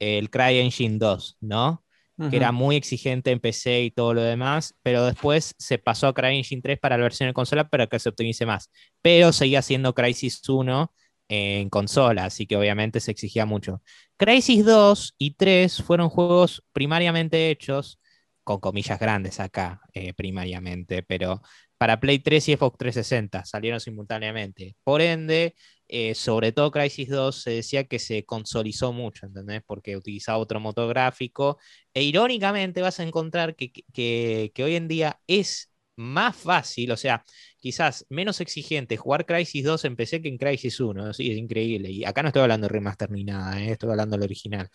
[0.04, 1.84] el CryEngine 2, ¿no?
[2.30, 6.14] Que era muy exigente en PC y todo lo demás, pero después se pasó a
[6.14, 8.70] CryEngine 3 para la versión de consola para que se optimice más.
[9.02, 10.94] Pero seguía siendo Crisis 1
[11.28, 13.82] en consola, así que obviamente se exigía mucho.
[14.18, 18.00] Crisis 2 y 3 fueron juegos primariamente hechos,
[18.44, 21.42] con comillas grandes acá, eh, primariamente, pero
[21.78, 24.76] para Play 3 y Xbox 360 salieron simultáneamente.
[24.84, 25.56] Por ende,
[25.88, 29.62] eh, sobre todo Crisis 2 se decía que se consolizó mucho, ¿entendés?
[29.66, 31.58] Porque utilizaba otro motor gráfico.
[31.94, 37.24] E irónicamente vas a encontrar que, que, hoy en día es más fácil, o sea,
[37.60, 41.92] quizás menos exigente jugar Crisis 2 en PC que en Crisis 1, sí, es increíble.
[41.92, 43.72] Y acá no estoy hablando de remaster ni nada, ¿eh?
[43.74, 44.70] estoy hablando del original.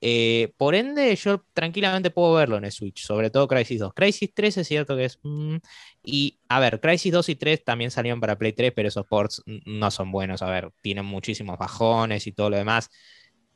[0.00, 3.92] Eh, por ende, yo tranquilamente puedo verlo en el Switch, sobre todo Crisis 2.
[3.94, 5.18] Crisis 3 es cierto que es...
[5.22, 5.56] Mm,
[6.02, 9.42] y, a ver, Crisis 2 y 3 también salieron para Play 3, pero esos ports
[9.46, 10.42] no son buenos.
[10.42, 12.90] A ver, tienen muchísimos bajones y todo lo demás.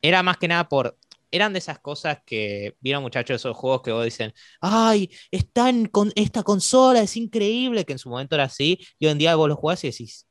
[0.01, 0.97] Era más que nada por...
[1.31, 6.11] Eran de esas cosas que vieron muchachos esos juegos que vos dicen, ay, están con
[6.15, 9.49] esta consola, es increíble, que en su momento era así, y hoy en día vos
[9.49, 10.27] lo jugás y decís,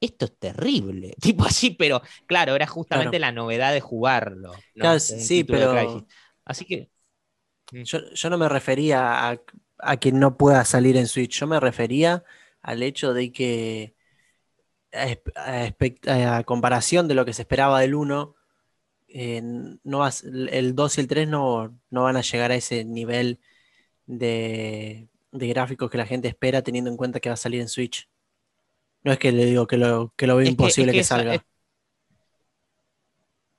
[0.00, 1.14] esto es terrible.
[1.20, 4.52] Tipo así, pero claro, era justamente la novedad de jugarlo.
[4.98, 6.06] sí, pero.
[6.44, 6.90] Así que.
[7.72, 7.82] Mm.
[7.82, 9.30] Yo, no me refería
[9.78, 12.24] a, que no pueda salir en Switch, yo me refería
[12.60, 13.94] al hecho de que,
[14.92, 18.34] a, comparación de lo que se esperaba del 1,
[19.08, 19.42] eh,
[19.82, 23.40] no el 2 y el 3 no, no, van a llegar a ese nivel
[24.06, 27.68] de, de gráficos que la gente espera teniendo en cuenta que va a salir en
[27.68, 28.08] Switch.
[29.04, 31.44] No es que le digo que lo, que lo veo imposible que, salga.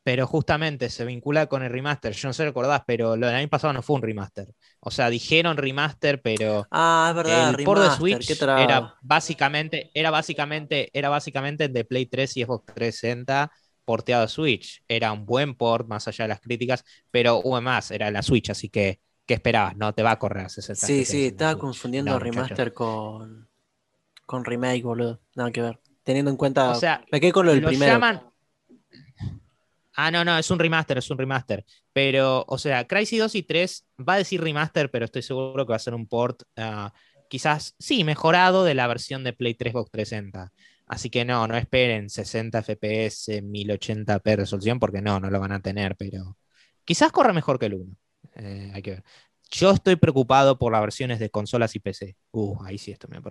[0.04, 2.14] pero justamente se vincula con el remaster.
[2.14, 4.54] Yo no sé si recordás, pero lo del año pasado no fue un remaster.
[4.80, 6.68] O sea, dijeron remaster, pero.
[6.72, 7.60] Ah, es verdad.
[7.60, 12.66] El port de Switch era básicamente, era básicamente, era básicamente de Play 3 y Xbox
[12.74, 13.52] 360
[13.84, 14.84] porteado a Switch.
[14.88, 18.50] Era un buen port, más allá de las críticas, pero hubo más, era la Switch,
[18.50, 19.00] así que.
[19.28, 19.76] ¿Qué esperabas?
[19.76, 23.50] No te va a correr a 60 Sí, sí, estaba confundiendo remaster con,
[24.26, 25.22] con remake, boludo.
[25.36, 25.80] Nada que ver.
[26.04, 26.72] Teniendo en cuenta.
[26.72, 27.94] O sea, me quedé con lo del primero.
[27.94, 28.22] Llaman...
[29.98, 31.66] Ah, no, no, es un remaster, es un remaster.
[31.94, 35.72] Pero, o sea, Crysis 2 y 3 va a decir remaster, pero estoy seguro que
[35.72, 36.94] va a ser un port, ah,
[37.30, 40.52] quizás, sí, mejorado de la versión de Play 3 Box 360.
[40.88, 45.62] Así que no, no esperen 60 FPS, 1080p resolución, porque no, no lo van a
[45.62, 46.38] tener, pero
[46.84, 47.98] quizás corra mejor que el 1.
[48.36, 49.04] Eh, hay que ver.
[49.50, 52.18] Yo estoy preocupado por las versiones de consolas y PC.
[52.32, 53.22] Uh, ahí sí estoy me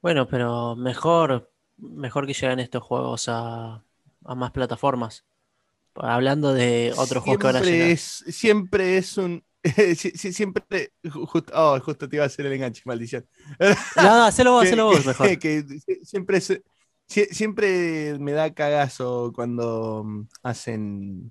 [0.00, 3.84] Bueno, pero mejor, mejor que lleguen estos juegos a,
[4.20, 5.24] más plataformas.
[5.94, 7.88] Hablando de otros juegos que van a llegar.
[7.90, 9.44] Es, siempre es un.
[9.96, 10.92] siempre.
[11.54, 13.26] oh, justo te iba a hacer el enganche, maldición.
[13.96, 15.28] No, hacelo vos, hacelo vos mejor.
[16.02, 16.40] siempre,
[17.06, 21.30] siempre me da cagazo cuando mm, hacen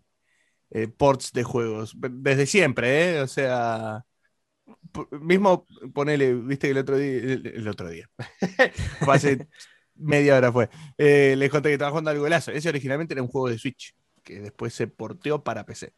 [0.69, 1.95] eh, ports de juegos.
[1.97, 3.21] Desde siempre, ¿eh?
[3.21, 4.05] O sea
[5.21, 8.09] mismo ponele, viste que el otro día, el, otro día,
[9.07, 9.47] hace
[9.95, 12.51] media hora fue, eh, les conté que estaba jugando al golazo.
[12.51, 15.93] Ese originalmente era un juego de Switch, que después se porteó para PC.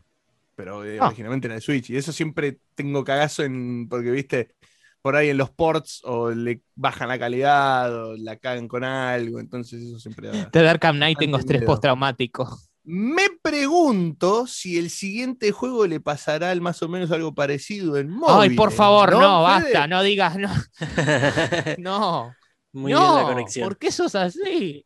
[0.56, 1.08] Pero eh, ah.
[1.08, 1.90] originalmente era de Switch.
[1.90, 4.56] Y eso siempre tengo cagazo en, porque viste,
[5.02, 9.40] por ahí en los ports o le bajan la calidad o la cagan con algo.
[9.40, 10.50] Entonces eso siempre da.
[10.52, 12.48] De Arkham Knight tengo estrés postraumático.
[12.86, 18.10] Me pregunto si el siguiente juego le pasará al más o menos algo parecido en
[18.10, 18.52] móvil.
[18.52, 20.50] Ay, por favor, no, basta, no digas no.
[21.78, 22.36] no.
[22.74, 23.70] Muy bien la conexión.
[23.70, 24.86] ¿Por qué sos así?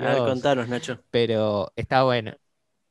[0.00, 1.02] A ver, contanos, Nacho.
[1.10, 2.34] Pero está bueno.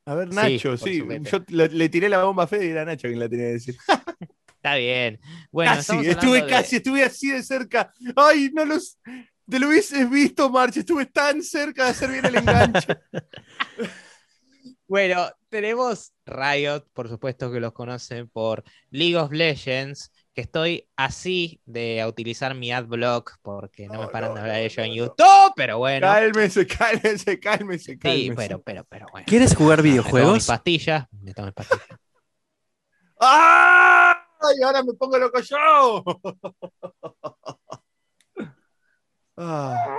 [0.04, 1.02] A ver, Nacho, sí.
[1.22, 3.76] Yo le, tiré la bomba a Fede y era Nacho quien la tenía que decir.
[4.62, 5.18] Está bien.
[5.50, 7.92] Bueno, casi, estuve casi, estuve así de cerca.
[8.14, 8.96] Ay, no los.
[9.48, 10.76] Te lo hubieses visto, March.
[10.76, 12.86] Estuve tan cerca de hacer bien el enganche.
[14.86, 21.60] bueno, tenemos Riot, por supuesto que los conocen por League of Legends, que estoy así
[21.66, 25.78] de utilizar mi adblock porque no, me paran de hablar de ello en YouTube, pero
[25.78, 26.06] bueno.
[26.06, 28.22] Cálmese, cálmese, cálmese, cálmese.
[28.28, 29.26] Sí, pero, pero, pero bueno.
[29.28, 30.32] ¿Quieres jugar videojuegos?
[30.32, 31.98] Me tomo pastillas, me tomo pastillas.
[33.20, 34.16] ¡Ay!
[34.64, 36.04] Ahora me pongo loco yo.
[39.36, 39.98] Ah.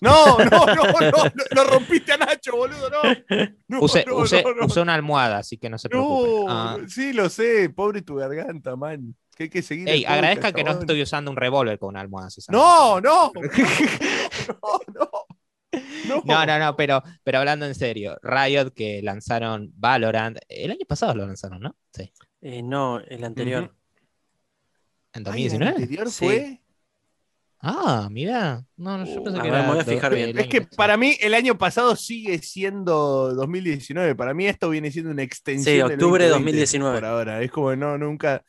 [0.00, 2.90] No, no, no, no, lo rompiste a Nacho, boludo,
[3.68, 3.80] no.
[3.80, 4.04] usé,
[4.80, 6.44] una almohada, así que no se preocupe.
[6.48, 6.78] Ah.
[6.86, 9.16] Sí, lo sé, pobre tu garganta, man.
[9.34, 9.88] Que hay que seguir.
[9.88, 12.28] Ey, agradezca que no estoy usando un revólver con una almohada.
[12.48, 13.40] no, no, no,
[14.94, 16.22] no.
[16.24, 21.14] No, no, no, pero, pero hablando en serio, Riot que lanzaron Valorant, el año pasado
[21.14, 21.76] lo lanzaron, ¿no?
[21.92, 22.12] Sí.
[22.40, 23.74] Eh, no, el anterior.
[25.12, 25.76] ¿En 2019?
[25.76, 26.62] ¿El anterior fue?
[27.60, 28.64] Ah, mira.
[28.76, 29.66] No, no, yo pensé que era.
[29.66, 30.38] voy a fijar bien.
[30.38, 34.14] Es que para mí el año pasado sigue siendo 2019.
[34.14, 35.88] Para mí esto viene siendo una extensión.
[35.88, 36.96] Sí, octubre de 2019.
[36.96, 37.42] Por ahora.
[37.42, 38.44] Es como, no, nunca.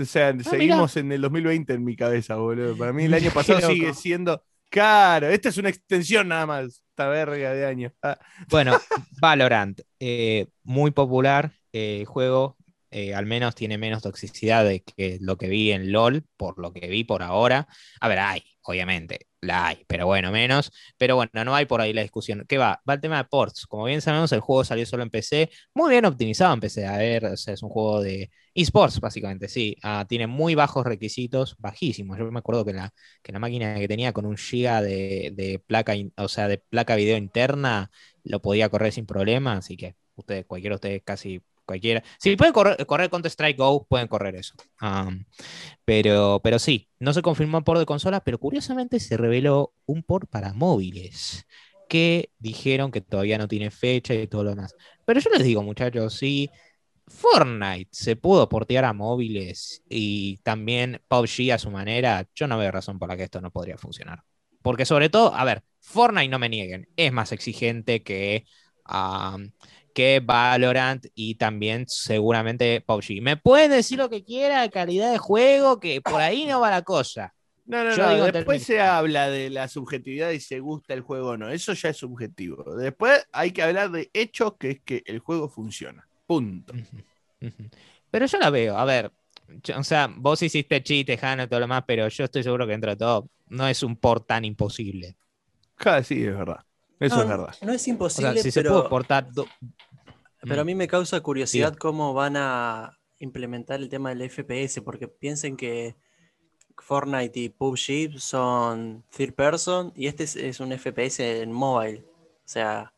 [0.00, 2.76] O sea, ah, seguimos en el 2020 en mi cabeza, boludo.
[2.76, 4.42] Para mí el año pasado sigue siendo.
[4.70, 6.82] Claro, esta es una extensión nada más.
[6.90, 7.92] Esta verga de año.
[8.02, 8.18] Ah.
[8.48, 8.80] Bueno,
[9.20, 9.80] Valorant.
[10.00, 12.56] Eh, muy popular eh, juego.
[12.96, 16.72] Eh, al menos tiene menos toxicidad de que lo que vi en LOL, por lo
[16.72, 17.66] que vi por ahora.
[18.00, 20.70] A ver, hay, obviamente, la hay, pero bueno, menos.
[20.96, 22.44] Pero bueno, no hay por ahí la discusión.
[22.48, 22.80] ¿Qué va?
[22.88, 23.66] Va el tema de ports.
[23.66, 26.86] Como bien sabemos, el juego salió solo en PC, muy bien optimizado en PC.
[26.86, 29.76] A ver, es un juego de esports, básicamente, sí.
[29.82, 32.16] Ah, tiene muy bajos requisitos, bajísimos.
[32.16, 32.92] Yo me acuerdo que la,
[33.22, 37.16] que la máquina que tenía con un giga de, placa, o sea, de placa video
[37.16, 37.90] interna,
[38.22, 42.02] lo podía correr sin problema, así que ustedes, cualquiera de ustedes casi cualquiera.
[42.18, 44.54] Si pueden correr, correr Counter-Strike Go, pueden correr eso.
[45.84, 50.28] pero, pero sí, no se confirmó por de consola, pero curiosamente se reveló un port
[50.30, 51.46] para móviles
[51.88, 54.74] que dijeron que todavía no tiene fecha y todo lo demás.
[55.04, 56.50] Pero yo les digo, muchachos, si
[57.06, 62.70] Fortnite se pudo portear a móviles y también PUBG a su manera, yo no veo
[62.70, 64.24] razón por la que esto no podría funcionar.
[64.62, 68.46] Porque sobre todo, a ver, Fortnite no me nieguen, es más exigente que,
[69.94, 73.22] que Valorant y también seguramente PUBG.
[73.22, 76.82] Me pueden decir lo que quiera calidad de juego, que por ahí no va la
[76.82, 77.32] cosa.
[77.64, 78.30] No, no, no.
[78.30, 81.48] Después se habla de la subjetividad y se gusta el juego o no.
[81.48, 82.76] Eso ya es subjetivo.
[82.76, 86.06] Después hay que hablar de hechos, que es que el juego funciona.
[86.26, 86.74] Punto.
[88.10, 88.76] Pero yo la veo.
[88.76, 89.10] A ver,
[89.76, 92.72] o sea, vos hiciste chiste, Hanna y todo lo demás, pero yo estoy seguro que
[92.72, 95.16] dentro de todo no es un port tan imposible.
[96.02, 96.64] Sí, es verdad.
[97.00, 97.54] Eso es verdad.
[97.62, 98.70] No es imposible, si pero...
[98.70, 99.28] se puede portar...
[100.40, 100.66] Pero a mm.
[100.66, 105.96] mí me causa curiosidad cómo van a implementar el tema del FPS, porque piensen que
[106.76, 112.04] Fortnite y PUBG son third person y este es, un FPS en mobile.
[112.04, 112.92] O sea,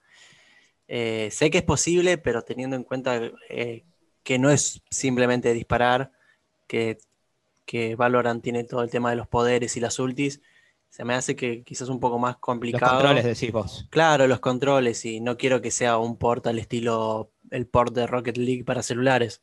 [0.88, 3.84] eh, sé que es posible, pero teniendo en cuenta eh,
[4.22, 6.12] que no es simplemente disparar,
[6.66, 6.98] que,
[7.64, 10.40] que Valorant tiene todo el tema de los poderes y las ultis,
[10.96, 12.94] se me hace que quizás un poco más complicado.
[12.94, 13.86] Los controles, decís vos.
[13.90, 18.06] Claro, los controles, y no quiero que sea un port al estilo el port de
[18.06, 19.42] Rocket League para celulares.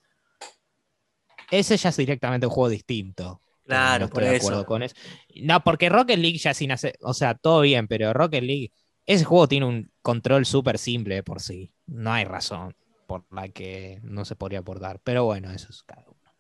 [1.52, 3.40] Ese ya es directamente un juego distinto.
[3.66, 4.66] Claro, por eso.
[4.66, 4.96] con eso.
[5.44, 8.72] No, porque Rocket League ya sin hacer, o sea, todo bien, pero Rocket League,
[9.06, 11.72] ese juego tiene un control súper simple por sí.
[11.86, 12.76] No hay razón
[13.06, 15.02] por la que no se podría abordar.
[15.04, 16.32] Pero bueno, eso es cada uno.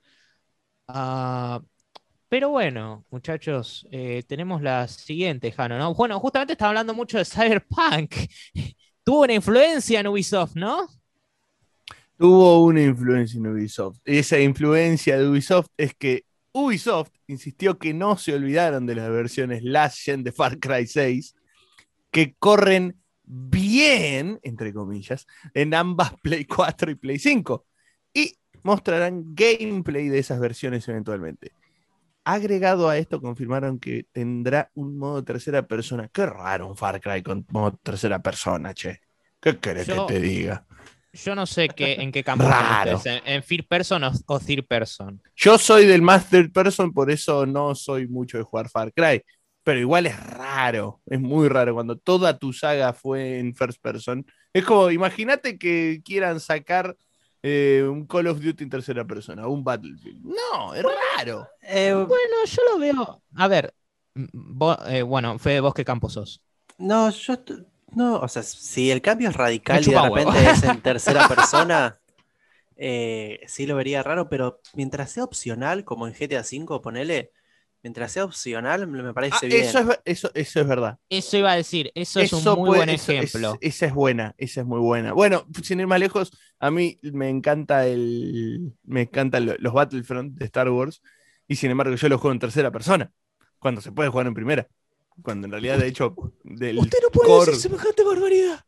[0.87, 1.61] Ah,
[2.33, 5.93] pero bueno, muchachos, eh, tenemos la siguiente, Jano, ¿no?
[5.93, 8.11] Bueno, justamente estaba hablando mucho de Cyberpunk.
[9.03, 10.87] Tuvo una influencia en Ubisoft, ¿no?
[12.17, 13.99] Tuvo una influencia en Ubisoft.
[14.03, 19.61] Esa influencia de Ubisoft es que Ubisoft insistió que no se olvidaron de las versiones
[19.63, 21.35] Last Gen de Far Cry 6,
[22.09, 27.63] que corren bien, entre comillas, en ambas Play 4 y Play 5.
[28.11, 28.33] Y
[28.63, 31.51] mostrarán gameplay de esas versiones eventualmente.
[32.25, 36.07] Agregado a esto, confirmaron que tendrá un modo tercera persona.
[36.07, 39.01] Qué raro un Far Cry con modo tercera persona, che.
[39.39, 40.65] ¿Qué querés que te diga?
[41.11, 45.21] Yo no sé qué, en qué campo en, en Third Person o, Third Person.
[45.35, 49.21] Yo soy del más Third Person, por eso no soy mucho de jugar Far Cry.
[49.63, 54.25] Pero igual es raro, es muy raro cuando toda tu saga fue en First Person.
[54.51, 56.97] Es como, imagínate que quieran sacar
[57.43, 60.23] eh, un Call of Duty en tercera persona, un Battlefield.
[60.23, 61.47] No, es raro.
[61.61, 63.21] Eh, bueno, yo lo veo.
[63.35, 63.73] A ver,
[64.87, 66.41] eh, bueno, Fede, vos qué campo sos.
[66.77, 67.35] No, yo
[67.95, 71.99] no, o sea, si el cambio es radical y de repente es en tercera persona,
[72.75, 77.31] eh, sí lo vería raro, pero mientras sea opcional, como en GTA V, ponele,
[77.83, 79.65] mientras sea opcional, me parece ah, bien.
[79.65, 80.97] Eso es, eso, eso es verdad.
[81.09, 83.57] Eso iba a decir, eso, es un muy buen ejemplo.
[83.61, 85.11] esa es buena, esa es muy buena.
[85.11, 88.73] Bueno, sin ir más lejos, a mí me encanta el.
[88.83, 91.01] Me encantan los Battlefront de Star Wars,
[91.47, 93.11] y sin embargo, yo los juego en tercera persona,
[93.59, 94.67] cuando se puede jugar en primera.
[95.21, 97.51] Cuando en realidad, de hecho, del Usted no puede core...
[97.51, 98.65] decir semejante barbaridad.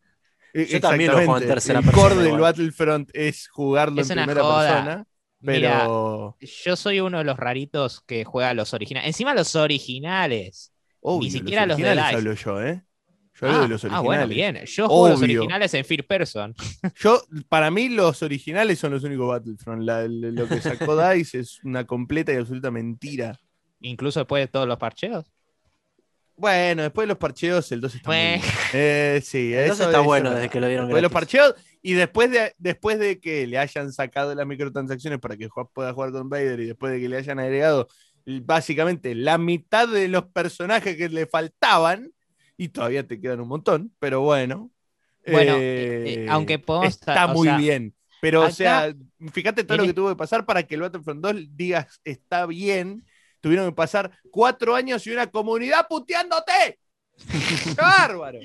[0.54, 2.08] Yo también lo juego en tercera el persona.
[2.08, 5.08] El core del Battlefront es jugarlo en primera persona.
[5.44, 6.38] Pero.
[6.40, 9.08] yo soy uno de los raritos que juega los originales.
[9.08, 10.72] Encima los originales.
[11.04, 12.02] Ni siquiera los, de DICE.
[12.02, 12.84] hablo yo, ¿eh?
[13.40, 14.00] Yo hablo de los originales.
[14.00, 14.66] Ah, bueno, bien.
[14.66, 16.56] Yo juego los originales en Fear Person.
[16.96, 19.84] Yo, para mí, los originales son los únicos Battlefront.
[19.84, 23.38] lo que sacó DICE es una completa y absoluta mentira.
[23.82, 25.26] Incluso después de todos los parcheos.
[26.38, 28.44] Bueno, después de los parcheos, el 2 está bueno.
[28.74, 31.56] Eh, sí, el 2 está bueno desde que lo dieron Después de los parcheos
[31.86, 36.12] y después de, después de que le hayan sacado las microtransacciones para que pueda jugar
[36.12, 37.88] con Vader y después de que le hayan agregado
[38.26, 42.12] básicamente la mitad de los personajes que le faltaban,
[42.58, 44.72] y todavía te quedan un montón, pero bueno.
[45.28, 47.94] Bueno, eh, eh, aunque Está muy bien.
[48.20, 48.92] Pero, o sea,
[49.32, 53.06] fíjate todo lo que tuvo que pasar para que el Battlefront 2 digas está bien
[53.46, 56.80] tuvieron que pasar cuatro años y una comunidad puteándote.
[57.32, 58.40] ¡Qué bárbaro!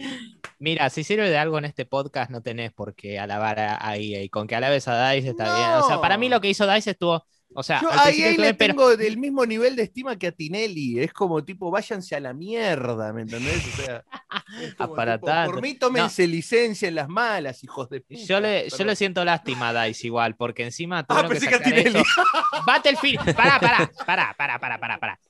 [0.58, 4.28] Mira, si sirve de algo en este podcast, no tenés por qué alabar a EA.
[4.30, 5.70] Con que alabes a DICE está bien.
[5.78, 8.96] O sea, para mí lo que hizo DICE estuvo o sea, yo ahí, le tengo
[8.96, 11.00] del mismo nivel de estima que a Tinelli.
[11.00, 13.66] Es como tipo, váyanse a la mierda, ¿me entendés?
[13.66, 14.04] O sea,
[14.94, 18.20] Para por mí tómense licencia en las malas, hijos de puta.
[18.22, 22.02] Yo le, yo le siento lástima a Dice igual, porque encima ah, que sacar eso.
[22.66, 25.20] Battlefield, pará, pará, pará, pará, pará, pará, pará.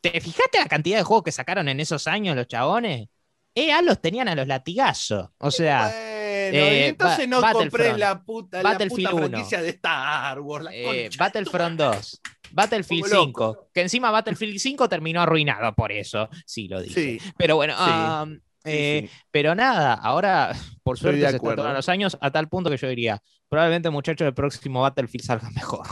[0.00, 3.08] ¿Te fijaste la cantidad de juegos que sacaron en esos años los chabones?
[3.54, 5.30] EA los tenían a los latigazos.
[5.38, 5.90] O sea.
[5.92, 10.66] Eh, entonces no compré la puta, la puta franquicia de Star Wars.
[10.72, 12.20] Eh, Battlefront 2.
[12.52, 17.18] Battlefield 5, que encima Battlefield 5 terminó arruinado por eso, sí lo dije.
[17.36, 22.48] Pero bueno, um, Eh, pero nada, ahora por suerte se están los años a tal
[22.48, 25.86] punto que yo diría, probablemente muchachos el próximo Battlefield salga mejor.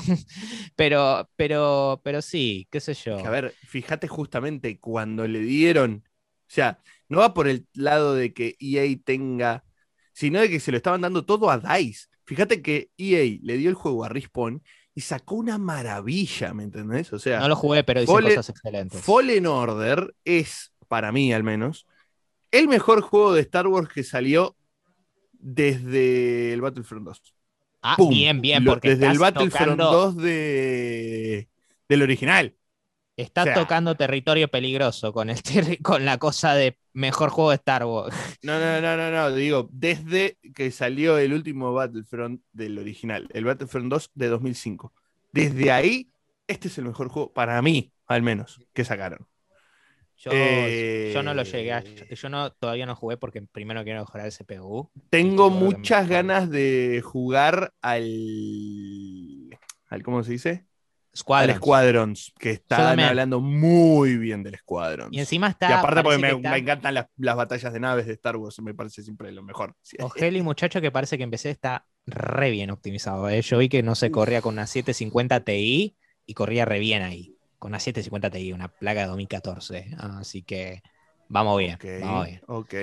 [0.77, 3.19] pero, pero, pero sí, qué sé yo.
[3.19, 6.79] A ver, fíjate justamente cuando le dieron, o sea,
[7.09, 9.65] no va por el lado de que EA tenga,
[10.13, 12.09] sino de que se lo estaban dando todo a DICE.
[12.25, 14.63] Fíjate que EA le dio el juego a Respawn
[14.95, 17.13] y sacó una maravilla, ¿me entendés?
[17.13, 19.01] O sea, no lo jugué, pero dice cosas excelentes.
[19.01, 21.87] Fallen Order es, para mí al menos,
[22.51, 24.57] el mejor juego de Star Wars que salió
[25.33, 27.23] desde el Battlefront 2.
[27.83, 31.49] Ah, bien, bien, porque desde el Battlefront 2 de,
[31.89, 32.55] del original.
[33.17, 35.39] Estás tocando territorio peligroso con, el
[35.83, 38.17] con la cosa de mejor juego de Star Wars.
[38.43, 43.45] No, no, no, no, no, digo, desde que salió el último Battlefront del original, el
[43.45, 44.93] Battlefront 2 de 2005.
[45.33, 46.11] Desde ahí,
[46.47, 49.27] este es el mejor juego, para mí, al menos, que sacaron.
[50.19, 54.01] Yo, yo, no lo llegué a, eh, Yo no, todavía no jugué porque primero quiero
[54.01, 54.91] mejorar el CPU.
[55.11, 59.57] Tengo muchas ganas de jugar al.
[59.87, 60.67] al ¿Cómo se dice?
[61.17, 61.59] Squadrons.
[61.59, 65.13] Squadrons, que están hablando muy bien del Squadrons.
[65.13, 65.71] Y encima está.
[65.71, 69.31] Y aparte, porque me, encantan las, batallas de naves de Star Wars, me parece siempre
[69.31, 69.77] lo mejor.
[70.01, 73.29] Ogeli, muchacho, que parece que empecé está re bien optimizado.
[73.29, 73.41] ¿eh?
[73.43, 75.97] Yo vi que no se corría con una 750 Ti
[76.27, 79.97] y corría re bien ahí con una 750 Ti, una placa de 2014.
[79.99, 80.83] Así que
[81.29, 81.79] vamos bien.
[82.01, 82.41] vamos bien.
[82.47, 82.75] Ok.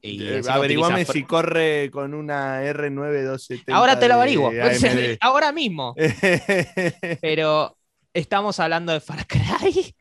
[0.00, 3.72] Y eh, averiguame si corre con una R9270.
[3.72, 4.50] Ahora te lo averiguo.
[5.20, 5.94] Ahora mismo.
[7.20, 7.76] Pero
[8.12, 9.94] estamos hablando de Far Cry.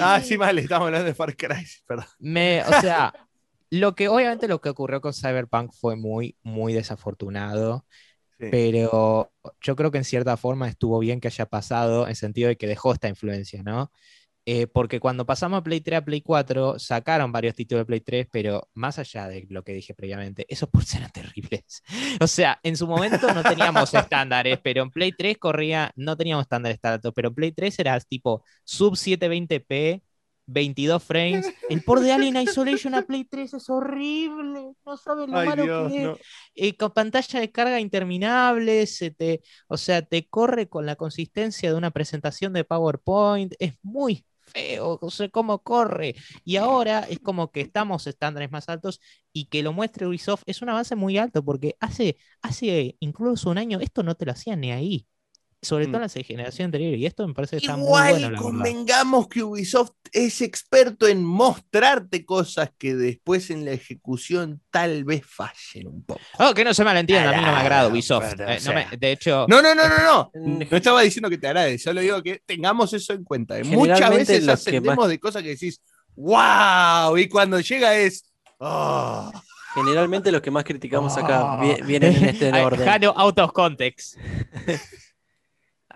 [0.00, 1.66] ah, sí, vale, estamos hablando de Far Cry.
[1.86, 2.06] Perdón.
[2.18, 3.12] Me, o sea,
[3.70, 7.84] lo que obviamente lo que ocurrió con Cyberpunk fue muy, muy desafortunado.
[8.38, 12.56] Pero yo creo que en cierta forma estuvo bien que haya pasado en sentido de
[12.56, 13.90] que dejó esta influencia, ¿no?
[14.48, 18.00] Eh, porque cuando pasamos a Play 3 a Play 4, sacaron varios títulos de Play
[18.00, 21.82] 3, pero más allá de lo que dije previamente, esos ports eran terribles.
[22.20, 26.44] o sea, en su momento no teníamos estándares, pero en Play 3 corría, no teníamos
[26.44, 30.02] estándares tanto, pero en Play 3 era tipo sub 720p
[30.46, 31.52] 22 frames.
[31.68, 34.72] El port de Alien Isolation a Play 3 es horrible.
[34.84, 36.18] No sabes lo malo que es.
[36.54, 41.70] Eh, con pantalla de carga interminable, se te, o sea, te corre con la consistencia
[41.70, 43.54] de una presentación de PowerPoint.
[43.58, 46.14] Es muy feo, no sé cómo corre.
[46.44, 49.00] Y ahora es como que estamos estándares más altos
[49.32, 53.58] y que lo muestre Ubisoft es un avance muy alto porque hace, hace incluso un
[53.58, 55.06] año esto no te lo hacían ni ahí
[55.62, 56.04] sobre todo mm.
[56.04, 56.94] en la generación anterior.
[56.94, 58.36] Y esto me parece que está muy bueno.
[58.40, 65.22] convengamos que Ubisoft es experto en mostrarte cosas que después en la ejecución tal vez
[65.26, 66.20] fallen un poco.
[66.38, 68.34] Oh, que no se malentienda, a mí no me agrada Ubisoft.
[68.38, 69.46] Eh, de hecho.
[69.48, 70.30] No, no, no, no, no.
[70.34, 73.56] No estaba diciendo que te agrade, solo digo que tengamos eso en cuenta.
[73.64, 75.80] Muchas veces ascendemos de cosas que decís,
[76.14, 77.16] ¡wow!
[77.16, 78.24] Y cuando llega es.
[78.58, 79.30] Oh.
[79.74, 82.88] Generalmente los que más criticamos acá vienen en este orden.
[83.14, 84.16] out of context.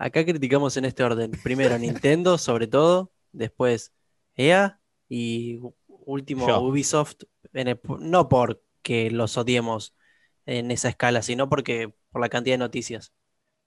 [0.01, 1.29] Acá criticamos en este orden.
[1.43, 3.11] Primero Nintendo, sobre todo.
[3.31, 3.93] Después
[4.35, 4.79] EA.
[5.07, 7.17] Y último Ubisoft.
[7.99, 9.95] no porque los odiemos
[10.47, 13.13] en esa escala, sino porque por la cantidad de noticias.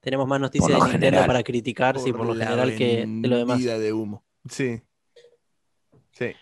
[0.01, 3.63] Tenemos más noticias de Nintendo para criticar, sí, por lo general que de lo demás.
[3.63, 4.25] de humo.
[4.51, 4.83] Sí.
[6.11, 6.33] Sí.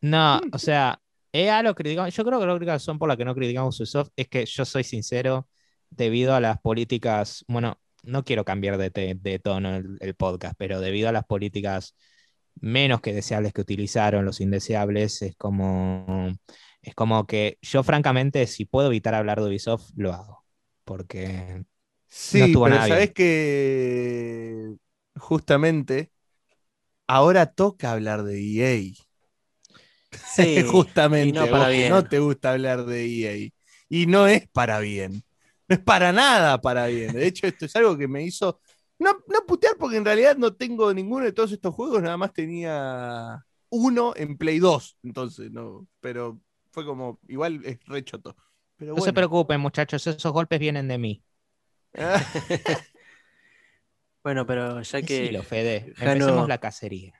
[0.00, 1.02] No, o sea,
[1.32, 2.14] EA lo criticamos.
[2.14, 4.64] Yo creo que la única razón por la que no criticamos Ubisoft es que yo
[4.64, 5.48] soy sincero,
[5.90, 11.12] debido a las políticas, bueno, no quiero cambiar de, tono el, podcast, pero debido a
[11.12, 11.96] las políticas
[12.60, 16.32] menos que deseables que utilizaron, los indeseables, es como,
[16.82, 20.44] es como que yo francamente, si puedo evitar hablar de Ubisoft, lo hago.
[20.84, 21.64] Porque...
[22.08, 24.74] Sí, pero sabes que
[25.16, 26.12] justamente
[27.06, 28.92] ahora toca hablar de EA.
[30.10, 31.90] Sí, justamente, no, para bien.
[31.90, 33.50] no te gusta hablar de EA.
[33.88, 35.24] Y no es para bien
[35.72, 37.12] no es para nada para bien.
[37.12, 38.60] De hecho, esto es algo que me hizo
[38.98, 42.32] no, no putear porque en realidad no tengo ninguno de todos estos juegos, nada más
[42.32, 46.40] tenía uno en Play 2, entonces, no, pero
[46.70, 48.36] fue como, igual es re choto.
[48.78, 51.22] no se preocupen, muchachos, esos golpes vienen de mí.
[54.22, 55.26] bueno, pero ya que.
[55.26, 55.92] Sí, lo Fede.
[55.98, 57.12] Empecemos la cacería.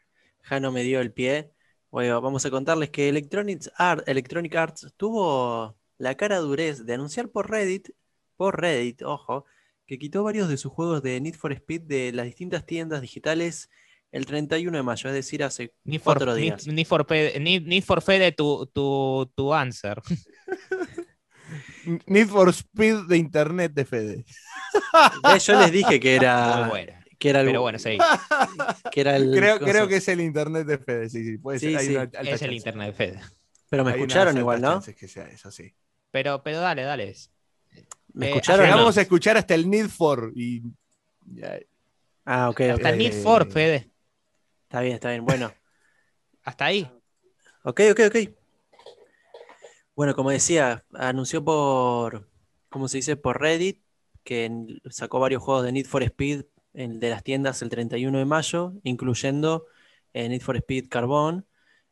[0.43, 1.53] Jano me dio el pie.
[1.91, 3.71] Bueno, vamos a contarles que Electronic,
[4.07, 7.91] Electronic Arts tuvo la cara durez de anunciar por Reddit
[8.43, 9.45] por Reddit, ojo,
[9.87, 13.71] que quitó varios de sus juegos de Need for Speed de las distintas tiendas digitales
[14.11, 16.67] el 31 de mayo, es decir, hace cuatro días.
[16.67, 20.03] Need, for, need, for Fede tu, tu, tu answer.
[22.07, 24.25] Need for Speed de internet de Fede.
[25.41, 26.69] Yo les dije que era.
[27.21, 27.97] Que era el, Pero bueno, sí.
[28.91, 31.39] Que era el, creo, creo, que es el internet de Fede, sí, sí.
[31.39, 33.21] Puede ser, es el internet de Fede.
[33.71, 34.83] Pero me escucharon igual, ¿no?
[34.83, 35.73] Que sea eso, sí.
[36.11, 37.15] Pero, pero dale, dale.
[38.15, 38.67] ¿Me eh, escucharon?
[38.67, 40.63] Llegamos a escuchar hasta el Need for y.
[42.25, 42.61] Ah, ok.
[42.61, 43.91] Hasta el Need for, Fede.
[44.65, 45.25] Está bien, está bien.
[45.25, 45.53] Bueno.
[46.43, 46.91] hasta ahí.
[47.65, 48.17] Ok, ok, ok.
[49.95, 52.29] Bueno, como decía, anunció por.
[52.69, 53.17] ¿Cómo se dice?
[53.17, 53.83] Por Reddit
[54.25, 58.73] que sacó varios juegos de Need for Speed de las tiendas el 31 de mayo,
[58.83, 59.67] incluyendo
[60.13, 61.47] eh, Need for Speed Carbon,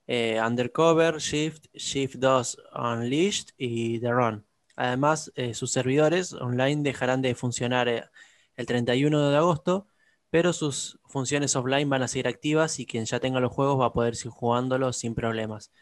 [0.07, 4.47] eh, Undercover, Shift, Shift 2 Unleashed y The Run.
[4.81, 8.11] Además, eh, sus servidores online dejarán de funcionar
[8.57, 9.87] el 31 de agosto,
[10.31, 13.87] pero sus funciones offline van a seguir activas y quien ya tenga los juegos va
[13.87, 15.73] a poder seguir jugándolos sin problemas.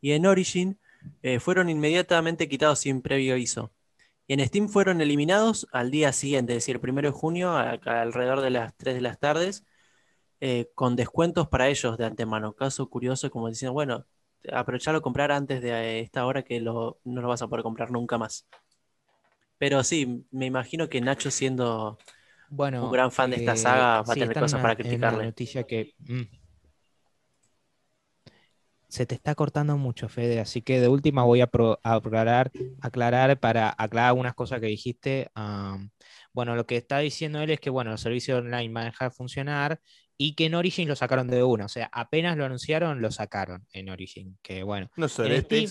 [0.00, 0.78] Y en Origin
[1.40, 3.72] fueron inmediatamente quitados sin previo aviso.
[4.28, 8.42] Y en Steam fueron eliminados al día siguiente, es decir, el 1 de junio, alrededor
[8.42, 9.64] de las 3 de las tardes,
[10.40, 12.54] eh, con descuentos para ellos de antemano.
[12.54, 14.06] Caso curioso, como diciendo, bueno,
[14.52, 18.18] aprovecharlo comprar antes de eh, esta hora que no lo vas a poder comprar nunca
[18.18, 18.46] más.
[19.58, 21.98] Pero sí, me imagino que Nacho, siendo
[22.48, 25.24] bueno, un gran fan de esta eh, saga, va a tener cosas para criticarle.
[25.24, 25.94] noticia que.
[25.98, 26.22] Mm,
[28.88, 31.50] se te está cortando mucho, Fede, así que de última voy a,
[31.82, 32.50] aclarar,
[32.80, 35.30] aclarar, para aclarar algunas cosas que dijiste.
[36.32, 39.10] bueno, lo que está diciendo él es que bueno, los servicios online van a dejar
[39.10, 39.80] de funcionar
[40.18, 41.64] y que en Origin lo sacaron de uno.
[41.64, 44.38] O sea, apenas lo anunciaron, lo sacaron en Origin.
[44.42, 44.90] Que bueno.
[44.96, 45.66] No sé, este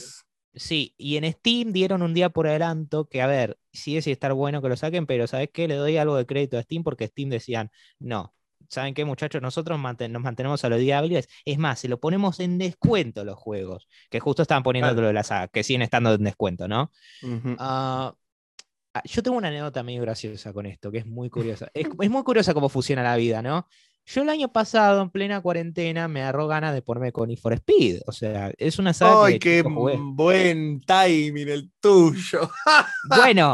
[0.57, 4.33] Sí, y en Steam dieron un día por adelanto que, a ver, sí es estar
[4.33, 5.67] bueno que lo saquen, pero ¿sabes qué?
[5.67, 7.69] Le doy algo de crédito a Steam porque Steam decían,
[7.99, 8.33] no,
[8.67, 9.41] ¿saben qué, muchachos?
[9.41, 13.87] Nosotros nos mantenemos a los días Es más, se lo ponemos en descuento los juegos,
[14.09, 16.91] que justo estaban poniendo lo de la saga, que siguen estando en descuento, ¿no?
[17.59, 18.15] Ah,
[18.95, 21.69] ah, yo tengo una anécdota medio graciosa con esto, que es muy curiosa.
[21.73, 23.67] es, muy curiosa cómo funciona la vida, ¿no?
[24.09, 27.51] Yo el año pasado, en plena cuarentena, me agarró ganas de ponerme con Need for
[27.51, 28.03] Speed.
[28.07, 32.49] O sea, es una saga ¡Ay, qué buen timing el tuyo!
[33.09, 33.53] bueno,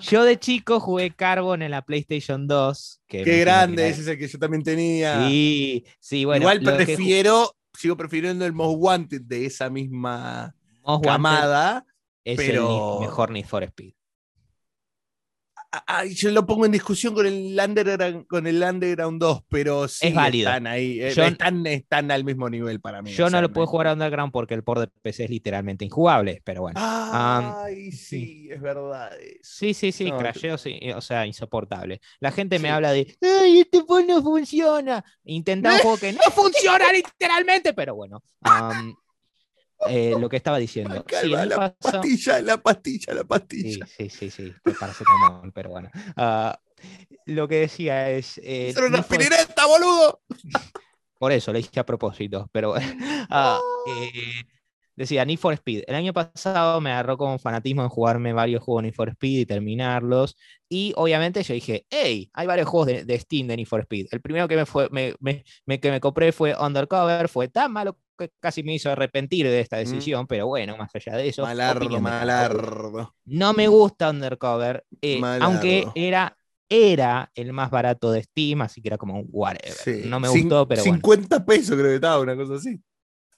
[0.00, 3.02] yo de chico jugué Carbon en la PlayStation 2.
[3.06, 5.28] Que Qué grande, ese es el que yo también tenía.
[5.28, 6.44] Sí, sí, bueno.
[6.44, 10.56] Igual prefiero, sigo prefiriendo el Most Wanted de esa misma
[11.02, 11.84] camada.
[12.24, 13.00] Es pero...
[13.00, 13.92] el mejor Need for Speed
[16.14, 20.14] yo lo pongo en discusión con el Underground, con el Underground 2, pero sí es
[20.14, 20.48] válido.
[20.48, 21.00] están ahí.
[21.00, 23.12] Eh, están, están, al mismo nivel para mí.
[23.12, 26.42] Yo no lo puedo jugar a Underground porque el port de PC es literalmente injugable,
[26.44, 26.80] pero bueno.
[26.80, 29.10] Ay, sí, es verdad.
[29.42, 32.00] Sí, sí, sí, crasheo, sí, o sea, insoportable.
[32.18, 35.04] La gente me habla de, ¡ay, este port no funciona!
[35.24, 38.22] Intenta un juego que no funciona literalmente, pero bueno.
[39.88, 41.04] Eh, lo que estaba diciendo.
[41.24, 43.86] la pastilla, la pastilla, la pastilla.
[43.86, 45.90] Sí, sí, sí, sí, parece como, pero bueno.
[46.16, 46.52] Uh,
[47.26, 48.38] lo que decía es.
[48.38, 50.20] Eh, ¡Es una aspireta, boludo!
[51.18, 52.72] Por eso, le dije a propósito, pero.
[52.72, 52.76] Uh,
[53.88, 54.44] eh,
[55.00, 55.84] decía Need for Speed.
[55.86, 59.40] El año pasado me agarró con fanatismo en jugarme varios juegos de Need for Speed
[59.40, 60.36] y terminarlos.
[60.68, 64.08] Y obviamente yo dije, hey, hay varios juegos de, Steam de Need for Speed.
[64.10, 67.98] El primero que me, fue, me, me, que me compré fue Undercover, fue tan malo
[68.40, 69.80] casi me hizo arrepentir de esta mm.
[69.80, 71.42] decisión, pero bueno, más allá de eso.
[71.42, 73.14] Malardo, malardo.
[73.24, 76.36] No me gusta Undercover, eh, aunque era
[76.72, 80.06] era el más barato de Steam, así que era como un whatever.
[80.06, 82.80] No me gustó, pero 50 pesos creo que estaba, una cosa así.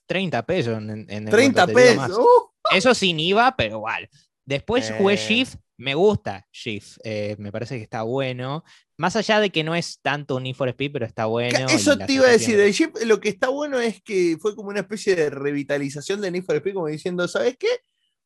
[0.07, 2.19] 30 pesos en, en 30 pesos.
[2.19, 2.53] Uh.
[2.71, 4.09] Eso sin IVA, pero igual.
[4.45, 5.17] Después jugué eh.
[5.17, 8.65] Shift, me gusta Shift, eh, me parece que está bueno.
[8.97, 11.67] Más allá de que no es tanto un Need for Speed, pero está bueno.
[11.69, 14.81] Eso te iba a decir, de lo que está bueno es que fue como una
[14.81, 17.69] especie de revitalización de Need for Speed, como diciendo, ¿sabes qué?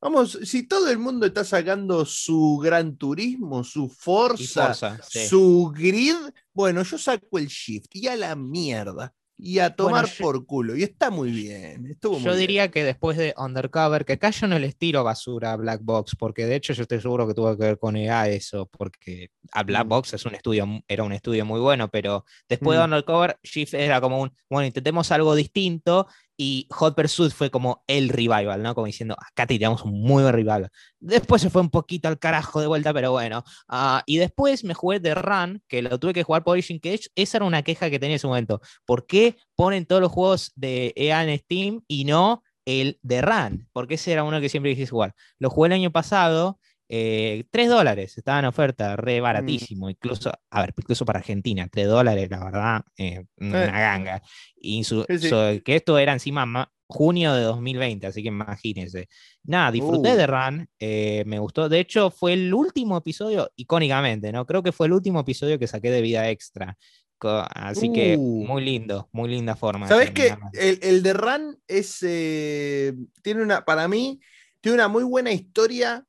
[0.00, 4.74] Vamos, si todo el mundo está sacando su gran turismo, su Forza,
[5.08, 6.14] su grid,
[6.52, 10.76] bueno, yo saco el Shift y a la mierda y a tomar por culo.
[10.76, 11.96] Y está muy bien.
[12.00, 15.80] yo diría que después de Undercover, que acá yo no les tiro basura a Black
[15.82, 19.30] Box, porque de hecho yo estoy seguro que tuvo que ver con EA eso, porque
[19.52, 19.88] a Black mm.
[19.88, 22.84] Box es un estudio, era un estudio muy bueno, pero después de mm.
[22.84, 26.06] Undercover, Shift era como un, bueno, intentemos algo distinto
[26.36, 28.74] y Hot Pursuit fue como el revival, ¿no?
[28.74, 30.68] Como diciendo, acá tiramos un muy buen rival.
[31.00, 33.44] Después se fue un poquito al carajo de vuelta, pero bueno.
[33.68, 37.00] Ah, y después me jugué The Run, que lo tuve que jugar por Origin, que
[37.14, 38.60] esa era una queja que tenía en ese momento.
[38.84, 43.68] ¿Por qué ponen todos los juegos de EA en Steam y no el The Run?
[43.72, 45.14] Porque ese era uno que siempre quise jugar.
[45.38, 46.58] Lo jugué el año pasado
[46.88, 49.22] eh, 3 dólares, estaba en oferta, re mm.
[49.22, 53.70] baratísimo, incluso, a ver, incluso para Argentina, 3 dólares, la verdad, eh, una eh.
[53.70, 54.22] ganga.
[54.56, 59.08] Y que esto era encima junio de 2020, así que imagínense.
[59.44, 60.16] Nada, disfruté uh.
[60.16, 61.68] de Run, eh, me gustó.
[61.68, 64.46] De hecho, fue el último episodio, icónicamente, ¿no?
[64.46, 66.76] Creo que fue el último episodio que saqué de vida extra.
[67.18, 68.44] Así que uh.
[68.46, 69.88] muy lindo, muy linda forma.
[69.88, 70.36] ¿Sabes qué?
[70.52, 71.98] El, el, de Run es.
[72.00, 73.64] Tiene una.
[73.64, 74.20] Para mí,
[74.60, 76.05] tiene una muy buena historia.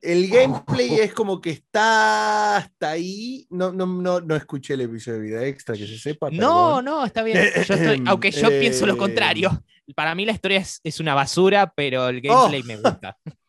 [0.00, 3.46] El gameplay es como que está hasta ahí.
[3.50, 6.30] No, no, no, no escuché el episodio de vida extra, que se sepa.
[6.30, 7.38] No, no, está bien.
[8.06, 9.62] aunque yo pienso lo eh, contrario.
[9.94, 13.16] Para mí la historia es, es una basura, pero el gameplay me gusta.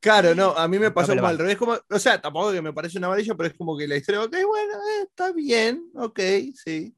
[0.00, 1.56] Claro, no, a mí me pasó como al revés.
[1.56, 4.22] Como, o sea, tampoco que me parece una amarilla, pero es como que la historia,
[4.22, 6.20] ok, bueno, eh, está bien, ok,
[6.54, 6.94] sí.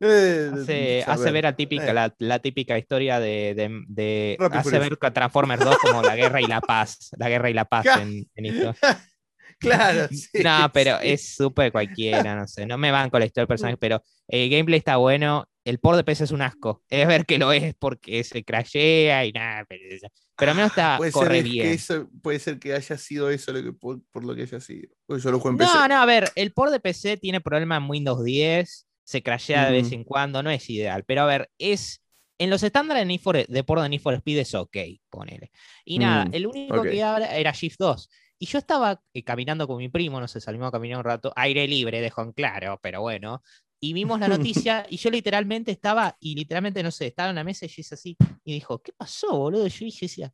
[0.00, 2.12] Eh, hace, ver a típica, eh.
[2.18, 3.54] la, típica historia de,
[3.88, 7.54] de, hace ver a Transformers 2 como la guerra y la paz, la guerra y
[7.54, 8.74] la paz en, esto.
[9.58, 10.06] Claro.
[10.12, 12.64] Sí, no, pero es súper cualquiera, no sé.
[12.64, 13.80] No me van con la historia del personaje, mm.
[13.80, 15.48] pero el gameplay está bueno.
[15.64, 16.84] El port de PC es un asco.
[16.88, 19.66] Es ver que lo es porque se crashea y nada.
[19.68, 21.76] Pero, pero al menos está, puede corre bien.
[22.22, 24.90] puede ser que haya sido eso lo que, por, lo que haya sido.
[25.08, 29.64] No, no, a ver, el port de PC tiene problemas en Windows 10 se crashea
[29.64, 31.02] de vez en cuando, no es ideal.
[31.06, 32.02] Pero a ver, es.
[32.36, 34.76] En los estándares de, de port de Need for Speed es ok,
[35.08, 35.50] ponele.
[35.84, 38.10] Y nada, mm, el único que había era Shift 2.
[38.38, 41.32] Y yo estaba eh, caminando con mi primo, no sé, salimos a caminar un rato,
[41.36, 43.42] aire libre, dejo en claro, pero bueno.
[43.80, 47.44] Y vimos la noticia y yo literalmente estaba, y literalmente, no sé, estaba en la
[47.44, 49.66] mesa y yo hice así, y dijo, ¿qué pasó, boludo?
[49.66, 50.30] Yo dije, decía,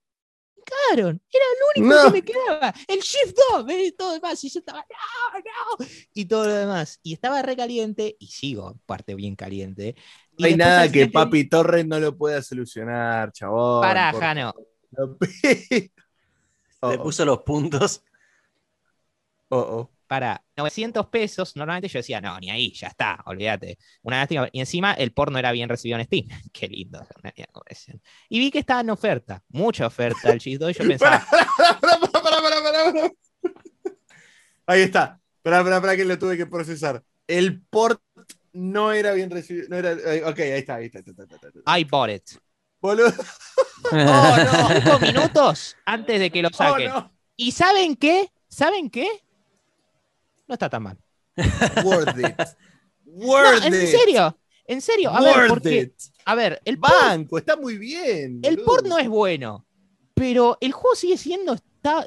[0.93, 1.21] era el
[1.77, 2.75] único que me quedaba.
[2.89, 4.45] El Shift 2, y todo lo demás.
[4.45, 5.87] Y yo estaba, no, no.
[6.13, 7.01] Y todo lo demás.
[7.03, 9.95] Y estaba recaliente, y sigo, parte bien caliente.
[10.39, 13.83] No hay nada que Papi Torres no lo pueda solucionar, chabón.
[13.83, 14.55] Para, Jano.
[16.83, 18.03] Le puso los puntos.
[19.49, 23.79] Oh, oh para 900 pesos, normalmente yo decía, no, ni ahí, ya está, olvídate.
[24.03, 24.49] Una lástima.
[24.53, 26.29] Y encima el porno era bien recibido en Steam.
[26.53, 27.05] Qué lindo.
[28.29, 31.27] Y vi que estaba en oferta, mucha oferta el X2 y yo pensaba...
[34.67, 35.21] ahí está.
[35.43, 37.03] Para, para, para que lo tuve que procesar.
[37.27, 38.01] El port
[38.53, 39.67] no era bien recibido.
[39.69, 39.95] No era,
[40.31, 41.01] ok, ahí está, ahí está.
[41.77, 42.39] I bought it.
[42.81, 43.13] Boludo.
[43.93, 46.91] Oh, no, cinco minutos antes de que lo oh, saquen.
[47.37, 48.33] ¿Y saben qué?
[48.49, 49.24] ¿Saben qué?
[50.47, 50.99] No está tan mal.
[51.85, 52.37] Worth it.
[53.05, 55.11] Worth en serio, en serio.
[55.11, 55.95] A ver, porque,
[56.25, 58.41] a ver, el banco está muy bien.
[58.43, 59.67] El port no es bueno,
[60.15, 61.57] pero el juego sigue siendo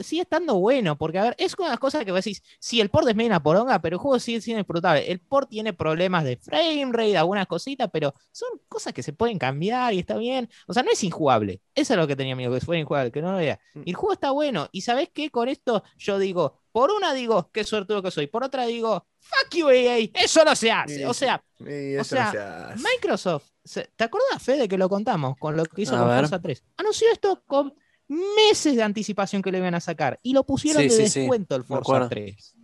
[0.01, 2.81] sigue estando bueno, porque a ver, es una de las cosas que vos decís, sí,
[2.81, 5.11] el port es media poronga, pero el juego sigue siendo disfrutable.
[5.11, 9.37] El port tiene problemas de frame rate, algunas cositas, pero son cosas que se pueden
[9.37, 10.49] cambiar y está bien.
[10.67, 11.61] O sea, no es injugable.
[11.75, 13.59] Eso es lo que tenía miedo, que fuera injugable, que no lo vea.
[13.85, 14.67] Y el juego está bueno.
[14.71, 15.29] Y ¿sabés qué?
[15.29, 18.27] Con esto yo digo, por una digo, qué suertudo que soy.
[18.27, 20.09] Por otra digo, fuck you, EA.
[20.13, 21.05] Eso no se hace.
[21.05, 23.49] o sea, o sea Microsoft,
[23.95, 26.63] ¿te acuerdas, Fede, que lo contamos con lo que hizo con Forza 3?
[26.77, 27.73] Anunció esto con
[28.07, 32.07] meses de anticipación que le iban a sacar y lo pusieron de descuento el Forza
[32.09, 32.55] 3.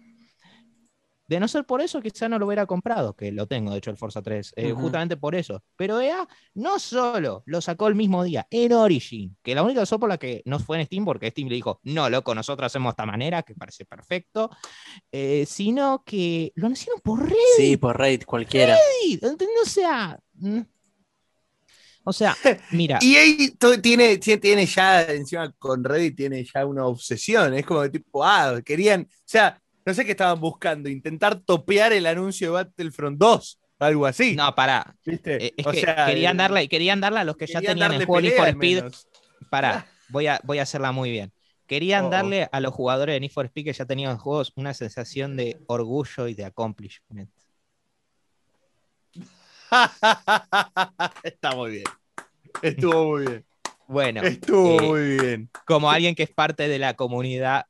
[1.25, 3.89] De no ser por eso, quizá no lo hubiera comprado, que lo tengo, de hecho,
[3.89, 5.63] el Forza 3, eh, justamente por eso.
[5.77, 9.99] Pero EA no solo lo sacó el mismo día, en Origin, que la única razón
[9.99, 12.91] por la que no fue en Steam, porque Steam le dijo, no, loco, nosotros hacemos
[12.91, 14.49] esta manera, que parece perfecto,
[15.11, 17.37] eh, sino que lo anunciaron por Reddit.
[17.55, 18.75] Sí, por Reddit, cualquiera.
[19.01, 20.19] Reddit, o sea,
[22.03, 22.35] o sea,
[22.71, 22.99] mira.
[23.01, 27.53] Y ahí tiene, tiene ya, encima con Reddit, tiene ya una obsesión.
[27.53, 31.93] Es como de tipo, ah, querían, o sea, no sé qué estaban buscando, intentar topear
[31.93, 34.35] el anuncio de Battlefront 2, algo así.
[34.35, 34.95] No, para.
[35.05, 38.21] Eh, es que querían, eh, darle, querían darle a los que ya tenían el juego
[38.21, 38.83] Need for Speed.
[39.49, 41.31] Para, voy a, voy a hacerla muy bien.
[41.67, 42.11] Querían oh, oh.
[42.11, 45.57] darle a los jugadores de Need for Speed que ya tenían juegos una sensación de
[45.67, 47.29] orgullo y de accomplishment.
[51.23, 51.83] Está muy bien.
[52.61, 53.45] Estuvo muy bien.
[53.87, 55.49] Bueno, estuvo eh, muy bien.
[55.65, 57.65] Como alguien que es parte de la comunidad,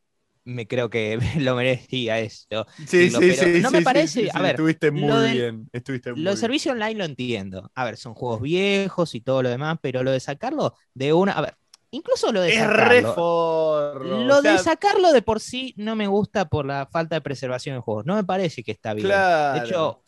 [0.45, 2.65] me creo que lo merecía esto.
[2.87, 3.61] Sí, sí, sí.
[3.61, 4.29] No me parece.
[4.33, 5.69] a ver, estuviste muy bien.
[5.71, 7.71] Estuviste muy lo servicio online lo entiendo.
[7.75, 11.33] A ver, son juegos viejos y todo lo demás, pero lo de sacarlo de una.
[11.33, 11.57] A ver,
[11.93, 13.93] Incluso lo de sacarlo.
[14.25, 17.81] Lo de sacarlo de por sí no me gusta por la falta de preservación de
[17.81, 18.07] juegos.
[18.07, 19.07] No me parece que está bien.
[19.07, 20.01] de hecho,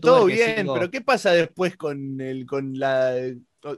[0.00, 3.14] todo bien, pero ¿qué pasa después con el, con la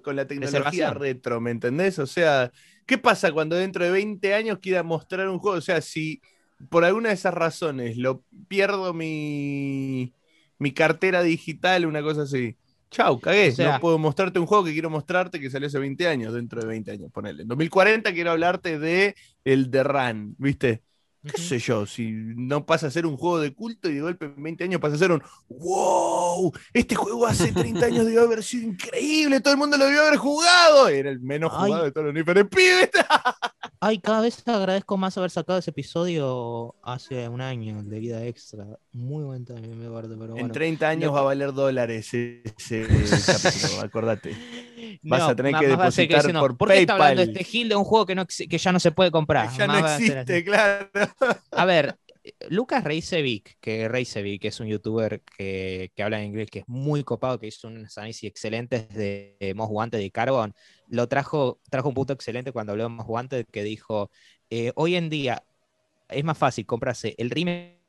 [0.03, 1.99] con la tecnología retro, ¿me entendés?
[1.99, 2.51] O sea,
[2.87, 5.57] ¿qué pasa cuando dentro de 20 años quiera mostrar un juego?
[5.57, 6.21] O sea, si
[6.69, 10.13] por alguna de esas razones lo pierdo mi,
[10.59, 12.57] mi cartera digital, una cosa así
[12.95, 13.53] Chau, cagué.
[13.59, 16.69] no puedo mostrarte un juego que quiero mostrarte que salió hace 20 años, dentro de
[16.69, 17.43] 20 años, ponele.
[17.43, 20.85] En 2040 quiero hablarte de el The Run, ¿viste?
[21.25, 21.87] ¿Qué sé yo?
[21.87, 24.81] Si no pasa a ser un juego de culto y de golpe en 20 años
[24.81, 26.53] pasa a ser un ¡Wow!
[26.73, 30.17] Este juego hace 30 años debió haber sido increíble, todo el mundo lo debió haber
[30.17, 30.89] jugado.
[30.89, 32.25] Era el menos jugado de todos los Need
[33.81, 38.65] Ay, cada vez agradezco más haber sacado ese episodio hace un año de vida extra.
[38.93, 40.19] Muy buen también, me acuerdo.
[40.19, 42.43] Pero en 30 años va a valer dólares ese,
[43.27, 44.35] capítulo, acordate.
[45.03, 48.07] Vas a tener que depositar por ¿Por qué está hablando este Gil de un juego
[48.07, 49.51] que, no, que ya no se puede comprar?
[49.57, 50.89] ya no existe, claro.
[51.51, 51.99] A ver,
[52.49, 57.39] Lucas Reisevik, que Reisevik es un youtuber que, habla en inglés, que es muy copado,
[57.39, 60.55] que hizo unas análisis excelentes de Most Wanted y Carbon,
[60.89, 64.11] lo trajo, trajo un punto excelente cuando habló de Most Wanted, que dijo,
[64.51, 65.45] eh, hoy en día
[66.09, 67.81] es más fácil comprarse el remake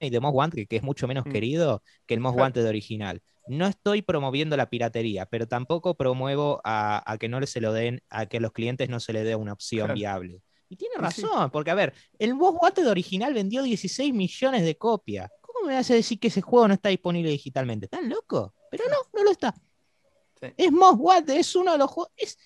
[0.00, 1.30] de Most Wanted, que es mucho menos mm.
[1.30, 3.22] querido que el Most Wanted original.
[3.46, 8.26] No estoy promoviendo la piratería, pero tampoco promuevo a, que no se lo den, a
[8.26, 10.42] que a los clientes no se les dé una opción viable.
[10.72, 15.30] Y tiene razón, porque a ver, el Most Wanted original vendió 16 millones de copias.
[15.42, 17.84] ¿Cómo me hace decir que ese juego no está disponible digitalmente?
[17.84, 18.54] ¿Están loco?
[18.70, 19.54] Pero no, no lo está.
[20.56, 22.10] Es Most Wanted, es uno de los juegos.
[22.16, 22.38] Es,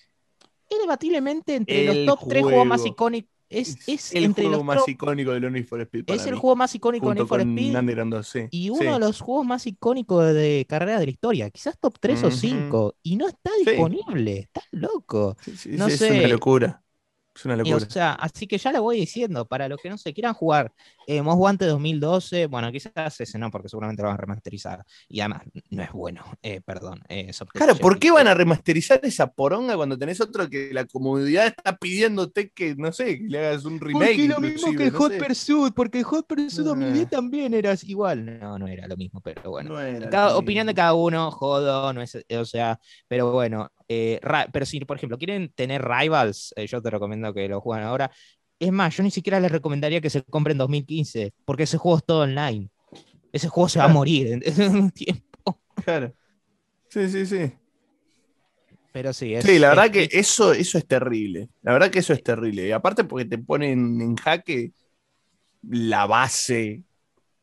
[0.69, 3.31] debatiblemente entre los top 3 juegos más icónicos.
[3.49, 6.03] Es, el juego más icónico de Need for Speed.
[6.07, 8.49] es el juego más icónico de Need for Speed.
[8.51, 11.49] y uno de los juegos más icónicos de carrera de la historia.
[11.49, 12.95] Quizás top 3 o 5.
[13.03, 14.39] Y no está disponible.
[14.39, 15.37] Estás loco.
[15.67, 16.83] no es una locura.
[17.37, 17.77] Es una locura.
[17.77, 20.73] o sea, así que ya lo voy diciendo, para los que no se quieran jugar
[21.09, 24.83] eh, Most Wanted 2012, bueno, quizás ese no, porque seguramente lo van a remasterizar.
[25.07, 27.01] Y además, no es bueno, eh, perdón.
[27.07, 31.47] Eh, claro, ¿por qué van a remasterizar esa poronga cuando tenés otro que la comunidad
[31.47, 34.05] está pidiéndote que, no sé, que le hagas un remake?
[34.05, 37.09] Porque lo mismo que Hot Pursuit, porque Hot Pursuit 2010 ah.
[37.09, 38.39] también era igual.
[38.39, 39.75] No, no era lo mismo, pero bueno.
[40.35, 44.19] opinión de cada uno, jodo, no es, o sea, pero bueno, eh,
[44.51, 48.11] pero si, por ejemplo, quieren tener rivals, yo te recomiendo que lo jueguen ahora.
[48.59, 51.97] Es más, yo ni siquiera les recomendaría que se compren en 2015, porque ese juego
[51.97, 52.69] es todo online.
[53.31, 55.59] Ese juego se va a morir en, un tiempo.
[55.83, 56.13] Claro.
[56.89, 57.51] Sí, sí, sí.
[58.91, 61.49] Pero sí, es, Sí, la verdad que eso, eso es terrible.
[61.61, 62.67] La verdad que eso es terrible.
[62.67, 64.71] Y aparte porque te ponen en jaque
[65.69, 66.83] la base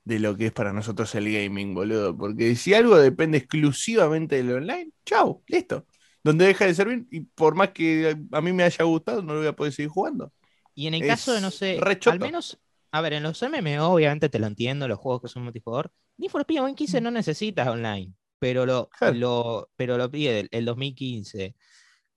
[0.05, 2.17] de lo que es para nosotros el gaming, boludo.
[2.17, 5.87] Porque si algo depende exclusivamente del online, chao, listo
[6.25, 9.41] donde deja de servir y por más que a mí me haya gustado, no lo
[9.41, 10.33] voy a poder seguir jugando.
[10.75, 12.59] Y en el caso de, no sé, al menos,
[12.91, 16.31] a ver, en los MMO obviamente te lo entiendo, los juegos que son multijugador, Need
[16.31, 21.55] for Speed 2015 no necesitas online, pero lo, lo, pero lo pide el, 2015.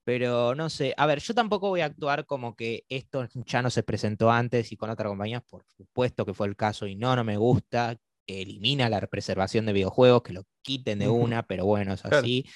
[0.04, 3.68] Pero no sé, a ver, yo tampoco voy a actuar como que esto ya no
[3.68, 7.14] se presentó antes y con otra compañía, por supuesto que fue el caso y no,
[7.14, 11.92] no me gusta, elimina la preservación de videojuegos, que lo quiten de una, pero bueno,
[11.92, 12.46] es así.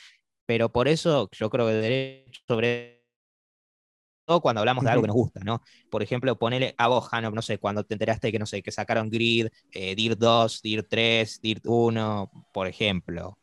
[0.46, 3.02] Pero por eso yo creo que derecho sobre
[4.24, 5.62] todo cuando hablamos de algo que nos gusta, ¿no?
[5.90, 8.70] Por ejemplo, ponele a vos, Hanov, no sé, cuando te enteraste que, no sé, que
[8.70, 13.38] sacaron Grid, eh, DIR 2, DIR 3, DIR 1, por ejemplo.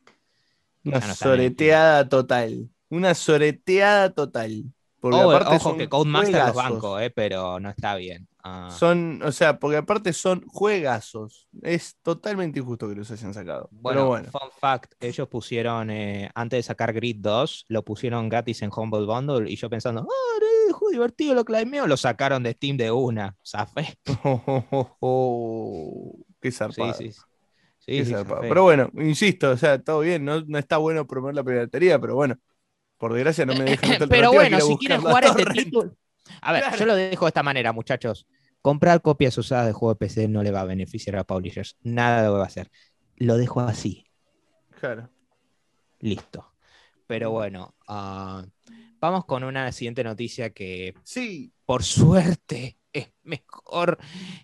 [0.84, 2.70] Una soreteada total.
[2.90, 4.64] Una soreteada total.
[5.00, 8.28] Porque aparte ojo que Codemaster los bancos, eh, pero no está bien.
[8.44, 8.70] Ah.
[8.72, 11.48] Son, o sea, porque aparte son juegazos.
[11.62, 13.68] Es totalmente injusto que los hayan sacado.
[13.72, 14.30] Bueno, bueno.
[14.32, 19.06] fun fact, ellos pusieron, eh, antes de sacar Grid 2, lo pusieron gratis en Humble
[19.06, 23.36] Bundle y yo pensando, ah, oh, divertido, lo climeo, lo sacaron de Steam de una.
[23.42, 23.98] ¿Sabes?
[26.42, 26.94] qué zarpado.
[26.94, 27.12] Sí,
[27.80, 28.06] sí.
[28.06, 32.00] sí, pero bueno, insisto, o sea, todo bien, no, no está bueno promover la piratería,
[32.00, 32.38] pero bueno,
[32.98, 35.92] por desgracia no me dejan Pero bueno, si quieren jugar este título
[36.42, 38.28] a ver, yo lo dejo de esta manera, muchachos.
[38.62, 41.78] Comprar copias usadas de juego de PC no le va a beneficiar a publishers.
[41.82, 42.70] Nada lo va a hacer.
[43.16, 44.06] Lo dejo así.
[44.80, 45.10] Claro.
[46.00, 46.54] Listo.
[47.08, 48.46] Pero bueno, ah,
[49.00, 51.52] vamos con una siguiente noticia que, sí.
[51.66, 53.98] por suerte, es mejor.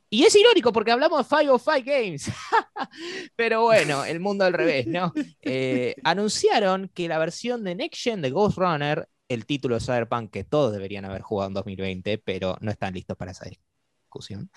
[0.09, 2.31] Y es irónico porque hablamos de Five of Five Games.
[3.35, 5.13] Pero bueno, el mundo al revés, ¿no?
[5.47, 10.31] Eh, anunciaron que la versión de Next Gen de Ghost Runner el título de Cyberpunk
[10.31, 14.49] que todos deberían haber jugado en 2020, pero no están listos para esa discusión.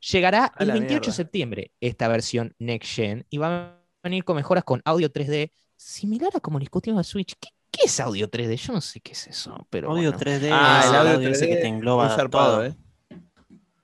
[0.00, 4.64] llegará el 28 de septiembre esta versión Next Gen y va a venir con mejoras
[4.64, 7.34] con audio 3D similar a como discutimos a Switch.
[7.40, 7.48] ¿Qué,
[7.84, 8.56] es audio 3D?
[8.56, 11.66] Yo no sé qué es eso, pero audio 3D ah, el audio, 3D que te
[11.66, 12.66] engloba todo.
[12.66, 12.76] ¿eh?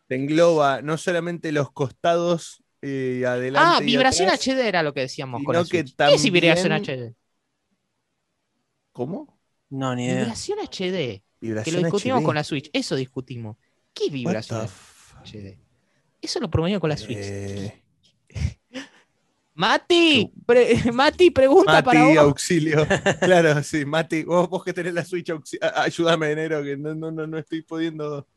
[0.06, 3.76] Te engloba no solamente los costados eh, adelante.
[3.76, 7.14] Ah, vibración HD era lo que decíamos con el ¿Qué es vibración HD?
[8.92, 9.35] ¿Cómo?
[9.70, 10.20] No, ni idea.
[10.20, 11.22] Vibración HD.
[11.40, 12.70] que lo discutimos con la Switch.
[12.72, 13.56] Eso discutimos.
[13.92, 14.68] ¿Qué es vibración
[15.24, 15.58] HD?
[16.20, 17.18] Eso lo promovimos con la Switch.
[17.20, 17.82] Eh...
[19.56, 20.30] Mati,
[20.92, 22.16] Mati, pregunta para vos.
[22.18, 22.86] auxilio.
[23.20, 25.32] claro, sí, Mati, vos, vos que tenés la Switch,
[25.76, 28.26] ayúdame, enero, que no, no, no, no estoy pudiendo.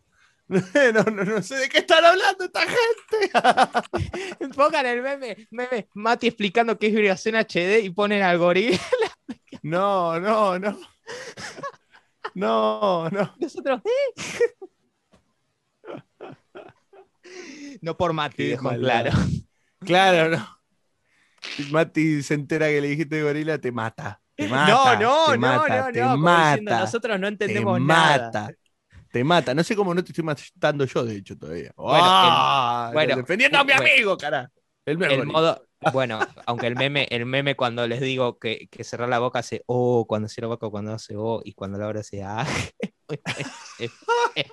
[0.49, 3.31] No, no, no, sé de qué están hablando esta gente.
[4.56, 8.80] Pongan el meme, meme, Mati explicando qué es vibración HD y ponen al gorila.
[9.61, 10.80] no, no, no.
[12.36, 13.34] No, no.
[13.40, 13.81] Nosotros,
[17.81, 19.11] no por Mati, dejo claro.
[19.80, 20.48] Claro, no.
[21.56, 24.22] Si Mati se entera que le dijiste gorila, te mata.
[24.36, 27.80] Te mata, no, no, te no, mata, no, te no, mata, diciendo, nosotros no entendemos
[27.80, 28.31] te nada.
[28.31, 28.53] mata.
[29.11, 29.53] Te mata.
[29.56, 31.72] No sé cómo no te estoy matando yo, de hecho, todavía.
[31.76, 33.86] Bueno, el- Ah, bueno, defendiendo a mi bueno.
[33.91, 34.52] amigo, cara.
[34.90, 39.10] El, El modo, bueno, aunque el meme, el meme cuando les digo que, que cerrar
[39.10, 41.99] la boca hace oh, cuando cierra la boca, cuando hace oh, y cuando la abre
[41.99, 42.45] hace ah.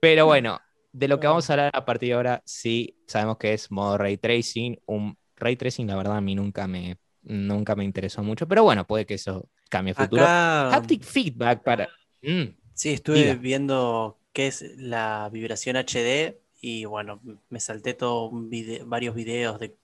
[0.00, 0.60] Pero bueno,
[0.92, 3.98] de lo que vamos a hablar a partir de ahora, sí sabemos que es modo
[3.98, 4.78] ray tracing.
[4.86, 8.86] Un ray tracing, la verdad, a mí nunca me, nunca me interesó mucho, pero bueno,
[8.86, 10.22] puede que eso cambie a futuro.
[10.22, 11.88] Acá, Haptic feedback para.
[12.22, 13.34] Mm, sí, estuve diga.
[13.34, 17.20] viendo qué es la vibración HD y bueno,
[17.50, 18.48] me salté todo un
[18.86, 19.74] varios videos de,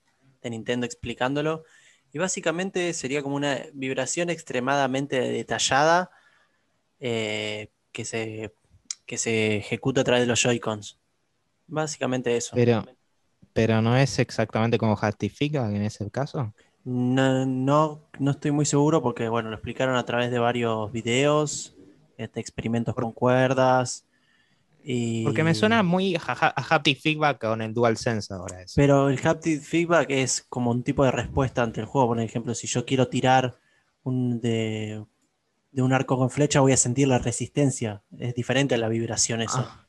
[0.41, 1.65] de Nintendo explicándolo.
[2.13, 6.09] Y básicamente sería como una vibración extremadamente detallada
[7.01, 8.53] eh, que, se,
[9.05, 10.97] que se ejecuta a través de los Joy-Cons.
[11.67, 12.55] Básicamente eso.
[12.55, 12.85] pero,
[13.51, 16.53] pero no es exactamente como feedback en ese caso.
[16.85, 21.75] No, no, no estoy muy seguro porque, bueno, lo explicaron a través de varios videos,
[22.17, 24.05] este, experimentos con cuerdas.
[24.91, 25.23] Y...
[25.23, 28.73] Porque me suena muy a, haptic feedback con el DualSense ahora eso.
[28.75, 32.07] Pero el haptic feedback es como un tipo de respuesta ante el juego.
[32.07, 33.59] Por ejemplo, si yo quiero tirar
[34.01, 35.05] un de,
[35.69, 38.01] de un arco con flecha, voy a sentir la resistencia.
[38.17, 39.59] Es diferente a la vibración eso.
[39.59, 39.85] Ah.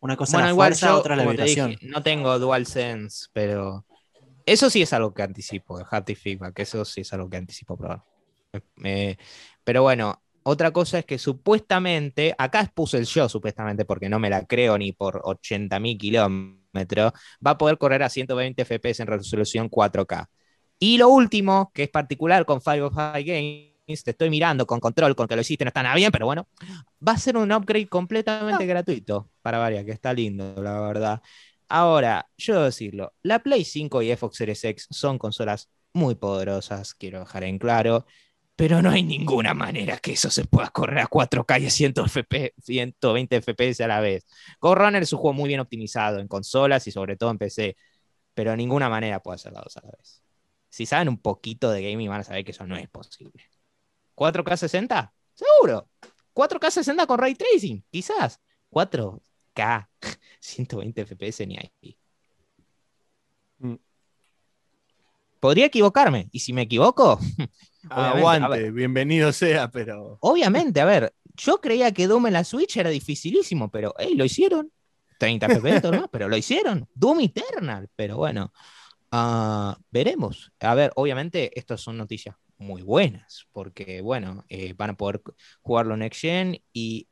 [0.00, 1.70] Una cosa Bueno, es la igual fuerza, yo, otra es la como te vibración.
[1.70, 3.86] dije, no tengo DualSense, pero
[4.44, 7.76] eso sí es algo que anticipo, el haptic feedback, eso sí es algo que anticipo
[7.76, 8.02] probar.
[8.82, 9.16] Eh,
[9.62, 10.20] pero bueno,
[10.50, 14.76] otra cosa es que supuestamente, acá puse el yo supuestamente porque no me la creo
[14.76, 17.12] ni por 80.000 kilómetros,
[17.44, 20.26] va a poder correr a 120 FPS en resolución 4K.
[20.80, 25.28] Y lo último, que es particular con Firefly Games, te estoy mirando con control, con
[25.28, 26.48] que lo hiciste no está nada bien, pero bueno,
[27.06, 31.22] va a ser un upgrade completamente gratuito para varias, que está lindo, la verdad.
[31.68, 36.94] Ahora, yo debo decirlo, la Play 5 y Xbox Series X son consolas muy poderosas,
[36.94, 38.06] quiero dejar en claro,
[38.60, 41.94] pero no hay ninguna manera que eso se pueda correr a 4K y a 100
[42.04, 44.26] FP 120 FPS a la vez.
[44.60, 47.74] Ghost Runner es un juego muy bien optimizado en consolas y sobre todo en PC,
[48.34, 50.22] pero de ninguna manera puede hacer las dos a la vez.
[50.68, 53.42] Si saben un poquito de gaming van a saber que eso no es posible.
[54.14, 55.14] ¿4K 60?
[55.32, 55.88] Seguro.
[56.34, 58.42] 4K 60 con ray tracing, quizás.
[58.70, 59.88] 4K
[60.38, 61.98] 120 FPS ni ahí.
[63.60, 63.76] Mm.
[65.40, 67.18] Podría equivocarme, y si me equivoco,
[67.88, 68.72] Obviamente, Aguante, ver.
[68.72, 70.18] bienvenido sea, pero.
[70.20, 74.24] obviamente, a ver, yo creía que Doom en la Switch era dificilísimo, pero hey, lo
[74.24, 74.70] hicieron.
[75.18, 76.88] 30 FPS más, pero lo hicieron.
[76.94, 78.52] Doom Eternal, pero bueno,
[79.10, 80.52] ah, veremos.
[80.60, 85.22] A ver, obviamente, estas son noticias muy buenas, porque bueno, eh, van a poder
[85.62, 87.08] jugarlo Next Gen y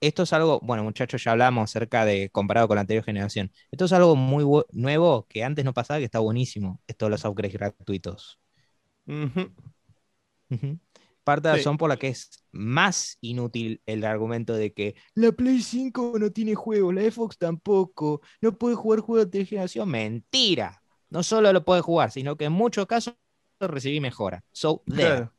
[0.00, 3.50] esto es algo, bueno, muchachos, ya hablamos acerca de comparado con la anterior generación.
[3.70, 6.80] Esto es algo muy nuevo que antes no pasaba, que está buenísimo.
[6.86, 8.38] Esto de los upgrades gratuitos.
[11.24, 11.60] Parte de la Sí.
[11.64, 16.30] razón por la que es más inútil el argumento de que la Play 5 no
[16.30, 19.88] tiene juego, la Xbox tampoco, no puede jugar juegos de generación.
[19.90, 20.82] Mentira.
[21.10, 23.14] No solo lo puede jugar, sino que en muchos casos
[23.60, 24.44] recibí mejora.
[24.52, 24.96] So, there.
[25.02, 25.32] Claro.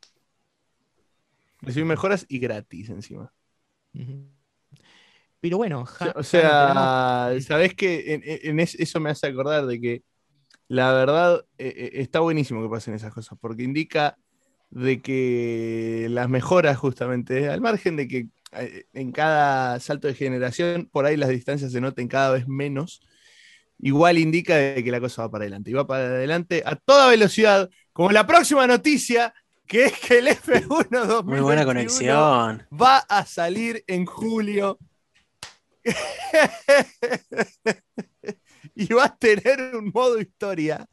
[1.61, 3.33] Recibí mejoras y gratis encima.
[5.39, 9.27] Pero bueno, O ja- sea, o sea, sabes que en, en es- eso me hace
[9.27, 10.03] acordar de que
[10.67, 14.17] la verdad eh, eh, está buenísimo que pasen esas cosas, porque indica
[14.69, 20.89] de que las mejoras justamente, al margen de que eh, en cada salto de generación,
[20.91, 23.01] por ahí las distancias se noten cada vez menos,
[23.79, 25.71] igual indica de que la cosa va para adelante.
[25.71, 29.33] Y va para adelante a toda velocidad, como la próxima noticia,
[29.65, 32.65] que es que el F1 2021 Muy buena conexión.
[32.71, 34.77] va a salir en julio.
[38.75, 40.87] y va a tener un modo historia.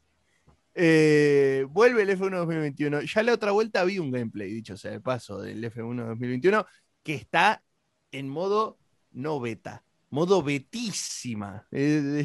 [0.77, 3.01] Eh, vuelve el F1 2021.
[3.01, 6.65] Ya la otra vuelta vi un gameplay, dicho sea de paso, del F1 2021,
[7.03, 7.63] que está
[8.11, 8.77] en modo
[9.11, 11.65] no beta, modo betísima.
[11.71, 12.23] Eh,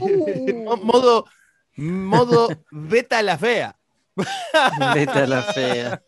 [0.65, 1.25] mo- modo,
[1.77, 3.77] modo beta la fea.
[4.95, 6.03] Vete a la fea.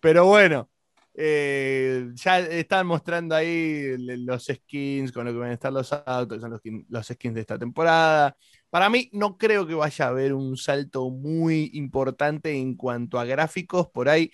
[0.00, 0.70] Pero bueno,
[1.14, 6.36] eh, ya están mostrando ahí los skins con lo que van a estar los autos,
[6.38, 8.36] que son los, los skins de esta temporada.
[8.70, 13.24] Para mí, no creo que vaya a haber un salto muy importante en cuanto a
[13.24, 13.88] gráficos.
[13.88, 14.30] Por ahí,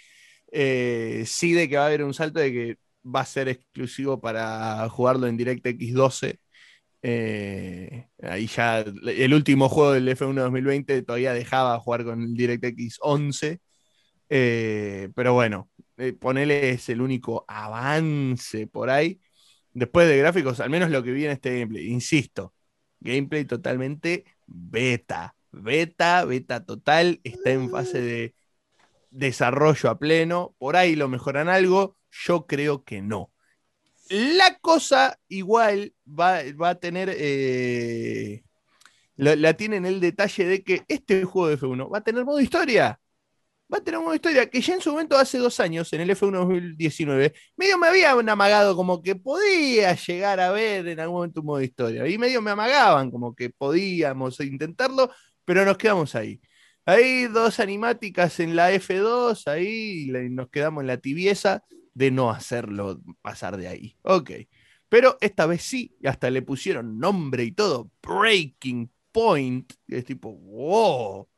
[0.52, 4.20] eh, sí de que va a haber un salto de que va a ser exclusivo
[4.20, 6.40] para jugarlo en DirectX 12.
[7.02, 12.98] Eh, ahí ya el último juego del F1 2020 todavía dejaba jugar con el DirectX
[13.02, 13.60] 11.
[14.30, 15.70] Eh, pero bueno,
[16.20, 19.20] ponele es el único avance por ahí.
[19.72, 22.54] Después de gráficos, al menos lo que vi en este gameplay, insisto,
[23.04, 28.34] gameplay totalmente beta, beta, beta total, está en fase de
[29.10, 33.30] desarrollo a pleno, por ahí lo mejoran algo, yo creo que no.
[34.08, 38.42] La cosa igual va, a tener, eh,
[39.16, 42.40] la, la en el detalle de que este juego de F1 va a tener modo
[42.40, 43.00] historia
[43.72, 46.10] va a tener modo historia que ya en su momento hace dos años, en el
[46.10, 51.40] F1 2019, medio me habían amagado como que podía llegar a ver en algún momento
[51.40, 52.06] un modo historia.
[52.08, 55.10] Y medio me amagaban como que podíamos intentarlo,
[55.44, 56.40] pero nos quedamos ahí.
[56.86, 61.64] Hay dos animáticas en la F2, ahí nos quedamos en la tibieza
[61.94, 63.96] de no hacerlo pasar de ahí.
[64.02, 64.32] Ok.
[64.88, 71.28] Pero esta vez sí, hasta le pusieron nombre y todo, Breaking Point, es tipo, wow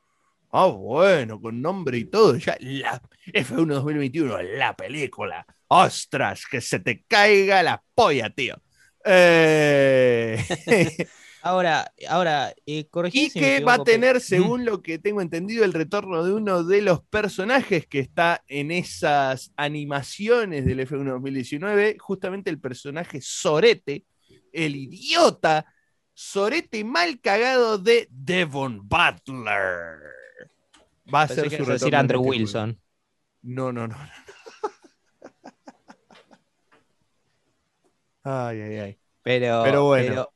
[0.59, 2.35] Ah, bueno, con nombre y todo.
[2.37, 5.47] Ya la F1 2021, la película.
[5.69, 6.47] ¡Ostras!
[6.51, 8.57] Que se te caiga la polla, tío.
[9.05, 10.43] Eh,
[11.43, 16.25] ahora, ahora, eh, Y que va a tener, según lo que tengo entendido, el retorno
[16.25, 22.59] de uno de los personajes que está en esas animaciones del F1 2019, justamente el
[22.59, 24.07] personaje Sorete,
[24.55, 25.67] el idiota
[26.15, 30.17] Sorete mal cagado de Devon Butler
[31.13, 32.81] va a ser su decir Andrew Wilson.
[33.43, 33.97] No, no, no.
[38.25, 38.99] ay, ay, ay.
[39.23, 40.29] Pero, pero bueno.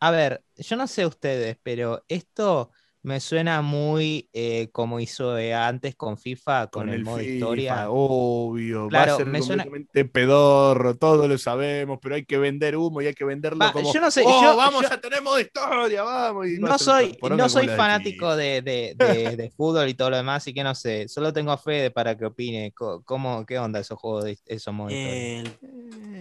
[0.00, 2.70] a ver, yo no sé ustedes, pero esto
[3.04, 7.90] me suena muy eh, como hizo antes con FIFA, con, el, modo historia.
[7.90, 13.02] Obvio, va a ser me completamente pedorro, todos lo sabemos, pero hay que vender humo
[13.02, 13.92] y hay que venderlo como.
[13.92, 16.46] Yo no sé, oh, vamos a tener modo historia, vamos.
[16.58, 18.94] no soy, no soy fanático de, de,
[19.36, 22.16] de, fútbol y todo lo demás, así que no sé, solo tengo a Fede para
[22.16, 22.72] que opine.
[22.72, 25.58] ¿Cómo, ¿Qué onda esos juegos, de, esos modos el,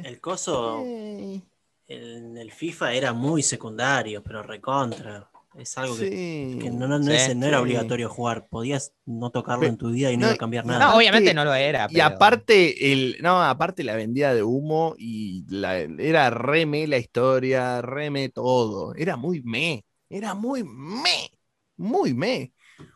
[0.04, 1.42] el coso, el,
[1.88, 5.30] el FIFA era muy secundario, pero recontra.
[5.56, 8.48] Es algo que, no, era obligatorio jugar.
[8.48, 10.88] Podías no tocarlo en tu vida y no, iba a cambiar nada.
[10.88, 11.88] No, obviamente no lo era.
[11.90, 17.82] Y aparte, el, no, aparte la vendía de humo y la, era reme la historia,
[17.82, 18.96] reme todo.
[18.96, 19.86] Era muy me.
[20.10, 21.30] Era muy me.
[21.78, 22.54] Muy me.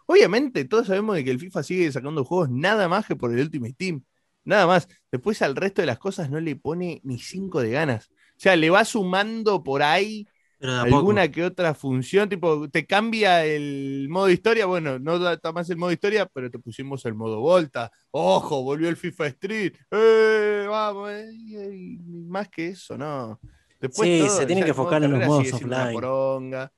[0.08, 3.40] Obviamente, todos sabemos de que el FIFA sigue sacando juegos nada más que por el
[3.40, 4.04] Ultimate Team.
[4.44, 4.88] Nada más.
[5.12, 8.10] Después al resto de las cosas no le pone ni cinco de ganas.
[8.10, 10.28] O sea, le va sumando por ahí
[10.62, 15.78] alguna que otra función, tipo, te cambia el modo historia, bueno, no está más el
[15.78, 17.92] modo historia, pero te pusimos el modo Volta.
[18.12, 19.74] Ojo, volvió el FIFA Street.
[19.92, 21.98] Eh, vamos, eh,
[22.28, 23.40] más que eso, no.
[23.80, 25.94] Después sí, se tiene que enfocar en los modos offline.
[25.94, 26.72] Poronga.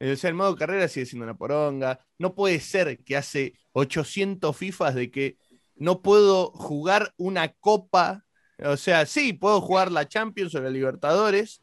[0.00, 1.98] O sea, el modo carrera sigue siendo una poronga.
[2.18, 5.36] No puede ser que hace 800 FIFAs de que
[5.76, 8.24] no puedo jugar una copa.
[8.58, 11.60] O sea, sí, puedo jugar la Champions o la Libertadores,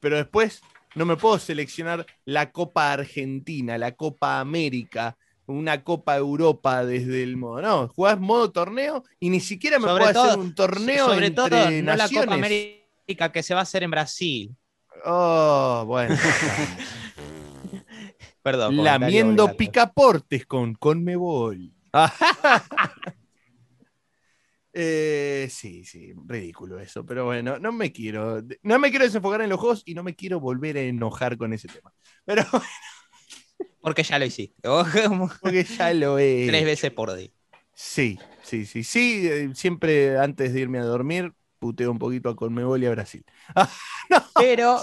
[0.00, 0.60] pero después
[0.94, 5.16] no me puedo seleccionar la Copa Argentina, la Copa América,
[5.46, 7.62] una Copa Europa desde el modo.
[7.62, 11.96] No, jugás modo torneo y ni siquiera me puedo hacer un torneo sobre todo, no
[11.96, 14.56] la Copa América que se va a hacer en Brasil.
[15.04, 16.16] Oh, bueno.
[18.42, 18.82] Perdón.
[18.82, 21.72] Lamiendo picaportes con Conmebol.
[24.74, 29.50] Eh, sí, sí, ridículo eso, pero bueno, no me quiero, no me quiero desenfocar en
[29.50, 31.92] los juegos y no me quiero volver a enojar con ese tema.
[32.24, 32.44] Pero
[33.82, 34.56] Porque ya lo hiciste.
[35.42, 36.46] Porque ya lo he.
[36.46, 37.30] Tres veces por día.
[37.74, 39.28] Sí, sí, sí, sí.
[39.28, 43.24] Eh, siempre antes de irme a dormir, puteo un poquito a Conmebol y a Brasil.
[44.34, 44.82] Pero,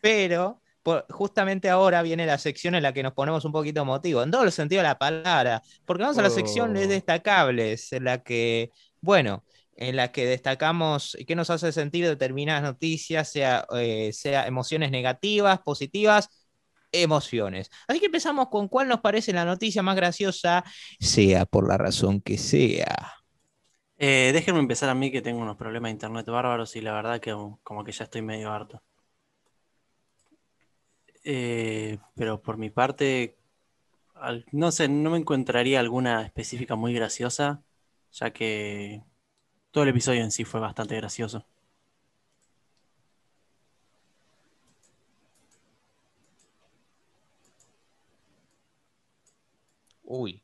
[0.00, 0.62] pero,
[1.10, 4.44] justamente ahora viene la sección en la que nos ponemos un poquito motivo, en todo
[4.44, 6.88] el sentido de la palabra, porque vamos a la sección de oh.
[6.88, 8.70] destacables, en la que
[9.00, 9.44] bueno,
[9.76, 15.60] en la que destacamos qué nos hace sentir determinadas noticias, sea, eh, sea emociones negativas,
[15.60, 16.28] positivas,
[16.90, 17.70] emociones.
[17.86, 20.64] Así que empezamos con cuál nos parece la noticia más graciosa,
[20.98, 23.14] sea por la razón que sea.
[23.98, 27.20] Eh, déjenme empezar a mí que tengo unos problemas de internet bárbaros y la verdad
[27.20, 28.82] que como que ya estoy medio harto.
[31.24, 33.36] Eh, pero por mi parte,
[34.52, 37.62] no sé, no me encontraría alguna específica muy graciosa
[38.12, 39.02] ya que
[39.70, 41.46] todo el episodio en sí fue bastante gracioso.
[50.02, 50.42] Uy.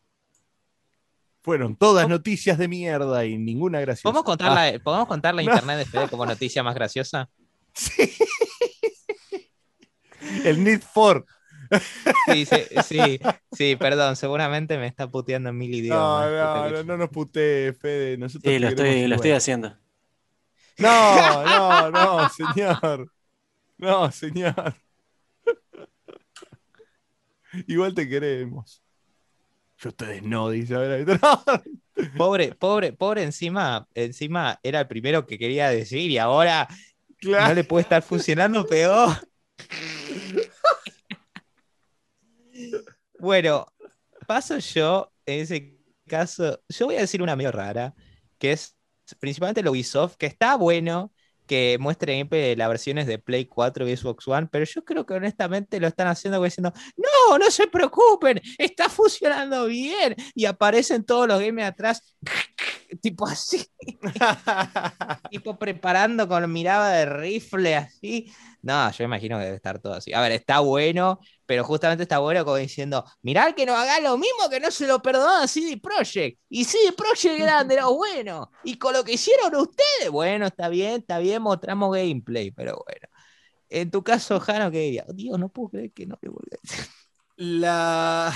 [1.43, 4.05] Fueron todas noticias de mierda y ninguna graciosa.
[4.05, 4.81] ¿Podemos contar, la, ah.
[4.83, 7.29] ¿podemos contar la internet de Fede como noticia más graciosa?
[7.77, 8.09] Sí.
[10.45, 11.27] El Need for.
[12.27, 13.21] Sí, sí, sí,
[13.53, 16.31] sí, perdón, seguramente me está puteando en mil idiomas.
[16.31, 18.17] No, no, no, no nos putees, Fede.
[18.17, 19.77] Nosotros sí, lo estoy, lo estoy haciendo.
[20.79, 23.13] No, no, no, señor.
[23.77, 24.75] No, señor.
[27.67, 28.83] Igual te queremos.
[29.79, 30.75] Yo ustedes no, dice
[32.17, 36.69] Pobre, pobre, pobre encima, encima era el primero que quería decir y ahora
[37.23, 39.11] no le puede estar funcionando peor.
[43.19, 43.67] bueno,
[44.27, 47.95] paso yo, en ese caso, yo voy a decir una medio rara,
[48.39, 48.77] que es
[49.19, 51.13] principalmente lo Ubisoft, que está bueno,
[51.47, 55.79] que muestren las versiones de Play 4 y Xbox One, pero yo creo que honestamente
[55.79, 61.41] lo están haciendo diciendo, no, no se preocupen, está funcionando bien, y aparecen todos los
[61.41, 62.17] games atrás,
[63.03, 63.67] tipo así,
[65.31, 68.33] tipo preparando con mirada de rifle así,
[68.63, 70.15] no, yo imagino que debe estar todo así.
[70.15, 74.17] A ver, está bueno, pero justamente está bueno como diciendo, mirad que no haga lo
[74.17, 76.39] mismo que no se lo perdonan CD Projekt.
[76.49, 78.51] Y CD Projekt era bueno.
[78.65, 83.09] Y con lo que hicieron ustedes, bueno, está bien, está bien, mostramos gameplay, pero bueno.
[83.69, 85.05] En tu caso, Jano, ¿qué diría?
[85.13, 86.85] Dios, no puedo creer que no le vuelva a decir.
[87.37, 88.33] La,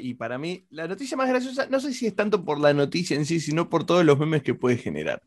[0.00, 3.16] y para mí, la noticia más graciosa, no sé si es tanto por la noticia
[3.16, 5.22] en sí, sino por todos los memes que puede generar.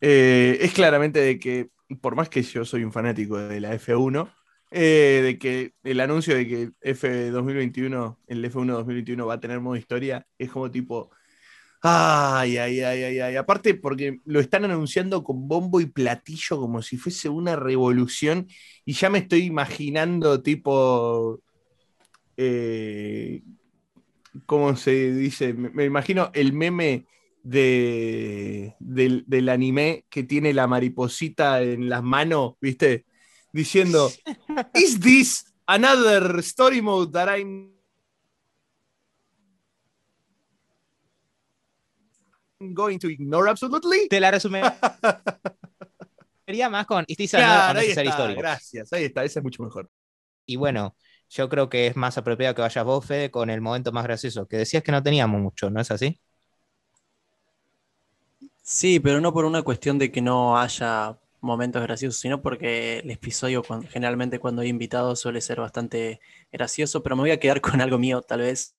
[0.00, 1.68] Eh, es claramente de que
[2.00, 4.32] por más que yo soy un fanático de la F1,
[4.76, 9.60] eh, de que el anuncio de que F 2021, el F1 2021 va a tener
[9.60, 11.10] modo historia, es como tipo,
[11.80, 13.36] ay, ay, ay, ay, ay.
[13.36, 18.48] Aparte porque lo están anunciando con bombo y platillo como si fuese una revolución
[18.84, 21.40] y ya me estoy imaginando tipo,
[22.36, 23.42] eh,
[24.46, 25.54] ¿cómo se dice?
[25.54, 27.06] me imagino el meme
[27.44, 33.04] de, del, anime que tiene la mariposita en las manos, ¿viste?
[33.54, 34.10] Diciendo,
[34.74, 37.72] ¿Is this another story mode that I'm
[42.58, 44.08] going to ignore absolutely?
[44.08, 44.76] Te la resumiría
[46.68, 49.88] más con, ¿Is this claro, ahí está, Gracias, ahí está, ese es mucho mejor.
[50.46, 50.96] Y bueno,
[51.30, 54.48] yo creo que es más apropiado que vayas vos, Fede, con el momento más gracioso,
[54.48, 56.20] que decías que no teníamos mucho, ¿no es así?
[58.64, 63.10] Sí, pero no por una cuestión de que no haya momentos graciosos, sino porque el
[63.10, 67.80] episodio generalmente cuando hay invitados suele ser bastante gracioso, pero me voy a quedar con
[67.80, 68.74] algo mío tal vez.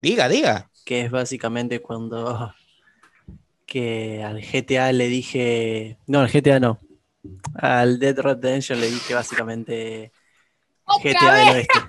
[0.00, 0.70] Diga, diga.
[0.84, 2.54] Que es básicamente cuando
[3.66, 6.80] que al GTA le dije, no, al GTA no,
[7.54, 10.12] al Dead Redemption le dije básicamente
[11.02, 11.78] GTA del oeste.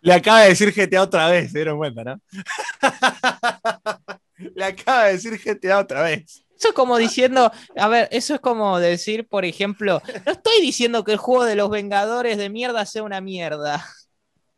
[0.00, 2.20] Le acaba de decir GTA otra vez, se dieron cuenta, ¿no?
[4.54, 6.44] le acaba de decir GTA otra vez.
[6.58, 11.04] Eso es como diciendo, a ver, eso es como decir, por ejemplo, no estoy diciendo
[11.04, 13.86] que el juego de los Vengadores de mierda sea una mierda.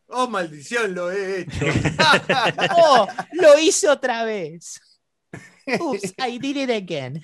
[0.07, 1.67] Oh, maldición, lo he hecho.
[2.77, 4.81] oh, lo hice otra vez.
[5.79, 7.23] Oops, I did it again.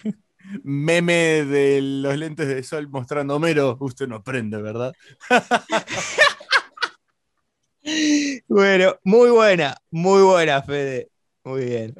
[0.62, 4.92] Meme de los lentes de sol mostrando Homero, usted no aprende, ¿verdad?
[8.46, 11.10] bueno, muy buena, muy buena, Fede.
[11.44, 11.94] Muy bien.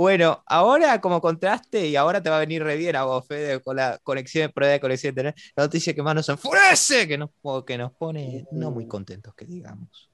[0.00, 3.60] Bueno, ahora como contraste, y ahora te va a venir re bien a vos, Fede,
[3.60, 7.18] con la conexión de prueba de conexión de la noticia que más nos enfurece, que
[7.18, 7.28] nos,
[7.66, 10.10] que nos pone no muy contentos, que digamos.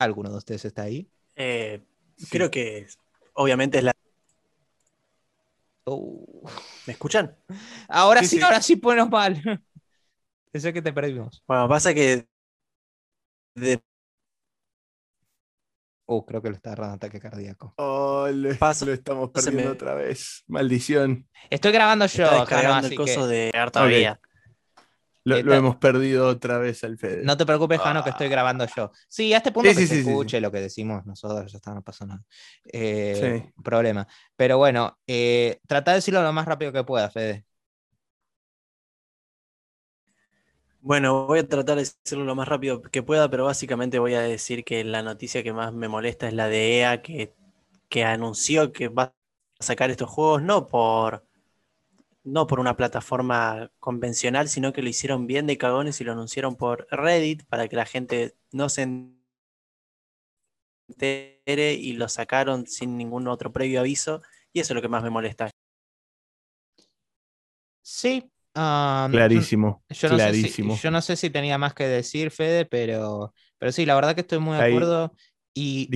[0.00, 1.08] ¿Alguno de ustedes está ahí?
[1.36, 1.80] Eh,
[2.28, 2.88] creo que
[3.34, 3.94] obviamente es la.
[5.84, 6.42] Oh.
[6.88, 7.36] ¿Me escuchan?
[7.88, 9.40] Ahora sí, ahora sí, ponemos mal.
[10.50, 11.44] Pensé que te perdimos.
[11.46, 12.26] Bueno, pasa que
[13.54, 13.80] de
[16.10, 17.74] Oh, creo que lo está agarrando ataque cardíaco.
[17.76, 20.42] Oh, lo, estamos perdiendo otra vez.
[20.46, 21.28] Maldición.
[21.50, 22.24] Estoy grabando yo.
[22.44, 24.18] Está el coso de todavía.
[25.24, 27.22] Lo, hemos perdido otra vez al Fede.
[27.24, 28.90] No te preocupes, Jano, que estoy grabando yo.
[29.06, 32.06] Sí, a este punto que se escuche lo que decimos nosotros, ya está, no pasa
[32.06, 32.22] nada.
[32.64, 34.08] Eh, problema.
[34.34, 37.44] Pero bueno, eh, trata de decirlo lo más rápido que pueda, Fede.
[40.80, 44.20] Bueno, voy a tratar de decirlo lo más rápido que pueda, pero básicamente voy a
[44.20, 47.34] decir que la noticia que más me molesta es la de EA que,
[47.88, 49.14] que anunció que va a
[49.64, 51.24] sacar estos juegos no por,
[52.24, 56.56] no por una plataforma convencional, sino que lo hicieron bien de cagones y lo anunciaron
[56.56, 58.82] por Reddit para que la gente no se
[60.88, 64.22] entere y lo sacaron sin ningún otro previo aviso.
[64.52, 65.50] Y eso es lo que más me molesta.
[67.82, 68.30] Sí,
[69.10, 69.84] clarísimo.
[69.88, 70.74] Yo no, clarísimo.
[70.74, 73.94] Sé si, yo no sé si tenía más que decir, Fede, pero, pero sí, la
[73.94, 75.14] verdad que estoy muy de acuerdo.
[75.54, 75.88] Y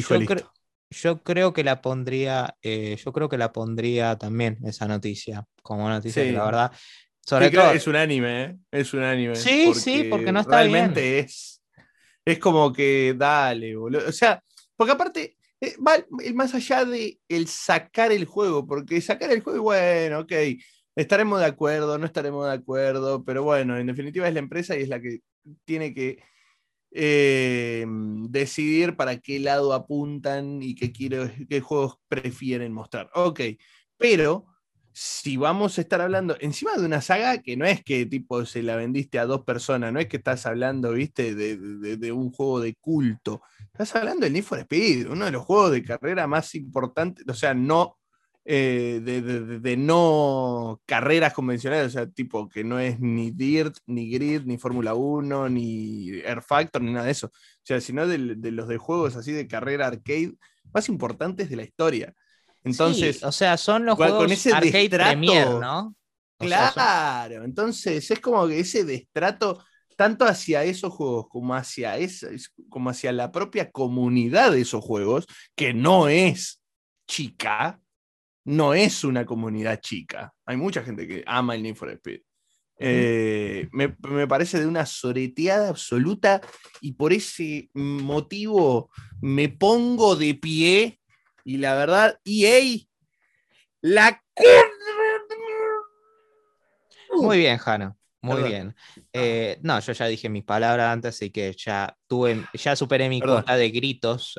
[0.90, 5.88] yo, creo que la pondría, eh, yo creo que la pondría también esa noticia, como
[5.88, 6.72] noticia la verdad
[7.24, 7.72] Sobre todo.
[7.72, 8.56] Es un anime, ¿eh?
[8.70, 9.36] Es un anime.
[9.36, 11.62] Sí, sí, porque no está realmente es.
[12.24, 14.08] Es como que, dale, boludo.
[14.08, 14.42] O sea,
[14.76, 15.94] porque aparte, eh, va
[16.34, 20.32] más allá de el sacar el juego, porque sacar el juego, bueno, ok,
[20.96, 24.82] estaremos de acuerdo, no estaremos de acuerdo, pero bueno, en definitiva es la empresa y
[24.82, 25.20] es la que
[25.64, 26.22] tiene que
[26.92, 27.86] eh,
[28.28, 33.10] decidir para qué lado apuntan y qué, qué juegos prefieren mostrar.
[33.14, 33.40] Ok,
[33.96, 34.46] pero
[34.92, 38.62] si vamos a estar hablando encima de una saga que no es que tipo se
[38.62, 42.74] la vendiste a dos personas, no es que estás hablando, viste, de, un juego de
[42.74, 43.42] culto,
[43.72, 47.34] estás hablando del Need for Speed, uno de los juegos de carrera más importantes, o
[47.34, 47.98] sea, no
[48.44, 54.42] eh, de, no carreras convencionales, o sea, tipo que no es ni Dirt, ni Grid,
[54.44, 57.28] ni Fórmula 1, ni Air Factor, ni nada de eso.
[57.28, 60.34] O sea, sino de, los de juegos así de carrera arcade
[60.72, 62.14] más importantes de la historia.
[62.64, 65.94] Entonces, o sea, son los juegos con ese arcade premier, ¿no?
[66.38, 69.62] claro, entonces es como que ese destrato
[69.96, 72.28] tanto hacia esos juegos como hacia, esa,
[72.68, 76.60] como hacia la propia comunidad de esos juegos, que no es
[77.06, 77.80] chica,
[78.44, 80.32] no es una comunidad chica.
[80.46, 82.20] Hay mucha gente que ama el Need for Speed.
[82.84, 83.88] Eh, me,
[84.26, 86.40] parece de una soreteada absoluta
[86.80, 88.90] y por ese motivo
[89.20, 90.98] me pongo de pie
[91.44, 92.78] y la verdad, EA,
[93.80, 94.20] la...
[97.14, 97.96] Muy bien, Jano.
[98.22, 98.74] Muy bien.
[99.12, 103.20] Eh, no, yo ya dije mis palabras antes, así que ya tuve, ya superé mi
[103.20, 104.38] cuota de gritos.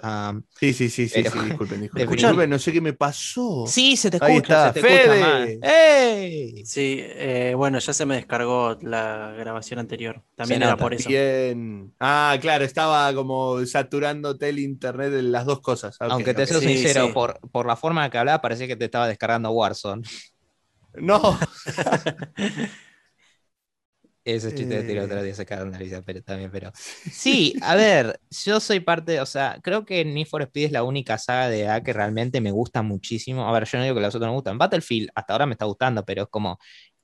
[0.58, 2.50] sí, sí, sí, sí, sí, disculpen, disculpen.
[2.50, 3.66] no sé qué me pasó.
[3.68, 5.60] Sí, se te escucha, se te Fede.
[5.62, 6.66] ¡Ey!
[6.66, 10.24] Sí, eh, bueno, ya se me descargó la grabación anterior.
[10.36, 11.10] También era por eso.
[11.10, 11.94] Bien.
[12.00, 15.98] Ah, claro, estaba como saturándote el internet de las dos cosas.
[16.00, 19.52] Aunque te soy sincero, Por, por la forma que hablaba, parecía que te estaba descargando
[19.52, 20.04] Warzone.
[20.94, 21.38] No.
[24.26, 26.72] Ese chiste de tiro otro día se la risa, pero también, pero.
[26.74, 30.84] Sí, a ver, yo soy parte, o sea, creo que Need for Speed es la
[30.84, 33.48] única saga de A que realmente me gusta muchísimo.
[33.48, 34.58] A ver, yo no digo que las otras no me gustan.
[34.58, 36.58] Battlefield hasta ahora me está gustando, pero es como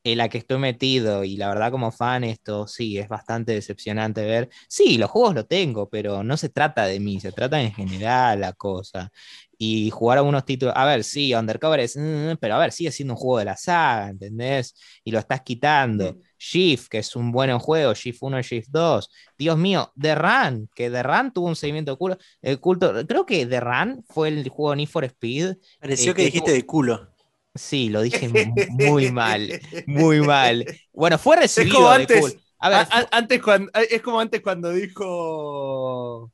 [0.04, 4.24] en la que estoy metido y la verdad como fan esto sí es bastante decepcionante
[4.26, 4.50] ver.
[4.70, 8.40] Sí, los juegos lo tengo, pero no se trata de mí, se trata en general
[8.40, 9.12] la cosa
[9.58, 10.74] y jugar algunos títulos.
[10.78, 13.58] A ver, sí, Undercover es, mm, pero a ver, sigue siendo un juego de la
[13.58, 14.74] saga, ¿entendés?
[15.04, 16.18] Y lo estás quitando.
[16.40, 19.10] Shift, que es un buen juego, Shift 1 y Shift 2.
[19.38, 23.06] Dios mío, The Run, que The Run tuvo un seguimiento culo, el culto.
[23.06, 25.58] Creo que The Run fue el juego Need for Speed.
[25.80, 27.10] Pareció eh, que, dijiste de culo.
[27.54, 28.30] Sí, lo dije
[28.70, 30.66] muy mal, muy mal.
[30.94, 36.32] Bueno, fue recibido es antes, A ver, antes cuando, es como antes cuando dijo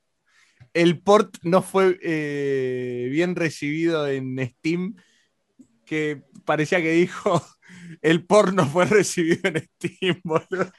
[0.75, 4.95] el port no fue eh, bien recibido en Steam,
[5.85, 7.41] que parecía que dijo
[8.01, 10.71] el port no fue recibido en Steam, boludo.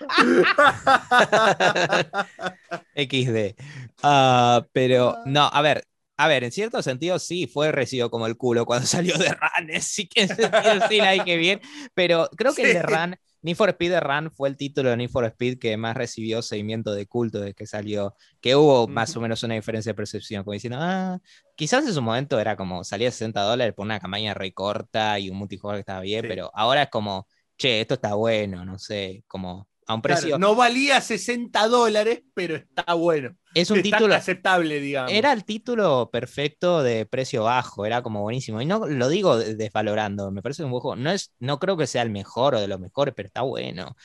[2.94, 3.54] XD.
[4.02, 5.86] Ah, pero no, a ver,
[6.18, 9.68] a ver, en cierto sentido sí fue recibido como el culo cuando salió de Run,
[9.80, 11.60] sí que sí la que bien,
[11.94, 13.16] pero creo que el de Run
[13.46, 16.92] Need for Speed Run fue el título de Need for Speed que más recibió seguimiento
[16.92, 20.54] de culto desde que salió, que hubo más o menos una diferencia de percepción, como
[20.54, 21.20] diciendo, ah,
[21.54, 25.36] quizás en su momento era como, salía 60 dólares por una campaña recorta y un
[25.36, 29.68] multijugador que estaba bien, pero ahora es como, che, esto está bueno, no sé, como
[29.86, 30.38] a un precio.
[30.38, 33.36] no valía 60 dólares, pero está bueno.
[33.54, 35.12] Es un título aceptable, digamos.
[35.12, 38.60] Era el título perfecto de precio bajo, era como buenísimo.
[38.60, 40.96] Y no lo digo desvalorando, me parece un buen juego.
[40.96, 43.96] No, es, no creo que sea el mejor o de los mejores, pero está bueno.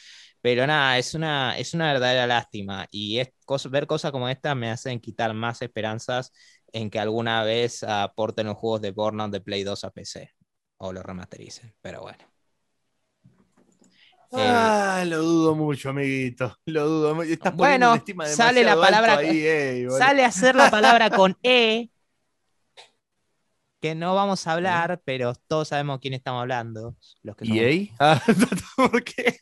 [0.42, 2.88] Pero nada, es una, es una verdadera lástima.
[2.92, 3.30] Y es,
[3.70, 6.32] ver cosas como esta me hacen quitar más esperanzas
[6.72, 10.32] en que alguna vez aporten los juegos de Burnout de Play 2 a PC.
[10.78, 11.74] O lo remastericen.
[11.82, 12.31] Pero bueno.
[14.34, 16.58] Ah, lo dudo mucho, amiguito.
[16.66, 17.38] Lo dudo mucho.
[17.54, 19.22] bueno, sale la palabra.
[19.22, 21.90] Eh, sale a hacer la palabra con E.
[23.82, 26.96] Que no vamos a hablar, pero todos sabemos quién estamos hablando.
[27.24, 28.22] Los que ¿Y ah,
[28.76, 29.40] ¿Por qué?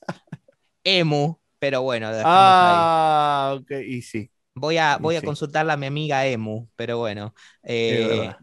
[0.83, 2.09] Emu, pero bueno.
[2.23, 4.31] Ah, ok, y sí.
[4.55, 7.33] Voy a, voy a consultarla a mi amiga Emu, pero bueno.
[7.63, 8.33] Eh,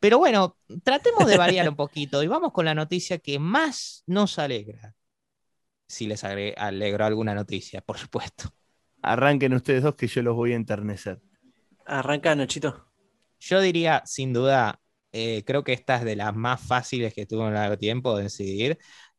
[0.00, 4.38] pero bueno, tratemos de variar un poquito y vamos con la noticia que más nos
[4.38, 4.94] alegra
[5.86, 8.50] si les alegro alguna noticia, por supuesto.
[9.02, 11.20] Arranquen ustedes dos que yo los voy a enternecer.
[11.86, 12.86] Arranca, Nochito.
[13.38, 14.80] Yo diría, sin duda,
[15.12, 18.24] eh, creo que esta es de las más fáciles que tuve en largo tiempo de
[18.24, 18.78] decidir.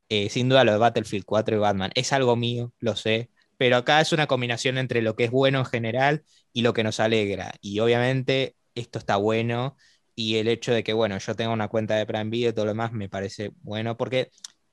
[0.10, 1.92] Eh, sin duda lo de Battlefield 4 y Batman.
[1.96, 5.60] Es algo mío, lo sé, pero acá es una combinación entre lo que es bueno
[5.60, 6.24] en general
[6.54, 7.54] y lo que nos alegra.
[7.62, 9.78] Y obviamente esto está bueno
[10.16, 12.66] y el hecho de que, bueno, yo tenga una cuenta de Prime Video y todo
[12.66, 14.32] lo demás me parece bueno porque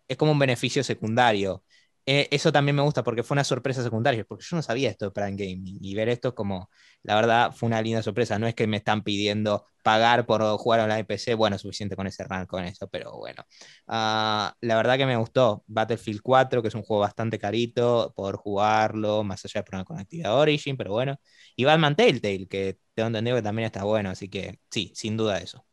[0.09, 1.65] es como un beneficio secundario
[2.07, 5.07] eh, eso también me gusta porque fue una sorpresa secundaria, porque yo no sabía esto
[5.07, 6.71] de Prime Gaming y ver esto como,
[7.03, 8.39] la verdad, fue una linda sorpresa.
[8.39, 12.25] No es que me están pidiendo pagar por jugar online PC, bueno, suficiente con ese
[12.25, 13.45] rank con eso, pero bueno.
[13.87, 18.37] Ah, la verdad que me gustó Battlefield 4, que es un juego bastante carito por
[18.37, 21.17] jugarlo, más allá de problemas con actividad Origin, pero bueno.
[21.57, 25.39] Y Batman Telltale, que tengo entendido que también está bueno, así que sí, sin duda
[25.39, 25.65] eso.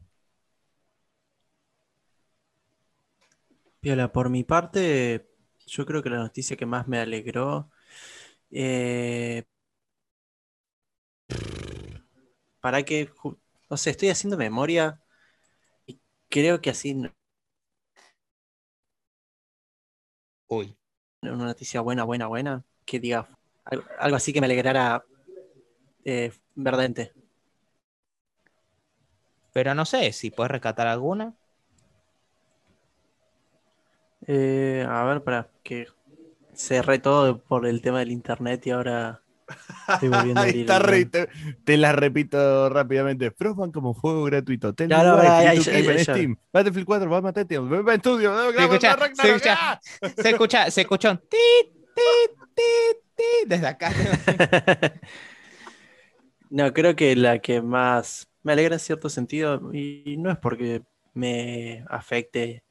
[3.81, 5.28] Piola, por mi parte,
[5.70, 7.70] yo creo que la noticia que más me alegró.
[8.52, 9.46] Eh,
[12.62, 13.12] para que.
[13.70, 15.02] No sé, estoy haciendo memoria.
[15.88, 16.96] Y creo que así.
[20.48, 20.78] Uy.
[21.22, 22.64] Una noticia buena, buena, buena.
[22.86, 23.28] Que diga.
[23.66, 25.04] Algo, así que me alegrara.
[26.06, 27.14] Eh, verdaderamente.
[29.54, 31.36] Pero no sé si puedes rescatar alguna.
[34.28, 35.88] Eh, a ver, para que
[36.54, 39.22] cerré todo por el tema del internet y ahora
[39.88, 40.44] estoy volviendo a
[40.76, 41.10] abrir
[41.64, 43.32] te, la repito rápidamente.
[43.32, 44.74] Frostbank como juego gratuito.
[44.76, 45.20] Claro,
[46.00, 46.38] Steam.
[46.52, 48.52] Battlefield 4, Batman Titan, Beba Studio.
[48.52, 49.80] Se escucha, se escucha,
[50.16, 53.91] se escucha, se escucha un tit, tit, tit, tit desde acá.
[56.50, 60.84] no, creo que la que más me alegra en cierto sentido, y no es porque
[61.14, 62.64] me afecte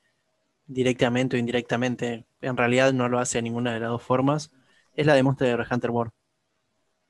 [0.69, 4.53] directamente o indirectamente, en realidad no lo hace de ninguna de las dos formas,
[4.95, 6.13] es la de Monster Hunter World.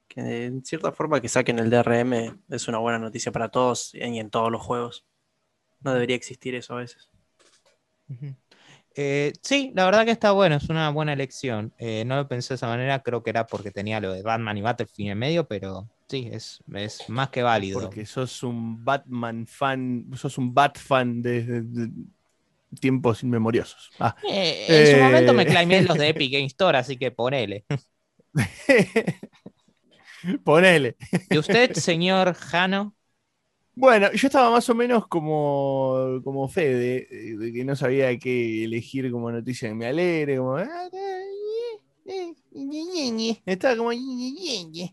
[0.06, 4.00] Que en cierta forma que saquen el DRM es una buena noticia para todos y
[4.00, 5.04] en todos los juegos.
[5.80, 7.10] No debería existir eso a veces.
[8.94, 11.74] Eh, sí, la verdad que está bueno, es una buena elección.
[11.78, 14.56] Eh, no lo pensé de esa manera, creo que era porque tenía lo de Batman
[14.56, 17.80] y Battlefield en medio, pero sí, es, es más que válido.
[17.80, 21.64] Porque sos un Batman fan, sos un Bat fan de,
[22.80, 23.90] tiempos inmemoriosos.
[23.98, 27.64] Ah, eh, en su momento me claimé los de Epic Game Store, así que ponele.
[30.44, 30.96] ponele.
[31.30, 32.94] ¿Y usted, señor Jano?
[33.74, 39.10] Bueno, yo estaba más o menos como, como Fede, de que no sabía qué elegir
[39.12, 40.56] como noticia que me alegre, como...
[40.56, 40.88] Ah,
[43.46, 43.92] estaba como...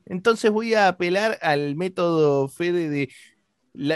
[0.05, 3.09] Entonces voy a apelar al método Fede de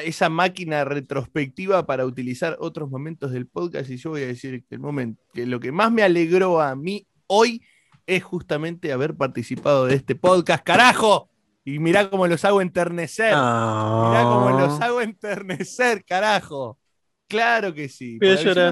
[0.04, 4.76] esa máquina retrospectiva para utilizar otros momentos del podcast y yo voy a decir que
[4.76, 7.62] el momento que lo que más me alegró a mí hoy
[8.06, 11.30] es justamente haber participado de este podcast, carajo.
[11.64, 13.32] Y mirá cómo los hago enternecer.
[13.32, 16.80] Mirá cómo los hago enternecer, carajo.
[17.28, 18.18] Claro que sí.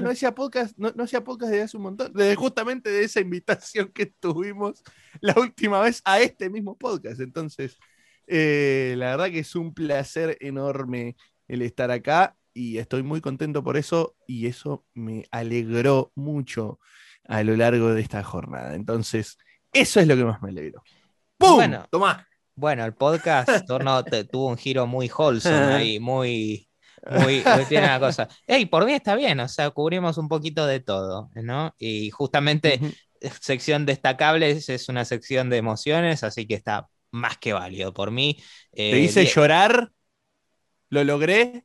[0.02, 3.20] No hacía podcast, no, no hacía podcast desde hace un montón, desde justamente de esa
[3.20, 4.82] invitación que tuvimos
[5.20, 7.20] la última vez a este mismo podcast.
[7.20, 7.78] Entonces,
[8.28, 13.62] eh, la verdad que es un placer enorme el estar acá y estoy muy contento
[13.62, 16.78] por eso y eso me alegró mucho
[17.24, 18.74] a lo largo de esta jornada.
[18.74, 19.38] Entonces,
[19.72, 20.82] eso es lo que más me alegró.
[21.36, 21.56] ¡Pum!
[21.56, 22.26] Bueno, Tomá.
[22.54, 23.66] Bueno, el podcast
[24.30, 26.68] tuvo un giro muy wholesome ahí, muy,
[27.08, 28.28] muy, tiene una cosa.
[28.46, 31.74] Hey, por mí está bien, o sea, cubrimos un poquito de todo, ¿no?
[31.78, 32.80] Y justamente
[33.40, 37.92] sección destacables es una sección de emociones, así que está más que válido.
[37.92, 38.42] Por mí.
[38.72, 39.92] ¿Te eh, hice llorar?
[40.90, 41.64] ¿Lo logré?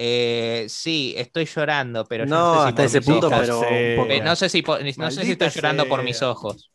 [0.00, 4.36] Eh, sí, estoy llorando, pero no, no sé si hasta ese punto, pero eh, no
[4.36, 6.70] sé si no sé si estoy llorando por mis ojos.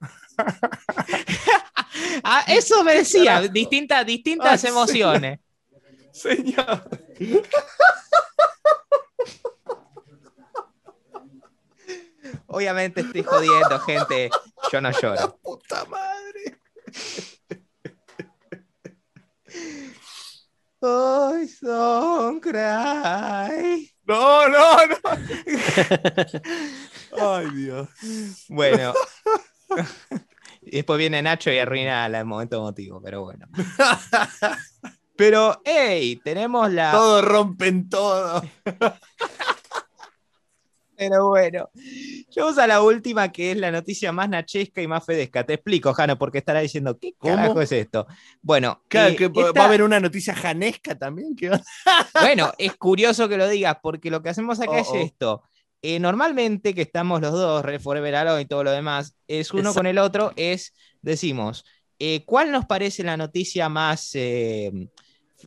[2.22, 5.40] ah, eso me decía, distintas, distintas emociones.
[6.12, 6.88] Señor.
[12.46, 14.30] Obviamente estoy jodiendo, gente.
[14.72, 15.38] Yo no lloro.
[15.42, 16.60] puta madre.
[20.80, 23.90] Boys don't cry.
[24.06, 24.96] No, no, no.
[27.20, 27.88] Ay, Dios.
[28.48, 28.94] Bueno.
[30.62, 33.48] Y después viene Nacho y arruina el momento emotivo, pero bueno.
[35.16, 36.92] Pero, hey, tenemos la.
[36.92, 38.42] Todo rompen todo.
[40.98, 41.70] Pero bueno,
[42.36, 45.46] vamos a la última, que es la noticia más nachesca y más fedesca.
[45.46, 48.08] Te explico, Jano, porque estará diciendo, ¿qué carajo es esto?
[48.42, 51.36] Bueno, claro, eh, que va a haber una noticia janesca también.
[52.20, 54.96] bueno, es curioso que lo digas, porque lo que hacemos acá es oh, oh.
[54.96, 55.42] esto.
[55.82, 59.86] Eh, normalmente que estamos los dos, Forever Alone y todo lo demás, es uno con
[59.86, 61.64] el otro, es, decimos,
[62.00, 64.16] eh, ¿cuál nos parece la noticia más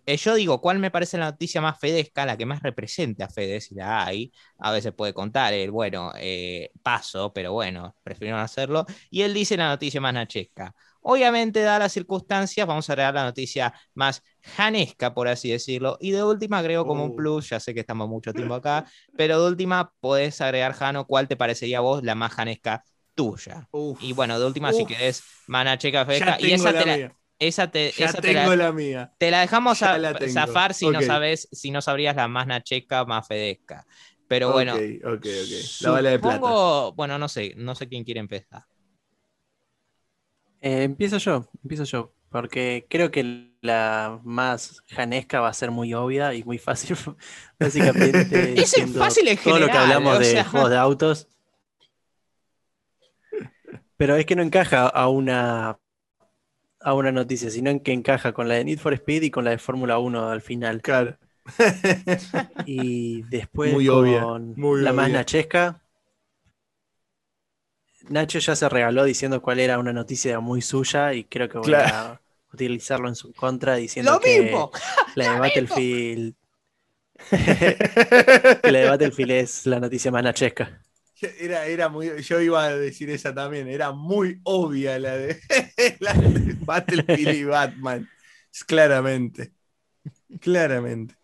[0.05, 3.61] yo digo, ¿cuál me parece la noticia más fedesca, la que más represente a Fede,
[3.61, 4.31] si la hay?
[4.57, 8.85] A veces puede contar el, bueno, eh, paso, pero bueno, prefiero no hacerlo.
[9.09, 10.73] Y él dice la noticia más nachesca.
[11.01, 15.97] Obviamente, dadas las circunstancias, vamos a agregar la noticia más janesca, por así decirlo.
[15.99, 17.15] Y de última agrego como un uh.
[17.15, 18.85] plus, ya sé que estamos mucho tiempo acá,
[19.18, 23.68] pero de última podés agregar, Jano, ¿cuál te parecería a vos la más janesca tuya.
[23.99, 26.38] y bueno, de última, si querés, mana checa fresca.
[26.39, 29.11] Y esa te la, esa te, ya tengo la, mía.
[29.18, 33.88] Te la dejamos zafar si no sabes, si no sabrías la más nacheca, más fedesca.
[34.27, 34.76] Pero bueno.
[34.76, 35.81] Ok, ok, ok.
[35.81, 36.89] La bala de plata.
[36.95, 38.63] Bueno, no sé, no sé quién quiere empezar.
[40.61, 42.13] Eh, empiezo yo, empiezo yo.
[42.30, 46.95] Porque creo que la más janesca va a ser muy obvia y muy fácil.
[47.59, 48.53] Básicamente.
[48.61, 51.27] es fácil en Todo lo que hablamos de juegos de autos.
[53.97, 55.80] Pero es que no encaja a una
[56.84, 59.45] a una noticia, sino en que encaja con la de Need for Speed y con
[59.45, 60.82] la de Fórmula 1 al final.
[60.82, 61.18] Claro.
[62.66, 65.82] y después con la más nachesca.
[68.10, 71.74] Nacho ya se regaló diciendo cuál era una noticia muy suya y creo que voy
[71.74, 72.20] a
[72.52, 74.52] utilizarlo en su contra diciendo que
[75.16, 76.36] la de Battlefield
[77.30, 80.82] que la de Battlefield es la noticia más nachesca.
[81.39, 85.39] Era, era muy, yo iba a decir esa también, era muy obvia la de,
[86.65, 88.10] Battlefield y Batman.
[88.65, 89.53] Claramente.
[90.39, 91.15] Claramente.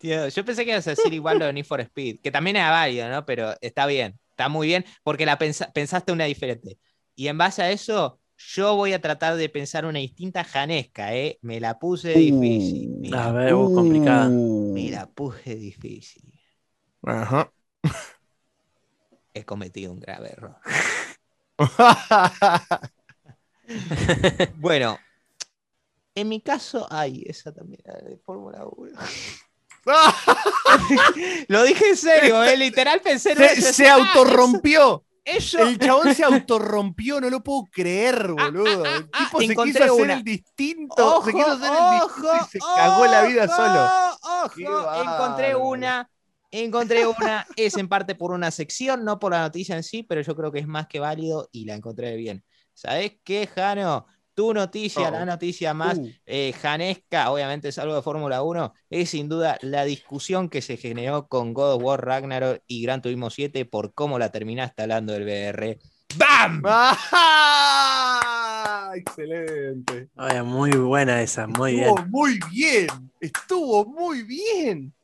[0.00, 2.70] yo pensé que ibas a decir igual lo de Need for Speed, que también era
[2.70, 3.24] válido, ¿no?
[3.24, 6.78] Pero está bien, está muy bien, porque la pensaste una diferente.
[7.14, 11.38] Y en base a eso, yo voy a tratar de pensar una distinta janesca, ¿eh?
[11.42, 13.14] Me la puse difícil.
[13.14, 14.28] a ver, vos complicada.
[14.28, 16.32] Me la puse difícil.
[17.02, 17.50] Ajá
[19.34, 20.56] he cometido un grave error.
[24.56, 24.98] bueno,
[26.14, 28.98] en mi caso, ay, esa también era de Fórmula 1.
[31.48, 32.56] Lo dije en serio, ¿eh?
[32.56, 35.04] literal pensé en Se, se ah, autorrompió.
[35.24, 38.84] El chabón se autorrompió, no lo puedo creer, ah, boludo.
[38.84, 41.24] Ah, el tipo se quiso hacer el distinto.
[41.24, 43.88] se quiso hacer el distinto y se cagó la vida solo.
[44.44, 46.10] Ojo, encontré una
[46.56, 50.20] Encontré una, es en parte por una sección, no por la noticia en sí, pero
[50.20, 52.44] yo creo que es más que válido y la encontré bien.
[52.72, 54.06] ¿Sabes qué, Jano?
[54.34, 55.26] Tu noticia, la oh.
[55.26, 56.08] noticia más uh.
[56.26, 60.76] eh, janesca, obviamente es algo de Fórmula 1, es sin duda la discusión que se
[60.76, 65.12] generó con God of War Ragnarok y Gran Turismo 7 por cómo la terminaste hablando
[65.12, 65.80] del BR.
[66.16, 66.62] ¡Bam!
[66.66, 68.12] ¡Ah!
[68.94, 70.08] Excelente.
[70.44, 72.10] muy buena esa, muy Estuvo bien.
[72.12, 72.86] Muy bien,
[73.18, 74.94] estuvo muy bien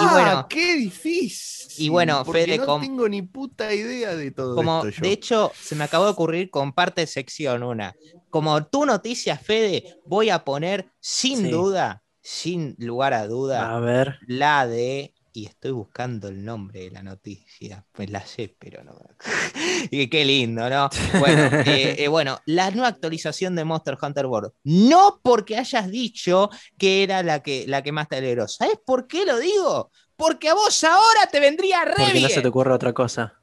[0.00, 1.56] y bueno, ah, qué difícil.
[1.78, 5.02] Y bueno, Fede, no tengo ni puta idea de todo como, esto.
[5.02, 7.94] De hecho, se me acabó de ocurrir con parte de sección una.
[8.30, 14.18] Como tu noticia, Fede, voy a poner sin duda, sin lugar a duda, a ver.
[14.26, 17.84] la de y estoy buscando el nombre de la noticia.
[17.92, 18.98] Pues la sé, pero no.
[19.90, 20.88] y qué lindo, ¿no?
[21.18, 24.52] Bueno, eh, eh, bueno, la nueva actualización de Monster Hunter World.
[24.64, 26.48] No porque hayas dicho
[26.78, 28.48] que era la que, la que más te alegró.
[28.48, 29.90] ¿Sabes por qué lo digo?
[30.16, 33.34] Porque a vos ahora te vendría re Porque no se te ocurre otra cosa.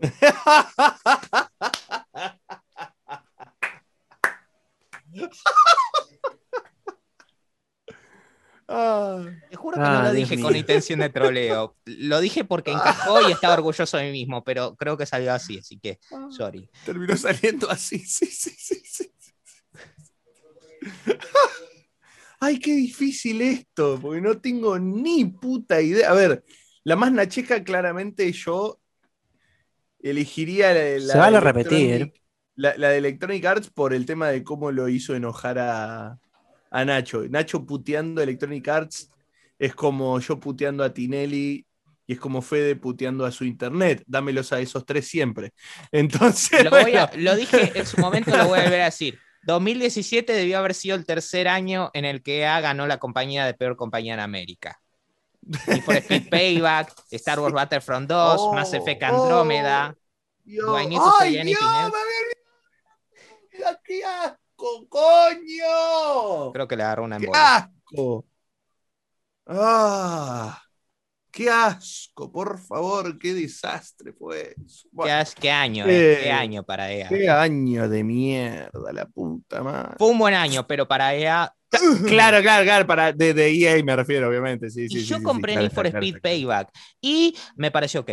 [9.50, 11.76] Te juro que no lo ah, dije con intención de troleo.
[11.84, 15.58] Lo dije porque encajó y estaba orgulloso de mí mismo, pero creo que salió así,
[15.58, 16.70] así que, ah, sorry.
[16.84, 19.12] Terminó saliendo así, sí, sí, sí, sí.
[22.40, 26.10] Ay, qué difícil esto, porque no tengo ni puta idea.
[26.10, 26.42] A ver,
[26.82, 28.80] la más nacheca claramente yo
[30.00, 32.12] elegiría la, Se vale repetir.
[32.54, 36.18] La, la de Electronic Arts por el tema de cómo lo hizo enojar a,
[36.72, 37.22] a Nacho.
[37.28, 39.10] Nacho puteando Electronic Arts
[39.58, 41.66] es como yo puteando a Tinelli
[42.06, 44.02] y es como Fede puteando a su internet.
[44.06, 45.52] Dámelos a esos tres siempre.
[45.92, 46.64] Entonces.
[46.64, 49.18] Lo, dije en su momento, lo voy a volver a decir.
[49.44, 53.54] 2017 debió haber sido el tercer año en el que EA ganó la compañía de
[53.54, 54.80] peor compañía en América.
[55.66, 59.96] Y por Speed Payback, Star Wars Battlefront 2, Mass Effect Andrómeda.
[60.64, 61.62] Oh, Ay, Dios,
[64.88, 66.52] coño!
[66.52, 68.26] Creo que le agarró una ¡Qué asco!
[69.46, 70.60] ¡Ah!
[71.30, 72.30] ¡Qué asco!
[72.30, 74.54] Por favor, qué desastre fue
[75.40, 77.08] ¿Qué, año, eh, qué año para EA.
[77.08, 79.96] Qué año de mierda, la puta madre.
[79.98, 81.52] Fue un buen año, pero para EA.
[82.06, 84.68] Claro, claro, claro, para, de, EA me refiero, obviamente.
[84.68, 86.70] Sí, y yo compré Need for Speed Payback
[87.00, 88.10] y me pareció ok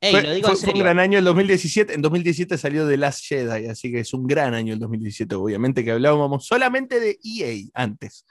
[0.00, 1.94] fue, un gran año el 2017.
[1.94, 5.34] En 2017 salió The Last Jedi, así que es un gran año el 2017.
[5.34, 8.24] Obviamente que hablábamos solamente de EA antes.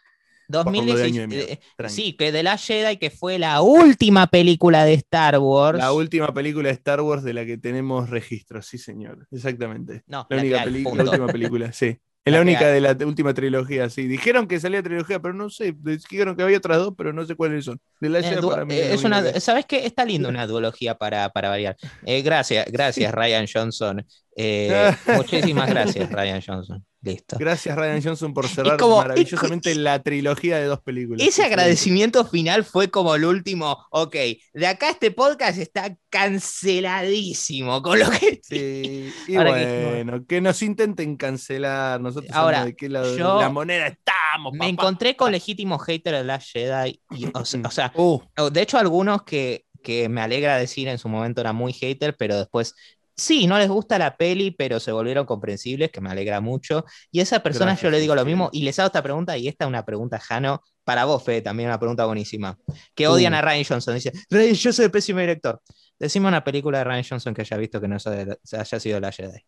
[0.49, 5.77] 2017, eh, sí, que The Last Jedi, que fue la última película de Star Wars.
[5.77, 9.27] La última película de Star Wars de la que tenemos registro, sí, señor.
[9.31, 10.03] Exactamente.
[10.07, 11.97] No, la, única película, la última película, sí.
[12.27, 14.05] Es la única de la última trilogía, sí.
[14.05, 15.73] Dijeron que salía trilogía, pero no sé.
[15.79, 17.79] Dijeron que había otras dos, pero no sé cuáles son.
[18.01, 19.85] De la eh, para mí eh, es una, ¿Sabes qué?
[19.85, 21.77] Está linda una duología para, para variar.
[22.05, 24.05] Eh, gracias, gracias, Ryan Johnson.
[25.15, 26.85] muchísimas gracias, Ryan Johnson.
[27.07, 27.37] Listo.
[27.39, 31.25] Gracias, Ryan Johnson, por cerrar maravillosamente la trilogía de dos películas.
[31.25, 33.85] Ese agradecimiento final fue como el último.
[33.91, 34.15] Ok,
[34.53, 38.41] de acá este podcast está canceladísimo con lo que.
[38.43, 42.01] Sí, y bueno, que, nos intenten cancelar.
[42.01, 44.53] Nosotros Ahora, de qué lado la moneda estamos.
[44.53, 47.01] Me encontré con legítimos haters de la Jedi.
[47.33, 48.21] o, sea, uh.
[48.51, 52.37] de hecho, algunos que, que me alegra decir en su momento era muy hater, pero
[52.37, 52.75] después
[53.17, 56.85] sí, no les gusta la peli, pero se volvieron comprensibles, que me alegra mucho.
[57.11, 59.47] Y a esa persona yo le digo lo mismo y les hago esta pregunta, y
[59.47, 62.57] esta es una pregunta, Jano, para vos, Fede, también una pregunta buenísima.
[62.95, 63.95] Que odian a Ryan Johnson.
[63.95, 65.61] Dice, Ryan, yo soy el pésimo director.
[65.99, 69.43] Decime una película de Ryan Johnson que haya visto que no haya sido la Jedi.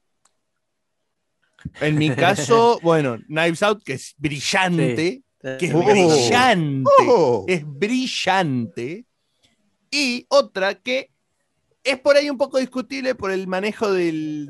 [1.82, 7.46] En mi caso, bueno, Knives Out, que es brillante, que es brillante, oh.
[7.48, 9.06] es brillante.
[9.92, 11.12] Y otra que
[11.90, 14.44] es por ahí un poco discutible por el manejo de,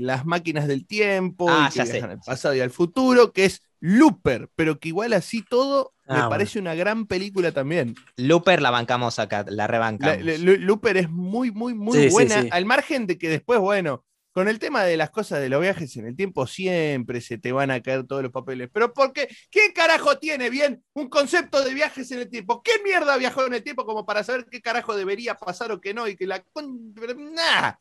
[0.00, 4.48] las máquinas del tiempo ah, y que al pasado y al futuro, que es Looper,
[4.56, 7.94] pero que igual así todo me ah, parece una gran película también.
[8.16, 10.24] Looper la bancamos acá, la rebancamos.
[10.40, 14.04] Looper es muy, muy, muy buena, al margen de que después, bueno,
[14.34, 17.52] con el tema de las cosas de los viajes en el tiempo, siempre se te
[17.52, 18.68] van a caer todos los papeles.
[18.72, 19.28] Pero ¿por qué?
[19.48, 22.60] ¿Qué carajo tiene bien un concepto de viajes en el tiempo?
[22.60, 25.94] ¿Qué mierda viajó en el tiempo como para saber qué carajo debería pasar o qué
[25.94, 26.08] no?
[26.08, 26.44] Y que la.
[26.56, 27.74] Nah.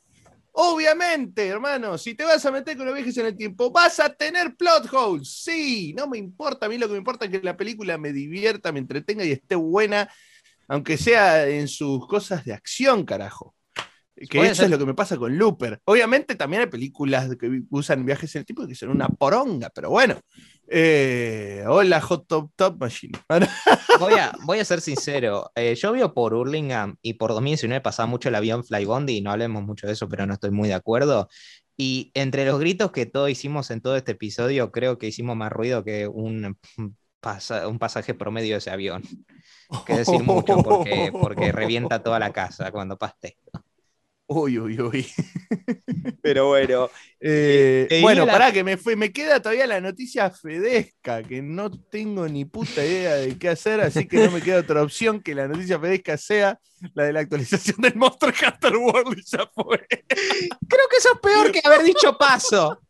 [0.52, 4.14] Obviamente, hermano, si te vas a meter con los viajes en el tiempo, vas a
[4.14, 5.28] tener plot holes.
[5.28, 6.68] Sí, no me importa.
[6.68, 9.32] A mí lo que me importa es que la película me divierta, me entretenga y
[9.32, 10.08] esté buena,
[10.68, 13.56] aunque sea en sus cosas de acción, carajo.
[14.16, 15.82] Que eso es lo que me pasa con Looper.
[15.86, 19.90] Obviamente también hay películas que usan viajes en el tiempo que son una poronga, pero
[19.90, 20.20] bueno.
[20.68, 23.18] Eh, hola, Hot Top Top Machine.
[24.00, 25.52] voy, a, voy a ser sincero.
[25.56, 29.32] Eh, yo vivo por Hurlingham y por 2019 pasaba mucho el avión Flybondi, y no
[29.32, 31.28] hablemos mucho de eso, pero no estoy muy de acuerdo.
[31.76, 35.52] Y entre los gritos que todos hicimos en todo este episodio, creo que hicimos más
[35.52, 36.58] ruido que un,
[37.68, 39.04] un pasaje promedio de ese avión.
[39.86, 43.64] Que decir mucho porque, porque revienta toda la casa cuando pasa esto.
[44.28, 45.06] Uy, uy, uy.
[46.22, 46.90] Pero bueno.
[47.20, 52.28] Eh, bueno, pará, que me, fue, me queda todavía la noticia fedesca, que no tengo
[52.28, 55.48] ni puta idea de qué hacer, así que no me queda otra opción que la
[55.48, 56.60] noticia fedesca sea
[56.94, 59.88] la de la actualización del Monster Hunter World y ya fue.
[60.00, 62.80] Creo que eso es peor que haber dicho paso.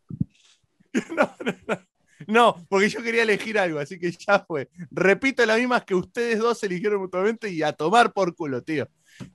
[1.10, 1.80] No, no, no.
[2.27, 4.69] No, porque yo quería elegir algo, así que ya fue.
[4.91, 8.88] Repito las mismas que ustedes dos eligieron mutuamente y a tomar por culo, tío.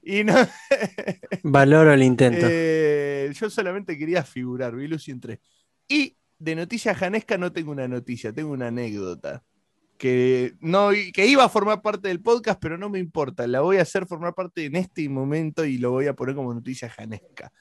[0.03, 0.35] Y no.
[1.43, 2.47] Valoro el intento.
[2.49, 5.41] Eh, yo solamente quería figurar, vi Lucy en
[5.89, 9.45] Y de noticia janesca no tengo una noticia, tengo una anécdota.
[9.97, 13.47] Que, no, que iba a formar parte del podcast, pero no me importa.
[13.49, 16.55] La voy a hacer formar parte en este momento y lo voy a poner como
[16.55, 17.53] noticia janesca.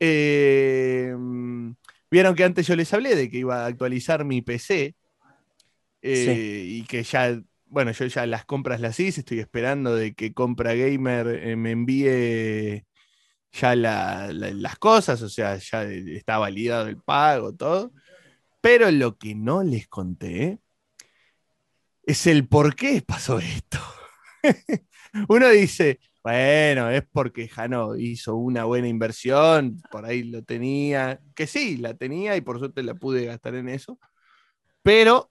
[0.00, 1.14] Eh,
[2.10, 4.96] vieron que antes yo les hablé de que iba a actualizar mi PC
[6.02, 10.34] eh, y que ya bueno, yo ya las compras las hice, estoy esperando de que
[10.34, 12.84] Compra Gamer eh, me envíe
[13.52, 17.92] ya las cosas, o sea, ya está validado el pago, todo.
[18.60, 20.58] Pero lo que no les conté
[22.04, 23.78] es el por qué pasó esto.
[25.28, 31.46] Uno dice, bueno, es porque Jano hizo una buena inversión, por ahí lo tenía, que
[31.46, 33.98] sí, la tenía y por suerte la pude gastar en eso,
[34.82, 35.29] pero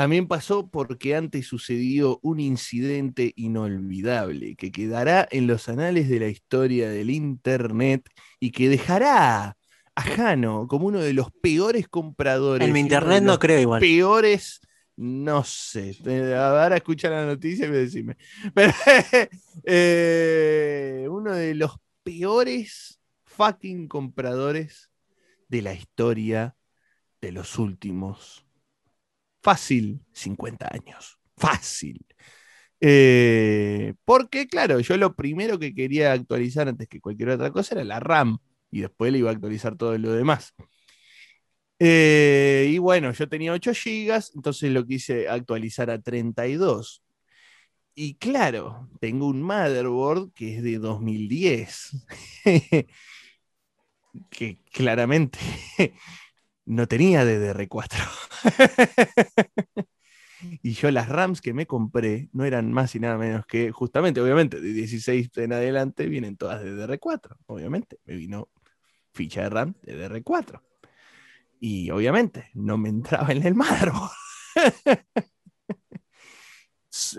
[0.00, 6.28] también pasó porque antes sucedió un incidente inolvidable que quedará en los anales de la
[6.28, 9.58] historia del Internet y que dejará
[9.94, 12.66] a Jano como uno de los peores compradores.
[12.66, 13.78] En mi Internet no creo igual.
[13.82, 14.62] Peores,
[14.96, 15.94] no sé.
[16.34, 18.16] Ahora escucha la noticia y decime.
[18.54, 18.72] Pero,
[19.64, 21.72] eh, uno de los
[22.02, 24.90] peores fucking compradores
[25.48, 26.56] de la historia
[27.20, 28.46] de los últimos
[29.42, 31.18] fácil 50 años.
[31.36, 32.04] Fácil.
[32.80, 37.84] Eh, porque, claro, yo lo primero que quería actualizar antes que cualquier otra cosa era
[37.84, 38.38] la RAM
[38.70, 40.54] y después le iba a actualizar todo lo demás.
[41.78, 47.02] Eh, y bueno, yo tenía 8 GB, entonces lo quise actualizar a 32.
[47.94, 52.06] Y claro, tengo un motherboard que es de 2010,
[54.30, 55.38] que claramente
[56.70, 58.08] no tenía DDR4.
[60.62, 64.20] y yo las RAMs que me compré no eran más y nada menos que, justamente,
[64.20, 67.36] obviamente, de 16 en adelante vienen todas de DDR4.
[67.46, 68.48] Obviamente, me vino
[69.12, 70.62] ficha de RAM de DDR4.
[71.58, 74.12] Y obviamente no me entraba en el motherboard.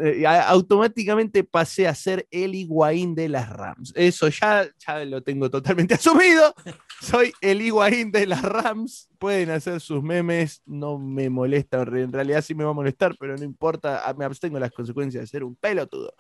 [0.02, 3.94] Eh, automáticamente pasé a ser el Higuaín de las Rams.
[3.96, 6.54] Eso ya, ya lo tengo totalmente asumido.
[7.02, 9.10] Soy el Higuaín de las Rams.
[9.18, 11.82] Pueden hacer sus memes, no me molesta.
[11.84, 14.02] En realidad sí me va a molestar, pero no importa.
[14.06, 16.14] Ah, me abstengo las consecuencias de ser un pelotudo.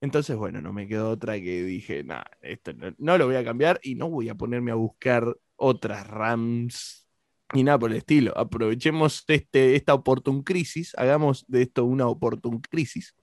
[0.00, 3.80] Entonces, bueno, no me quedó otra que dije, nada, esto no, lo voy a cambiar
[3.82, 7.07] y no voy a ponerme a buscar otras Rams
[7.54, 8.36] ni nada por el estilo.
[8.36, 13.14] Aprovechemos este, esta oportun crisis, hagamos de esto una oportun crisis.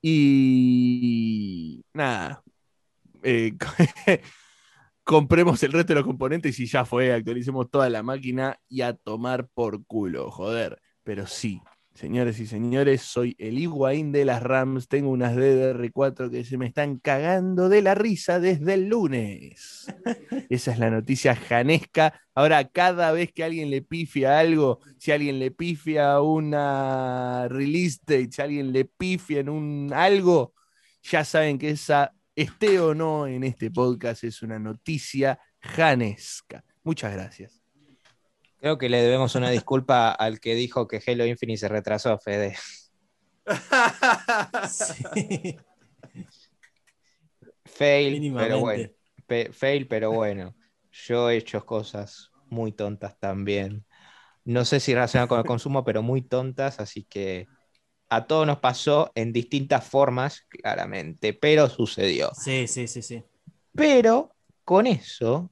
[0.00, 2.42] Y nada,
[3.22, 3.54] eh,
[5.04, 8.94] compremos el resto de los componentes y ya fue, actualicemos toda la máquina y a
[8.94, 10.80] tomar por culo, joder.
[11.04, 11.60] Pero sí,
[11.94, 14.88] Señores y señores, soy el Higuaín de las Rams.
[14.88, 19.86] Tengo unas DDR4 que se me están cagando de la risa desde el lunes.
[20.48, 22.18] Esa es la noticia janesca.
[22.34, 28.32] Ahora, cada vez que alguien le pifia algo, si alguien le pifia una release date,
[28.32, 30.54] si alguien le pifia en un algo,
[31.02, 36.64] ya saben que esa, esté o no en este podcast, es una noticia janesca.
[36.82, 37.61] Muchas gracias.
[38.62, 42.54] Creo que le debemos una disculpa al que dijo que Halo Infinite se retrasó, Fede.
[44.70, 45.58] sí.
[47.64, 48.88] Fail, pero bueno.
[49.50, 50.54] fail, pero bueno.
[50.92, 53.84] Yo he hecho cosas muy tontas también.
[54.44, 57.48] No sé si relacionado con el consumo, pero muy tontas, así que
[58.10, 62.30] a todos nos pasó en distintas formas, claramente, pero sucedió.
[62.34, 63.24] Sí, sí, sí, sí.
[63.74, 65.51] Pero con eso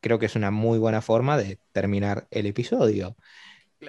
[0.00, 3.16] creo que es una muy buena forma de terminar el episodio.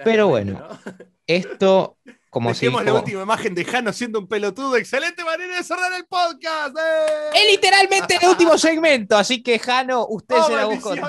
[0.04, 0.66] Pero bueno,
[1.26, 1.98] esto,
[2.30, 2.70] como si.
[2.70, 4.76] la última imagen de Jano siendo un pelotudo.
[4.76, 6.76] Excelente manera de cerrar el podcast.
[6.76, 7.30] ¡eh!
[7.34, 10.94] Es literalmente el último segmento, así que Jano, usted se la buscó.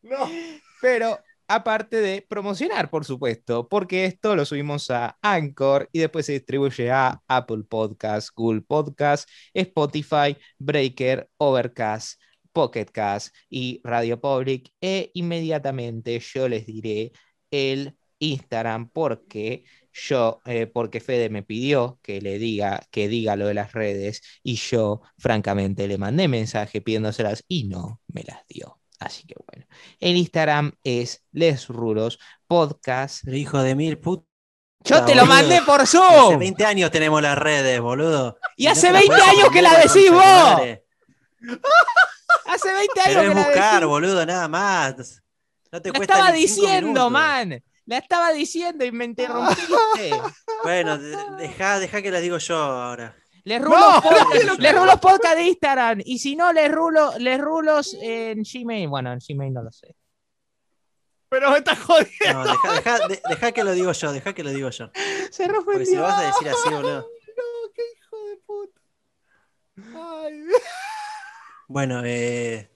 [0.00, 0.30] No.
[0.80, 1.18] Pero
[1.48, 6.90] aparte de promocionar, por supuesto, porque esto lo subimos a Anchor y después se distribuye
[6.90, 12.18] a Apple Podcasts, Google Podcasts, Spotify, Breaker, Overcast,
[12.58, 17.12] Pocket Cast y Radio Public e inmediatamente yo les diré
[17.52, 19.62] el Instagram porque
[19.92, 24.22] yo, eh, porque Fede me pidió que le diga, que diga lo de las redes
[24.42, 28.80] y yo francamente le mandé mensaje pidiéndoselas y no me las dio.
[28.98, 29.64] Así que bueno,
[30.00, 33.24] el Instagram es Les Ruros Podcast.
[33.28, 34.24] Hijo de mil put.
[34.82, 36.26] Yo te lo mandé por Zoom.
[36.26, 38.36] Hace 20 años tenemos las redes, boludo.
[38.56, 40.80] Y, hace 20 años que la decís vos.
[42.48, 43.16] Hace 20 años.
[43.16, 45.22] Pero es buscar, boludo, nada más.
[45.70, 47.62] No te la estaba diciendo, man.
[47.84, 50.10] La estaba diciendo y me interrumpiste.
[50.64, 53.14] bueno, deja, deja que la digo yo ahora.
[53.44, 56.00] Les rulo, no, podcast de Instagram.
[56.04, 58.88] Y si no, les rulo, les rulos en Gmail.
[58.88, 59.94] Bueno, en Gmail no lo sé.
[61.30, 62.44] Pero me estás jodiendo.
[62.44, 64.90] No, deja, deja, que lo digo yo, deja que lo digo yo.
[65.30, 67.00] Se rompió Porque si lo vas a decir así, boludo.
[67.00, 68.80] No, qué hijo de puta.
[69.94, 70.44] Ay.
[71.68, 72.68] Bueno, eh...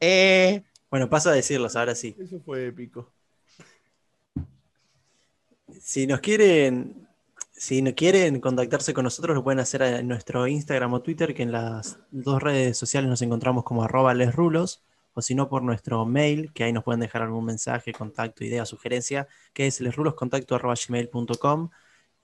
[0.00, 0.62] eh...
[0.90, 2.14] Bueno, paso a decirlos, ahora sí.
[2.18, 3.10] Eso fue épico.
[5.80, 7.08] Si nos quieren,
[7.50, 11.42] si no quieren contactarse con nosotros, lo pueden hacer en nuestro Instagram o Twitter, que
[11.42, 16.04] en las dos redes sociales nos encontramos como arroba lesrulos, o si no por nuestro
[16.06, 21.70] mail, que ahí nos pueden dejar algún mensaje, contacto, idea, sugerencia, que es lesruloscontacto.gmail.com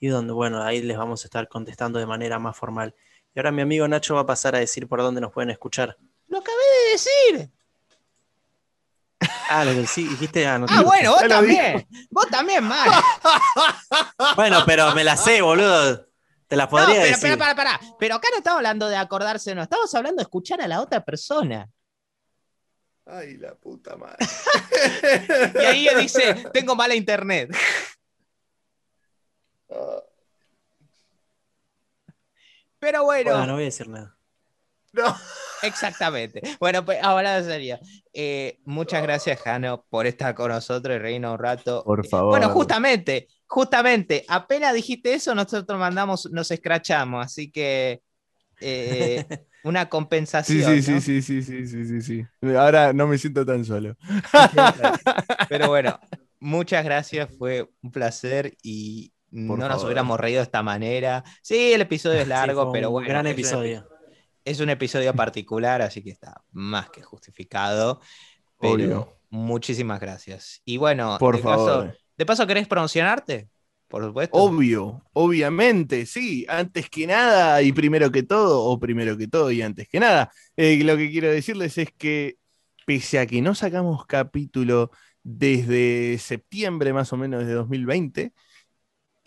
[0.01, 2.95] y donde, bueno, ahí les vamos a estar contestando de manera más formal.
[3.35, 5.97] Y ahora mi amigo Nacho va a pasar a decir por dónde nos pueden escuchar.
[6.29, 7.51] Lo acabé de decir.
[9.51, 10.47] Ah, lo que sí, dijiste.
[10.47, 11.89] Ah, ah bueno, vos también.
[12.11, 12.91] Vos también, mal.
[14.37, 16.07] bueno, pero me la sé, boludo.
[16.47, 17.23] Te la podría no, pero, decir.
[17.23, 17.81] Pero, para, para.
[17.99, 19.63] Pero acá no estamos hablando de acordarse, no.
[19.63, 21.67] Estamos hablando de escuchar a la otra persona.
[23.07, 24.19] Ay, la puta madre.
[25.55, 27.51] y ahí dice, tengo mala internet.
[32.79, 32.81] Ah.
[32.81, 33.47] Pero bueno.
[33.47, 34.17] no voy a decir nada.
[34.93, 35.15] No.
[35.63, 36.41] Exactamente.
[36.61, 37.81] Bueno, pues ahora sería.
[38.13, 41.83] Eh, muchas gracias, Jano, por estar con nosotros y reírnos un rato.
[41.85, 42.31] Por favor.
[42.31, 48.03] Bueno, justamente, justamente, apenas dijiste eso, nosotros mandamos, nos escrachamos, así que
[48.61, 49.25] eh,
[49.65, 50.77] una compensación.
[50.77, 52.57] Sí, sí, sí, sí, sí, sí, sí, sí.
[52.57, 53.97] Ahora no me siento tan solo.
[55.49, 55.99] Pero bueno,
[56.39, 61.25] muchas gracias, fue un placer y no nos hubiéramos reído de esta manera.
[61.43, 63.09] Sí, el episodio es largo, pero bueno.
[63.09, 63.89] Gran episodio.
[64.45, 68.01] Es un episodio particular, así que está más que justificado.
[68.61, 70.63] Pero muchísimas gracias.
[70.65, 71.87] Y bueno, por de favor.
[71.87, 73.49] Paso, ¿de paso querés promocionarte?
[73.89, 74.37] Por supuesto.
[74.37, 76.45] Obvio, obviamente, sí.
[76.49, 80.31] Antes que nada y primero que todo, o primero que todo y antes que nada,
[80.57, 82.37] eh, lo que quiero decirles es que
[82.87, 84.91] pese a que no sacamos capítulo
[85.23, 88.33] desde septiembre más o menos de 2020,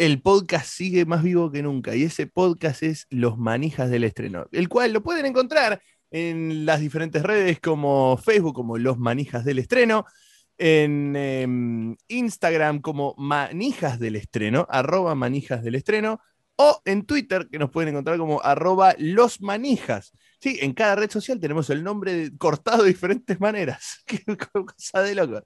[0.02, 4.48] el podcast sigue más vivo que nunca y ese podcast es Los Manijas del Estreno,
[4.52, 9.60] el cual lo pueden encontrar en las diferentes redes como Facebook, como Los Manijas del
[9.60, 10.06] Estreno,
[10.58, 16.20] en em, Instagram como Manijas del Estreno, arroba Manijas del Estreno,
[16.56, 20.14] o en Twitter, que nos pueden encontrar como arroba Los Manijas.
[20.40, 24.02] Sí, en cada red social tenemos el nombre cortado de diferentes maneras.
[24.08, 25.44] Qué cosa de loco.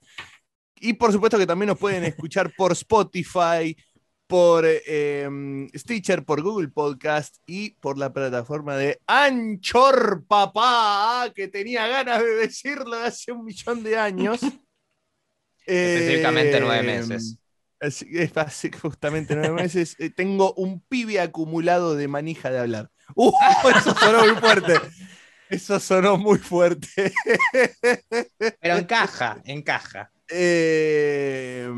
[0.80, 3.76] Y por supuesto que también nos pueden escuchar por Spotify,
[4.28, 11.88] por em, Stitcher, por Google Podcast y por la plataforma de Anchor, papá, que tenía
[11.88, 14.42] ganas de decirlo hace un millón de años.
[15.66, 17.38] Específicamente nueve em, meses.
[17.80, 18.04] Es
[18.82, 19.96] justamente nueve meses.
[20.00, 22.90] Eh, tengo un pibe acumulado de manija de hablar.
[23.16, 23.32] ¡Uh!
[23.70, 24.74] Eso sonó muy fuerte.
[25.50, 27.14] Eso sonó muy fuerte.
[28.60, 30.12] Pero encaja, encaja.
[30.28, 31.70] Eh,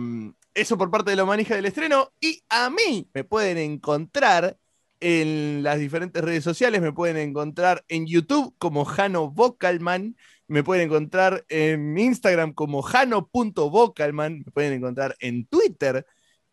[0.58, 2.12] eso por parte de la manija del estreno.
[2.20, 4.58] Y a mí me pueden encontrar
[5.00, 6.82] en las diferentes redes sociales.
[6.82, 10.18] Me pueden encontrar en YouTube como Jano Vocalman.
[10.48, 14.40] Me pueden encontrar en Instagram como jano.vocalman.
[14.46, 16.06] Me pueden encontrar en Twitter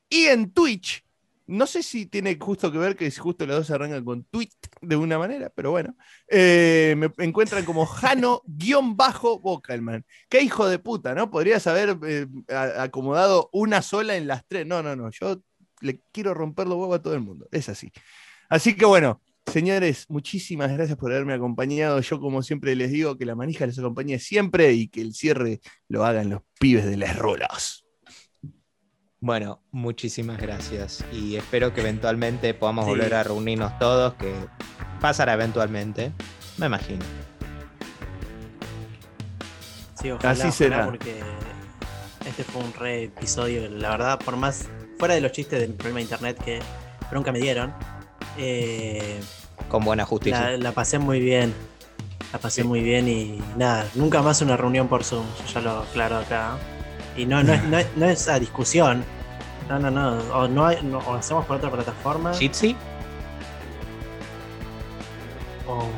[0.09, 1.04] y en Twitch
[1.47, 4.49] no sé si tiene justo que ver que justo los dos arrancan con tweet
[4.81, 5.95] de una manera, pero bueno.
[6.29, 10.05] Eh, me encuentran como Jano-Vocalman.
[10.29, 11.31] Qué hijo de puta, ¿no?
[11.31, 12.27] Podrías haber eh,
[12.79, 14.67] acomodado una sola en las tres.
[14.67, 15.11] No, no, no.
[15.11, 15.43] Yo
[15.81, 17.47] le quiero romper los huevos a todo el mundo.
[17.53, 17.93] Es así.
[18.49, 22.01] Así que bueno, señores, muchísimas gracias por haberme acompañado.
[22.01, 25.61] Yo, como siempre, les digo que la manija les acompañe siempre y que el cierre
[25.89, 27.84] lo hagan los pibes de las rolas.
[29.25, 34.35] Bueno, muchísimas gracias y espero que eventualmente podamos volver a reunirnos todos, que
[35.01, 36.13] pasará eventualmente,
[36.59, 37.03] me imagino.
[39.95, 40.85] Sí, ojalá, Así será.
[40.85, 41.23] porque
[42.27, 46.01] este fue un re episodio, la verdad, por más fuera de los chistes del problema
[46.01, 46.61] de internet que
[47.11, 47.73] nunca me dieron.
[48.37, 49.21] Eh,
[49.71, 50.51] Con buena justicia.
[50.59, 51.55] La, pasé muy bien.
[52.31, 55.79] La pasé muy bien y nada, nunca más una reunión por Zoom, yo ya lo
[55.79, 56.59] aclaro acá.
[57.17, 59.05] Y no, no, es, no, no es a discusión,
[59.69, 60.19] no, no, no.
[60.35, 62.35] O, no, hay, no, o hacemos por otra plataforma.
[62.35, 62.77] ¿Jitsi?
[65.67, 65.89] O.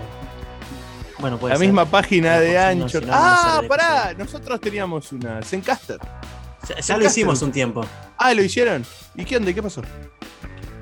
[1.19, 3.01] Bueno, puede La misma página de Ancho.
[3.11, 4.15] ah, pará.
[4.17, 5.43] Nosotros teníamos una.
[5.43, 5.99] Zencaster.
[6.85, 7.85] Ya, lo hicimos un tiempo.
[8.17, 8.85] Ah, ¿lo hicieron?
[9.15, 9.53] ¿Y qué onda?
[9.53, 9.83] ¿Qué pasó?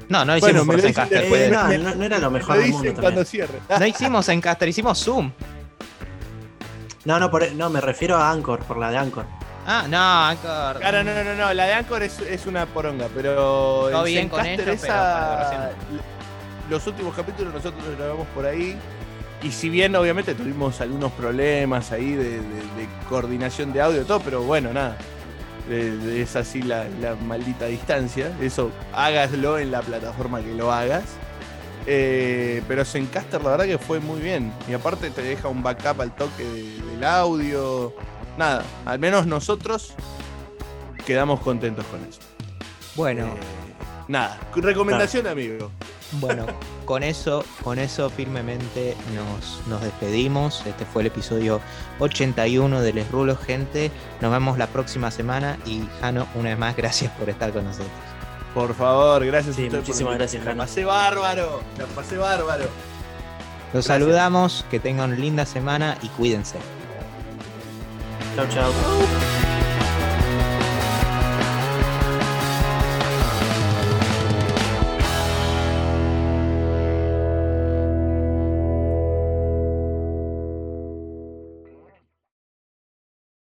[0.08, 1.24] No, no hicimos bueno, Zencaster.
[1.24, 2.58] Eh, no, no, era lo mejor.
[2.58, 3.60] del mundo cuando cierre.
[3.78, 5.30] No hicimos Zencaster, hicimos Zoom.
[7.04, 9.26] No, no, por, no, me refiero a Anchor, por la de Anchor.
[9.66, 10.78] Ah, no, Anchor.
[10.78, 13.34] Claro, no, no, no, la de Anchor es, una poronga, pero.
[13.90, 15.70] Todo bien con ellos, esa,
[16.68, 18.76] Los últimos capítulos nosotros los grabamos por ahí.
[19.42, 22.40] Y si bien obviamente tuvimos algunos problemas ahí de,
[23.08, 24.96] coordinación de audio y todo, pero bueno, nada.
[25.70, 26.86] es así la,
[27.26, 28.32] maldita distancia.
[28.40, 31.04] Eso hágaslo en la plataforma que lo hagas.
[31.86, 34.52] Eh, pero Zencaster la verdad que fue muy bien.
[34.68, 37.94] Y aparte te deja un backup al toque del audio
[38.36, 39.94] nada, al menos nosotros
[41.06, 42.20] quedamos contentos con eso.
[42.94, 43.26] Bueno.
[43.26, 43.30] Eh,
[44.08, 45.70] nada, recomendación, amigo.
[46.12, 46.46] Bueno,
[46.84, 50.64] con eso, con eso firmemente nos, nos despedimos.
[50.66, 51.60] Este fue el episodio
[51.98, 53.90] 81 de Les Rulos, gente.
[54.20, 57.90] Nos vemos la próxima semana y Jano, una vez más, gracias por estar con nosotros.
[58.54, 60.56] Por favor, gracias sí, Muchísimas gracias, Jano.
[60.56, 62.66] La pasé bárbaro, la pasé bárbaro.
[63.72, 66.58] Los saludamos, que tengan linda semana y cuídense.
[68.34, 69.43] Tchau, tchau.